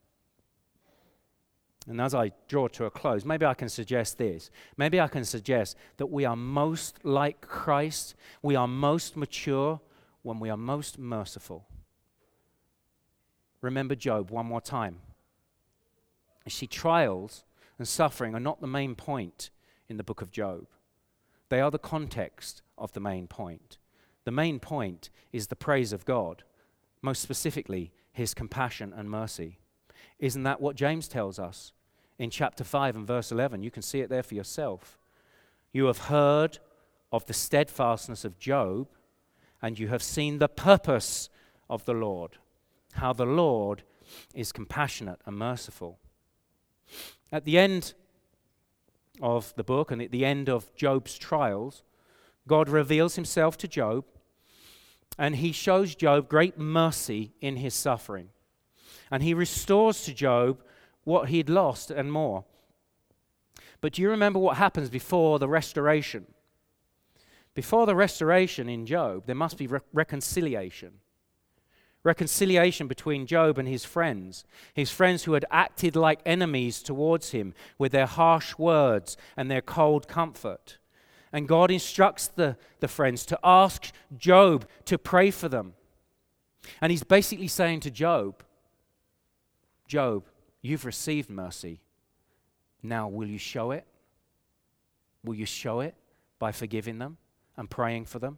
And 1.87 2.01
as 2.01 2.15
I 2.15 2.31
draw 2.47 2.67
to 2.69 2.85
a 2.85 2.89
close, 2.89 3.25
maybe 3.25 3.45
I 3.45 3.53
can 3.53 3.69
suggest 3.69 4.17
this. 4.17 4.49
Maybe 4.75 4.99
I 4.99 5.07
can 5.07 5.23
suggest 5.23 5.77
that 5.97 6.07
we 6.07 6.25
are 6.25 6.35
most 6.35 7.03
like 7.03 7.41
Christ, 7.41 8.15
we 8.41 8.55
are 8.55 8.67
most 8.67 9.15
mature 9.15 9.79
when 10.23 10.39
we 10.39 10.49
are 10.49 10.57
most 10.57 10.97
merciful. 10.97 11.67
Remember 13.61 13.95
Job 13.95 14.31
one 14.31 14.47
more 14.47 14.61
time. 14.61 14.97
You 16.45 16.51
see, 16.51 16.67
trials 16.67 17.43
and 17.77 17.87
suffering 17.87 18.33
are 18.35 18.39
not 18.39 18.61
the 18.61 18.67
main 18.67 18.95
point 18.95 19.49
in 19.87 19.97
the 19.97 20.03
book 20.03 20.21
of 20.21 20.31
Job. 20.31 20.65
They 21.49 21.61
are 21.61 21.71
the 21.71 21.79
context 21.79 22.61
of 22.77 22.93
the 22.93 22.99
main 22.99 23.27
point. 23.27 23.77
The 24.23 24.31
main 24.31 24.59
point 24.59 25.09
is 25.31 25.47
the 25.47 25.55
praise 25.55 25.93
of 25.93 26.05
God, 26.05 26.43
most 27.01 27.21
specifically, 27.21 27.91
his 28.11 28.33
compassion 28.33 28.93
and 28.95 29.09
mercy. 29.09 29.59
Isn't 30.19 30.43
that 30.43 30.61
what 30.61 30.75
James 30.75 31.07
tells 31.07 31.39
us 31.39 31.73
in 32.17 32.29
chapter 32.29 32.63
5 32.63 32.95
and 32.95 33.07
verse 33.07 33.31
11? 33.31 33.63
You 33.63 33.71
can 33.71 33.81
see 33.81 33.99
it 33.99 34.09
there 34.09 34.23
for 34.23 34.35
yourself. 34.35 34.97
You 35.71 35.85
have 35.85 35.97
heard 35.97 36.59
of 37.11 37.25
the 37.25 37.33
steadfastness 37.33 38.23
of 38.25 38.39
Job, 38.39 38.87
and 39.61 39.77
you 39.77 39.87
have 39.89 40.03
seen 40.03 40.39
the 40.39 40.47
purpose 40.47 41.29
of 41.69 41.85
the 41.85 41.93
Lord, 41.93 42.37
how 42.93 43.13
the 43.13 43.25
Lord 43.25 43.83
is 44.33 44.51
compassionate 44.51 45.19
and 45.25 45.37
merciful. 45.37 45.99
At 47.31 47.45
the 47.45 47.57
end 47.57 47.93
of 49.21 49.53
the 49.55 49.63
book 49.63 49.91
and 49.91 50.01
at 50.01 50.11
the 50.11 50.25
end 50.25 50.49
of 50.49 50.73
Job's 50.75 51.17
trials, 51.17 51.83
God 52.47 52.69
reveals 52.69 53.15
himself 53.15 53.57
to 53.57 53.67
Job 53.67 54.05
and 55.17 55.37
he 55.37 55.51
shows 55.51 55.95
Job 55.95 56.29
great 56.29 56.57
mercy 56.57 57.33
in 57.41 57.57
his 57.57 57.73
suffering. 57.73 58.29
And 59.11 59.23
he 59.23 59.33
restores 59.33 60.03
to 60.03 60.13
Job 60.13 60.61
what 61.03 61.29
he'd 61.29 61.49
lost 61.49 61.91
and 61.91 62.11
more. 62.11 62.45
But 63.81 63.93
do 63.93 64.01
you 64.01 64.09
remember 64.09 64.39
what 64.39 64.57
happens 64.57 64.89
before 64.89 65.39
the 65.39 65.47
restoration? 65.47 66.25
Before 67.53 67.85
the 67.85 67.95
restoration 67.95 68.67
in 68.67 68.85
Job, 68.85 69.25
there 69.25 69.35
must 69.35 69.57
be 69.57 69.67
re- 69.67 69.79
reconciliation 69.93 70.99
reconciliation 72.05 72.87
between 72.87 73.25
Job 73.25 73.57
and 73.57 73.67
his 73.67 73.83
friends, 73.83 74.45
his 74.73 74.91
friends 74.91 75.23
who 75.23 75.33
had 75.33 75.43
acted 75.49 75.95
like 75.95 76.21
enemies 76.25 76.81
towards 76.81 77.31
him 77.31 77.53
with 77.77 77.91
their 77.91 78.05
harsh 78.05 78.57
words 78.57 79.17
and 79.35 79.49
their 79.49 79.61
cold 79.61 80.07
comfort. 80.07 80.77
And 81.33 81.47
God 81.47 81.71
instructs 81.71 82.27
the, 82.27 82.57
the 82.79 82.87
friends 82.87 83.25
to 83.25 83.39
ask 83.43 83.91
Job 84.15 84.67
to 84.85 84.97
pray 84.97 85.31
for 85.31 85.49
them. 85.49 85.73
And 86.79 86.91
he's 86.91 87.03
basically 87.03 87.47
saying 87.47 87.81
to 87.81 87.91
Job, 87.91 88.43
Job, 89.87 90.25
you've 90.61 90.85
received 90.85 91.29
mercy. 91.29 91.81
Now, 92.81 93.07
will 93.07 93.27
you 93.27 93.37
show 93.37 93.71
it? 93.71 93.85
Will 95.23 95.35
you 95.35 95.45
show 95.45 95.79
it 95.79 95.95
by 96.39 96.51
forgiving 96.51 96.99
them 96.99 97.17
and 97.57 97.69
praying 97.69 98.05
for 98.05 98.19
them? 98.19 98.37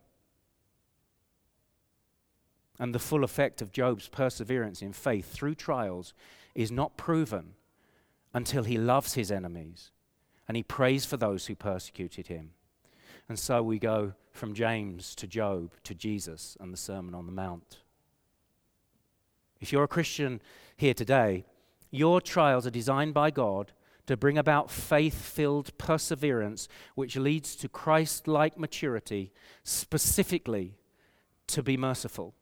and 2.79 2.93
the 2.93 2.99
full 2.99 3.23
effect 3.23 3.61
of 3.61 3.71
Job's 3.71 4.07
perseverance 4.07 4.81
in 4.81 4.93
faith 4.93 5.31
through 5.31 5.55
trials 5.55 6.13
is 6.53 6.71
not 6.71 6.97
proven 6.97 7.53
until 8.33 8.63
he 8.63 8.77
loves 8.77 9.15
his 9.15 9.31
enemies 9.31 9.91
and 10.47 10.55
he 10.55 10.63
prays 10.63 11.05
for 11.05 11.17
those 11.17 11.47
who 11.47 11.55
persecuted 11.55 12.27
him. 12.27 12.51
And 13.27 13.37
so 13.37 13.61
we 13.61 13.79
go 13.79 14.13
from 14.31 14.53
James 14.53 15.15
to 15.15 15.27
Job 15.27 15.71
to 15.83 15.93
Jesus 15.93 16.55
and 16.59 16.71
the 16.71 16.77
Sermon 16.77 17.13
on 17.13 17.25
the 17.25 17.31
Mount. 17.31 17.79
If 19.59 19.71
you're 19.71 19.83
a 19.83 19.87
Christian 19.87 20.41
here 20.75 20.93
today, 20.93 21.45
your 21.91 22.21
trials 22.21 22.67
are 22.67 22.71
designed 22.71 23.13
by 23.13 23.31
God 23.31 23.71
to 24.05 24.17
bring 24.17 24.37
about 24.37 24.71
faith 24.71 25.21
filled 25.21 25.77
perseverance, 25.77 26.67
which 26.95 27.15
leads 27.15 27.55
to 27.57 27.67
Christ 27.67 28.27
like 28.27 28.57
maturity, 28.57 29.31
specifically 29.63 30.75
to 31.47 31.63
be 31.63 31.77
merciful 31.77 32.33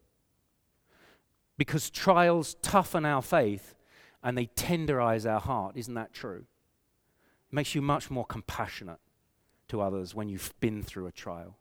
because 1.58 1.90
trials 1.90 2.54
toughen 2.62 3.04
our 3.04 3.22
faith 3.22 3.74
and 4.22 4.36
they 4.36 4.46
tenderize 4.46 5.30
our 5.30 5.40
heart. 5.40 5.76
Isn't 5.76 5.94
that 5.94 6.12
true? 6.12 6.44
It 7.50 7.54
makes 7.54 7.74
you 7.74 7.82
much 7.82 8.10
more 8.10 8.24
compassionate 8.24 8.98
to 9.68 9.80
others 9.80 10.14
when 10.14 10.28
you've 10.28 10.52
been 10.60 10.82
through 10.82 11.06
a 11.06 11.12
trial. 11.12 11.56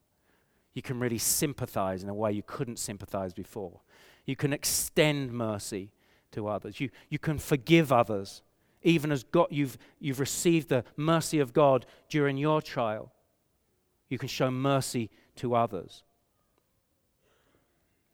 You 0.73 0.81
can 0.81 0.99
really 0.99 1.17
sympathize 1.17 2.03
in 2.03 2.09
a 2.09 2.13
way 2.13 2.31
you 2.31 2.43
couldn't 2.45 2.79
sympathize 2.79 3.33
before. 3.33 3.81
You 4.25 4.35
can 4.35 4.53
extend 4.53 5.31
mercy 5.31 5.91
to 6.31 6.47
others. 6.47 6.79
You, 6.79 6.89
you 7.09 7.19
can 7.19 7.37
forgive 7.37 7.91
others, 7.91 8.41
even 8.83 9.11
as 9.11 9.23
God, 9.23 9.47
you've, 9.49 9.77
you've 9.99 10.19
received 10.19 10.69
the 10.69 10.83
mercy 10.97 11.39
of 11.39 11.53
God 11.53 11.85
during 12.09 12.37
your 12.37 12.61
trial. 12.61 13.11
You 14.09 14.17
can 14.17 14.27
show 14.27 14.51
mercy 14.51 15.09
to 15.37 15.55
others. 15.55 16.03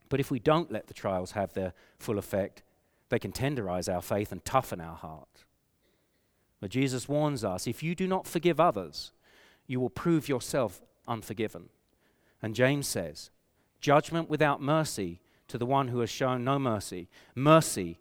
But 0.09 0.19
if 0.19 0.29
we 0.29 0.39
don't 0.39 0.71
let 0.71 0.87
the 0.87 0.93
trials 0.93 1.31
have 1.31 1.53
their 1.53 1.73
full 1.97 2.17
effect, 2.17 2.63
they 3.09 3.19
can 3.19 3.31
tenderize 3.31 3.93
our 3.93 4.01
faith 4.01 4.31
and 4.31 4.43
toughen 4.43 4.81
our 4.81 4.95
heart. 4.95 5.45
But 6.59 6.69
Jesus 6.69 7.09
warns 7.09 7.43
us 7.43 7.67
if 7.67 7.81
you 7.81 7.95
do 7.95 8.07
not 8.07 8.27
forgive 8.27 8.59
others, 8.59 9.11
you 9.67 9.79
will 9.79 9.89
prove 9.89 10.29
yourself 10.29 10.81
unforgiven. 11.07 11.69
And 12.41 12.55
James 12.55 12.87
says, 12.87 13.31
Judgment 13.79 14.29
without 14.29 14.61
mercy 14.61 15.21
to 15.51 15.57
the 15.57 15.65
one 15.65 15.89
who 15.89 15.99
has 15.99 16.09
shown 16.09 16.45
no 16.45 16.57
mercy. 16.57 17.09
Mercy 17.35 17.99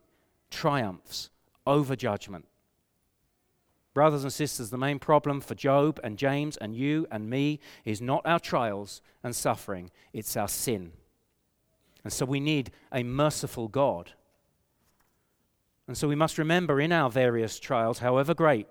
triumphs 0.50 1.30
over 1.66 1.96
judgment. 1.96 2.46
Brothers 3.92 4.22
and 4.22 4.32
sisters, 4.32 4.70
the 4.70 4.78
main 4.78 5.00
problem 5.00 5.40
for 5.40 5.56
Job 5.56 5.98
and 6.04 6.16
James 6.16 6.56
and 6.56 6.76
you 6.76 7.08
and 7.10 7.28
me 7.28 7.58
is 7.84 8.00
not 8.00 8.22
our 8.24 8.38
trials 8.38 9.02
and 9.24 9.34
suffering, 9.34 9.90
it's 10.12 10.36
our 10.36 10.46
sin. 10.46 10.92
And 12.04 12.12
so 12.12 12.24
we 12.24 12.38
need 12.38 12.70
a 12.92 13.02
merciful 13.02 13.66
God. 13.66 14.12
And 15.88 15.98
so 15.98 16.06
we 16.06 16.14
must 16.14 16.38
remember 16.38 16.80
in 16.80 16.92
our 16.92 17.10
various 17.10 17.58
trials, 17.58 17.98
however 17.98 18.32
great, 18.32 18.68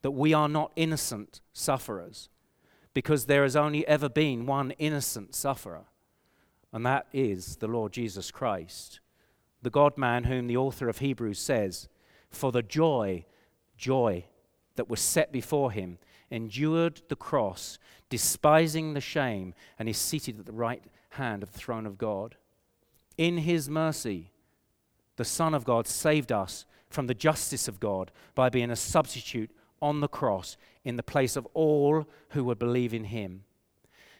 that 0.00 0.12
we 0.12 0.32
are 0.32 0.48
not 0.48 0.72
innocent 0.76 1.42
sufferers, 1.52 2.30
because 2.94 3.26
there 3.26 3.42
has 3.42 3.54
only 3.54 3.86
ever 3.86 4.08
been 4.08 4.46
one 4.46 4.70
innocent 4.78 5.34
sufferer, 5.34 5.84
and 6.76 6.84
that 6.84 7.06
is 7.10 7.56
the 7.56 7.68
Lord 7.68 7.90
Jesus 7.90 8.30
Christ, 8.30 9.00
the 9.62 9.70
God 9.70 9.96
man 9.96 10.24
whom 10.24 10.46
the 10.46 10.58
author 10.58 10.90
of 10.90 10.98
Hebrews 10.98 11.38
says, 11.38 11.88
For 12.28 12.52
the 12.52 12.62
joy, 12.62 13.24
joy 13.78 14.26
that 14.74 14.86
was 14.86 15.00
set 15.00 15.32
before 15.32 15.72
him, 15.72 15.96
endured 16.30 17.00
the 17.08 17.16
cross, 17.16 17.78
despising 18.10 18.92
the 18.92 19.00
shame, 19.00 19.54
and 19.78 19.88
is 19.88 19.96
seated 19.96 20.38
at 20.38 20.44
the 20.44 20.52
right 20.52 20.84
hand 21.12 21.42
of 21.42 21.50
the 21.50 21.58
throne 21.58 21.86
of 21.86 21.96
God. 21.96 22.36
In 23.16 23.38
his 23.38 23.70
mercy, 23.70 24.32
the 25.16 25.24
Son 25.24 25.54
of 25.54 25.64
God 25.64 25.86
saved 25.86 26.30
us 26.30 26.66
from 26.90 27.06
the 27.06 27.14
justice 27.14 27.68
of 27.68 27.80
God 27.80 28.10
by 28.34 28.50
being 28.50 28.70
a 28.70 28.76
substitute 28.76 29.50
on 29.80 30.00
the 30.00 30.08
cross 30.08 30.58
in 30.84 30.96
the 30.96 31.02
place 31.02 31.36
of 31.36 31.48
all 31.54 32.06
who 32.32 32.44
would 32.44 32.58
believe 32.58 32.92
in 32.92 33.04
him. 33.04 33.44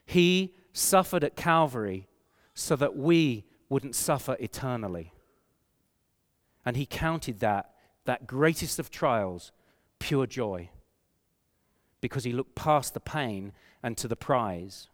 He 0.06 0.54
suffered 0.72 1.22
at 1.22 1.36
Calvary 1.36 2.08
so 2.56 2.74
that 2.74 2.96
we 2.96 3.44
wouldn't 3.68 3.94
suffer 3.94 4.36
eternally. 4.40 5.12
And 6.64 6.76
he 6.76 6.86
counted 6.86 7.38
that, 7.40 7.70
that 8.06 8.26
greatest 8.26 8.80
of 8.80 8.90
trials, 8.90 9.52
pure 10.00 10.26
joy 10.26 10.70
because 12.00 12.24
he 12.24 12.32
looked 12.32 12.54
past 12.54 12.94
the 12.94 13.00
pain 13.00 13.52
and 13.82 13.96
to 13.96 14.08
the 14.08 14.16
prize. 14.16 14.88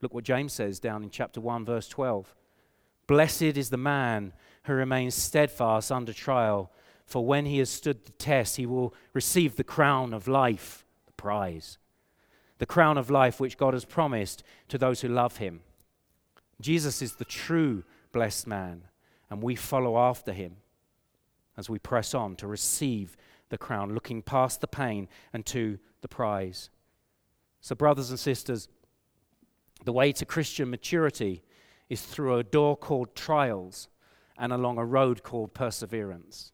Look 0.00 0.14
what 0.14 0.24
James 0.24 0.52
says 0.52 0.80
down 0.80 1.02
in 1.02 1.10
chapter 1.10 1.40
1, 1.40 1.64
verse 1.64 1.88
12. 1.88 2.34
Blessed 3.06 3.42
is 3.42 3.70
the 3.70 3.76
man 3.76 4.32
who 4.64 4.72
remains 4.72 5.14
steadfast 5.14 5.92
under 5.92 6.12
trial, 6.12 6.70
for 7.04 7.24
when 7.26 7.46
he 7.46 7.58
has 7.58 7.68
stood 7.68 8.04
the 8.04 8.12
test, 8.12 8.56
he 8.56 8.64
will 8.64 8.94
receive 9.12 9.56
the 9.56 9.64
crown 9.64 10.14
of 10.14 10.26
life, 10.26 10.84
the 11.06 11.12
prize, 11.12 11.78
the 12.58 12.66
crown 12.66 12.96
of 12.96 13.10
life 13.10 13.40
which 13.40 13.58
God 13.58 13.74
has 13.74 13.84
promised 13.84 14.42
to 14.68 14.78
those 14.78 15.02
who 15.02 15.08
love 15.08 15.36
him. 15.36 15.60
Jesus 16.60 17.02
is 17.02 17.16
the 17.16 17.24
true 17.24 17.84
blessed 18.12 18.46
man, 18.46 18.82
and 19.30 19.42
we 19.42 19.56
follow 19.56 19.98
after 19.98 20.32
him 20.32 20.56
as 21.56 21.68
we 21.68 21.78
press 21.78 22.14
on 22.14 22.36
to 22.36 22.46
receive 22.46 23.16
the 23.48 23.58
crown, 23.58 23.94
looking 23.94 24.22
past 24.22 24.60
the 24.60 24.66
pain 24.66 25.08
and 25.32 25.44
to 25.46 25.78
the 26.00 26.08
prize. 26.08 26.70
So, 27.60 27.74
brothers 27.74 28.10
and 28.10 28.18
sisters, 28.18 28.68
the 29.84 29.92
way 29.92 30.12
to 30.12 30.24
Christian 30.24 30.70
maturity 30.70 31.42
is 31.88 32.02
through 32.02 32.36
a 32.36 32.44
door 32.44 32.76
called 32.76 33.14
trials 33.14 33.88
and 34.36 34.52
along 34.52 34.78
a 34.78 34.84
road 34.84 35.22
called 35.22 35.54
perseverance. 35.54 36.52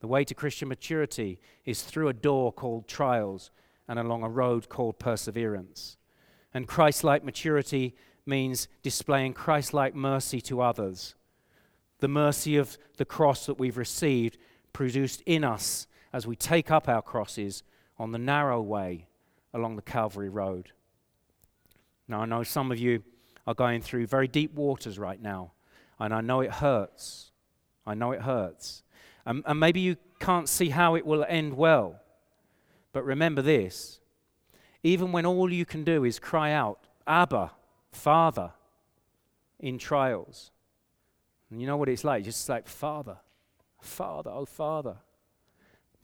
The 0.00 0.08
way 0.08 0.24
to 0.24 0.34
Christian 0.34 0.68
maturity 0.68 1.40
is 1.64 1.82
through 1.82 2.08
a 2.08 2.12
door 2.12 2.52
called 2.52 2.88
trials 2.88 3.50
and 3.86 3.98
along 3.98 4.22
a 4.22 4.28
road 4.28 4.68
called 4.68 4.98
perseverance. 4.98 5.96
And 6.54 6.66
Christ 6.66 7.04
like 7.04 7.24
maturity 7.24 7.94
means 8.28 8.68
displaying 8.82 9.32
Christ 9.32 9.74
like 9.74 9.94
mercy 9.94 10.40
to 10.42 10.60
others. 10.60 11.14
The 12.00 12.08
mercy 12.08 12.56
of 12.56 12.78
the 12.96 13.04
cross 13.04 13.46
that 13.46 13.58
we've 13.58 13.76
received 13.76 14.38
produced 14.72 15.22
in 15.26 15.42
us 15.42 15.86
as 16.12 16.26
we 16.26 16.36
take 16.36 16.70
up 16.70 16.88
our 16.88 17.02
crosses 17.02 17.62
on 17.98 18.12
the 18.12 18.18
narrow 18.18 18.60
way 18.60 19.06
along 19.52 19.76
the 19.76 19.82
Calvary 19.82 20.28
Road. 20.28 20.70
Now, 22.06 22.20
I 22.20 22.26
know 22.26 22.42
some 22.42 22.70
of 22.70 22.78
you 22.78 23.02
are 23.46 23.54
going 23.54 23.80
through 23.80 24.06
very 24.06 24.28
deep 24.28 24.54
waters 24.54 24.98
right 24.98 25.20
now, 25.20 25.52
and 25.98 26.14
I 26.14 26.20
know 26.20 26.40
it 26.40 26.52
hurts. 26.52 27.32
I 27.86 27.94
know 27.94 28.12
it 28.12 28.22
hurts. 28.22 28.82
Um, 29.26 29.42
and 29.46 29.58
maybe 29.58 29.80
you 29.80 29.96
can't 30.20 30.48
see 30.48 30.68
how 30.68 30.94
it 30.94 31.04
will 31.04 31.24
end 31.28 31.54
well. 31.54 32.00
But 32.92 33.04
remember 33.04 33.42
this 33.42 34.00
even 34.82 35.12
when 35.12 35.26
all 35.26 35.52
you 35.52 35.64
can 35.64 35.82
do 35.84 36.04
is 36.04 36.18
cry 36.18 36.52
out, 36.52 36.86
Abba, 37.06 37.50
Father, 37.90 38.52
in 39.58 39.78
trials. 39.78 40.50
And 41.50 41.60
you 41.60 41.66
know 41.66 41.76
what 41.76 41.88
it's 41.88 42.04
like? 42.04 42.24
Just 42.24 42.48
like, 42.48 42.68
Father, 42.68 43.18
Father, 43.80 44.30
oh 44.30 44.44
Father. 44.44 44.96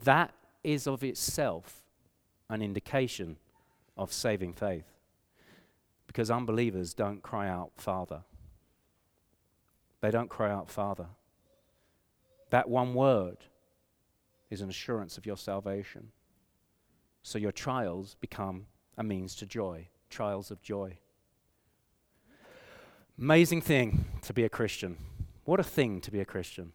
That 0.03 0.33
is 0.63 0.87
of 0.87 1.05
itself 1.05 1.83
an 2.49 2.63
indication 2.63 3.37
of 3.97 4.13
saving 4.13 4.55
faith. 4.55 4.87
Because 6.07 6.31
unbelievers 6.31 6.95
don't 6.95 7.23
cry 7.23 7.49
out, 7.49 7.73
Father. 7.77 8.23
They 10.01 10.11
don't 10.11 10.29
cry 10.29 10.51
out, 10.51 10.71
Father. 10.71 11.07
That 12.51 12.69
one 12.69 12.95
word 12.95 13.39
is 14.51 14.61
an 14.61 14.69
assurance 14.69 15.19
of 15.19 15.27
your 15.27 15.37
salvation. 15.37 16.13
So 17.23 17.39
your 17.39 17.53
trials 17.53 18.17
become 18.21 18.67
a 18.97 19.03
means 19.03 19.35
to 19.37 19.47
joy, 19.47 19.89
trials 20.11 20.51
of 20.51 20.63
joy. 20.63 20.99
Amazing 23.17 23.61
thing 23.61 24.07
to 24.23 24.33
be 24.33 24.43
a 24.43 24.49
Christian. 24.49 24.97
What 25.45 25.61
a 25.61 25.65
thing 25.65 26.01
to 26.01 26.11
be 26.11 26.19
a 26.19 26.25
Christian. 26.25 26.73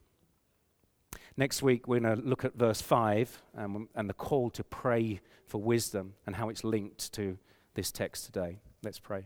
Next 1.36 1.62
week, 1.62 1.86
we're 1.86 2.00
going 2.00 2.18
to 2.18 2.26
look 2.26 2.46
at 2.46 2.56
verse 2.56 2.82
5 2.82 3.42
um, 3.58 3.90
and 3.94 4.10
the 4.10 4.14
call 4.14 4.50
to 4.52 4.64
pray 4.64 5.20
for 5.46 5.62
wisdom 5.62 6.14
and 6.26 6.38
how 6.38 6.48
it's 6.48 6.64
linked 6.64 7.12
to 7.14 7.38
this 7.74 7.92
text 7.92 8.26
today. 8.26 8.60
Let's 8.84 9.00
pray. 9.00 9.26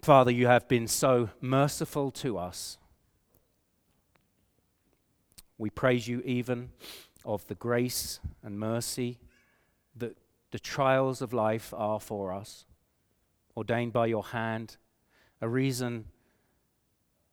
Father, 0.00 0.32
you 0.32 0.48
have 0.48 0.66
been 0.66 0.88
so 0.88 1.30
merciful 1.40 2.10
to 2.10 2.38
us. 2.38 2.76
We 5.58 5.70
praise 5.70 6.08
you 6.08 6.22
even 6.24 6.70
of 7.24 7.46
the 7.46 7.54
grace 7.54 8.18
and 8.42 8.58
mercy 8.58 9.20
that 9.94 10.16
the 10.50 10.58
trials 10.58 11.22
of 11.22 11.32
life 11.32 11.72
are 11.76 12.00
for 12.00 12.32
us, 12.32 12.64
ordained 13.56 13.92
by 13.92 14.06
your 14.06 14.24
hand, 14.24 14.76
a 15.40 15.48
reason 15.48 16.06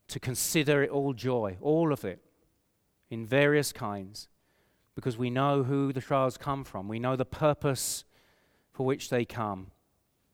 to 0.07 0.19
consider 0.19 0.83
it 0.83 0.89
all 0.89 1.13
joy, 1.13 1.57
all 1.61 1.93
of 1.93 2.03
it, 2.03 2.19
in 3.09 3.25
various 3.25 3.71
kinds, 3.71 4.27
because 4.95 5.17
we 5.17 5.29
know 5.29 5.63
who 5.63 5.93
the 5.93 6.01
trials 6.01 6.37
come 6.37 6.63
from. 6.63 6.87
We 6.87 6.99
know 6.99 7.15
the 7.15 7.25
purpose 7.25 8.03
for 8.71 8.85
which 8.85 9.09
they 9.09 9.25
come 9.25 9.71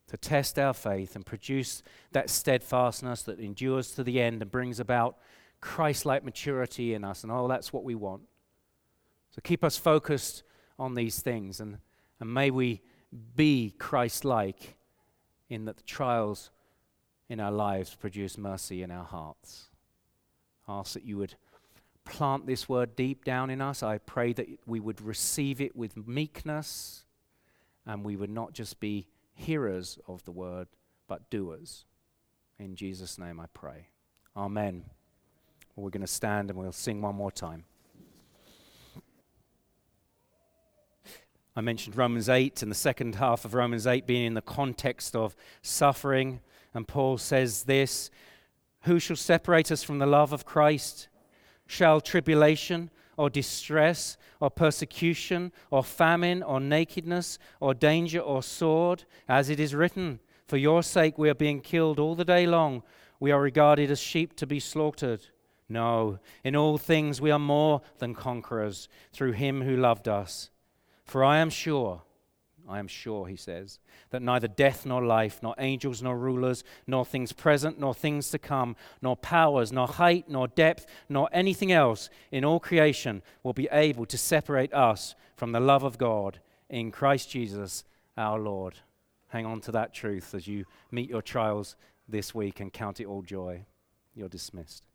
to 0.08 0.18
test 0.18 0.60
our 0.60 0.74
faith 0.74 1.16
and 1.16 1.26
produce 1.26 1.84
that 2.12 2.30
steadfastness 2.30 3.24
that 3.24 3.40
endures 3.40 3.92
to 3.92 4.04
the 4.04 4.22
end 4.22 4.42
and 4.42 4.52
brings 4.52 4.80
about 4.80 5.18
Christ 5.62 6.06
like 6.06 6.24
maturity 6.24 6.94
in 6.94 7.04
us. 7.04 7.24
And 7.24 7.32
oh, 7.32 7.48
that's 7.48 7.74
what 7.74 7.84
we 7.84 7.96
want. 7.96 8.22
So 9.32 9.42
keep 9.44 9.64
us 9.64 9.78
focused 9.78 10.44
on 10.78 10.94
these 10.94 11.22
things 11.22 11.60
and, 11.60 11.80
and 12.20 12.34
may 12.34 12.52
we 12.52 12.82
be 13.36 13.74
Christ 13.78 14.26
like 14.26 14.76
in 15.50 15.66
that 15.66 15.78
the 15.78 15.84
trials 15.84 16.52
in 17.30 17.40
our 17.40 17.52
lives 17.52 17.96
produce 17.96 18.38
mercy 18.38 18.84
in 18.84 18.92
our 18.92 19.04
hearts. 19.04 19.66
I 20.68 20.80
ask 20.80 20.94
that 20.94 21.04
you 21.04 21.18
would 21.18 21.36
plant 22.04 22.46
this 22.46 22.70
word 22.70 22.96
deep 22.96 23.26
down 23.26 23.50
in 23.50 23.62
us. 23.62 23.84
I 23.84 23.98
pray 23.98 24.34
that 24.34 24.48
we 24.66 24.80
would 24.80 25.02
receive 25.02 25.60
it 25.60 25.76
with 25.76 26.08
meekness 26.08 27.04
and 27.86 28.04
we 28.04 28.16
would 28.16 28.30
not 28.30 28.54
just 28.54 28.80
be 28.80 29.08
hearers 29.34 30.00
of 30.08 30.24
the 30.26 30.32
word, 30.32 30.68
but 31.08 31.30
doers. 31.30 31.86
In 32.58 32.76
Jesus' 32.76 33.18
name 33.18 33.40
I 33.40 33.46
pray. 33.54 33.90
Amen. 34.36 34.86
We're 35.76 35.90
going 35.90 36.02
to 36.02 36.08
stand 36.08 36.50
and 36.50 36.58
we'll 36.58 36.72
sing 36.72 37.02
one 37.02 37.16
more 37.16 37.32
time. 37.32 37.66
I 41.58 41.62
mentioned 41.62 41.96
Romans 41.96 42.28
8 42.28 42.62
and 42.64 42.70
the 42.70 42.76
second 42.76 43.16
half 43.16 43.46
of 43.46 43.54
Romans 43.54 43.88
8 43.88 44.06
being 44.06 44.26
in 44.26 44.34
the 44.34 44.42
context 44.42 45.16
of 45.16 45.38
suffering. 45.62 46.42
And 46.74 46.86
Paul 46.86 47.18
says 47.18 47.64
this 47.64 48.12
Who 48.82 49.00
shall 49.00 49.16
separate 49.16 49.72
us 49.72 49.82
from 49.82 50.00
the 50.00 50.06
love 50.06 50.34
of 50.34 50.46
Christ? 50.46 51.08
Shall 51.66 52.02
tribulation 52.02 52.90
or 53.16 53.30
distress 53.30 54.18
or 54.42 54.50
persecution 54.50 55.54
or 55.72 55.82
famine 55.82 56.44
or 56.44 56.60
nakedness 56.60 57.40
or 57.62 57.74
danger 57.74 58.20
or 58.20 58.44
sword? 58.44 59.06
As 59.30 59.50
it 59.50 59.60
is 59.60 59.74
written, 59.74 60.20
For 60.48 60.58
your 60.58 60.84
sake 60.84 61.18
we 61.18 61.30
are 61.30 61.36
being 61.36 61.62
killed 61.62 62.00
all 62.00 62.16
the 62.16 62.26
day 62.26 62.46
long. 62.46 62.84
We 63.22 63.32
are 63.32 63.42
regarded 63.42 63.90
as 63.90 64.02
sheep 64.02 64.36
to 64.36 64.46
be 64.46 64.60
slaughtered. 64.60 65.28
No, 65.70 66.20
in 66.44 66.54
all 66.58 66.78
things 66.78 67.22
we 67.22 67.32
are 67.32 67.40
more 67.40 67.82
than 68.00 68.14
conquerors 68.14 68.90
through 69.14 69.32
him 69.32 69.62
who 69.62 69.78
loved 69.78 70.10
us. 70.10 70.50
For 71.06 71.24
I 71.24 71.38
am 71.38 71.50
sure 71.50 72.02
I 72.68 72.80
am 72.80 72.88
sure, 72.88 73.28
he 73.28 73.36
says, 73.36 73.80
that 74.10 74.22
neither 74.22 74.48
death 74.48 74.86
nor 74.86 75.04
life, 75.04 75.40
nor 75.44 75.56
angels 75.58 76.02
nor 76.02 76.18
rulers, 76.18 76.64
nor 76.88 77.06
things 77.06 77.32
present 77.32 77.80
nor 77.80 77.94
things 77.94 78.30
to 78.32 78.40
come, 78.40 78.76
nor 79.02 79.16
powers, 79.16 79.72
nor 79.72 79.88
height, 79.88 80.26
nor 80.28 80.48
depth, 80.48 80.86
nor 81.08 81.30
anything 81.32 81.72
else 81.72 82.10
in 82.32 82.44
all 82.44 82.60
creation 82.60 83.22
will 83.44 83.54
be 83.54 83.70
able 83.72 84.06
to 84.08 84.18
separate 84.18 84.74
us 84.74 85.16
from 85.36 85.52
the 85.52 85.60
love 85.60 85.84
of 85.84 85.98
God 85.98 86.40
in 86.70 86.92
Christ 86.92 87.30
Jesus 87.30 87.84
our 88.18 88.40
Lord. 88.40 88.76
Hang 89.28 89.46
on 89.46 89.62
to 89.62 89.72
that 89.74 89.94
truth 89.94 90.34
as 90.34 90.48
you 90.48 90.66
meet 90.92 91.10
your 91.10 91.22
trials 91.22 91.76
this 92.08 92.34
week 92.34 92.60
and 92.60 92.74
count 92.74 93.00
it 93.00 93.06
all 93.06 93.22
joy. 93.22 93.66
You're 94.16 94.30
dismissed. 94.30 94.86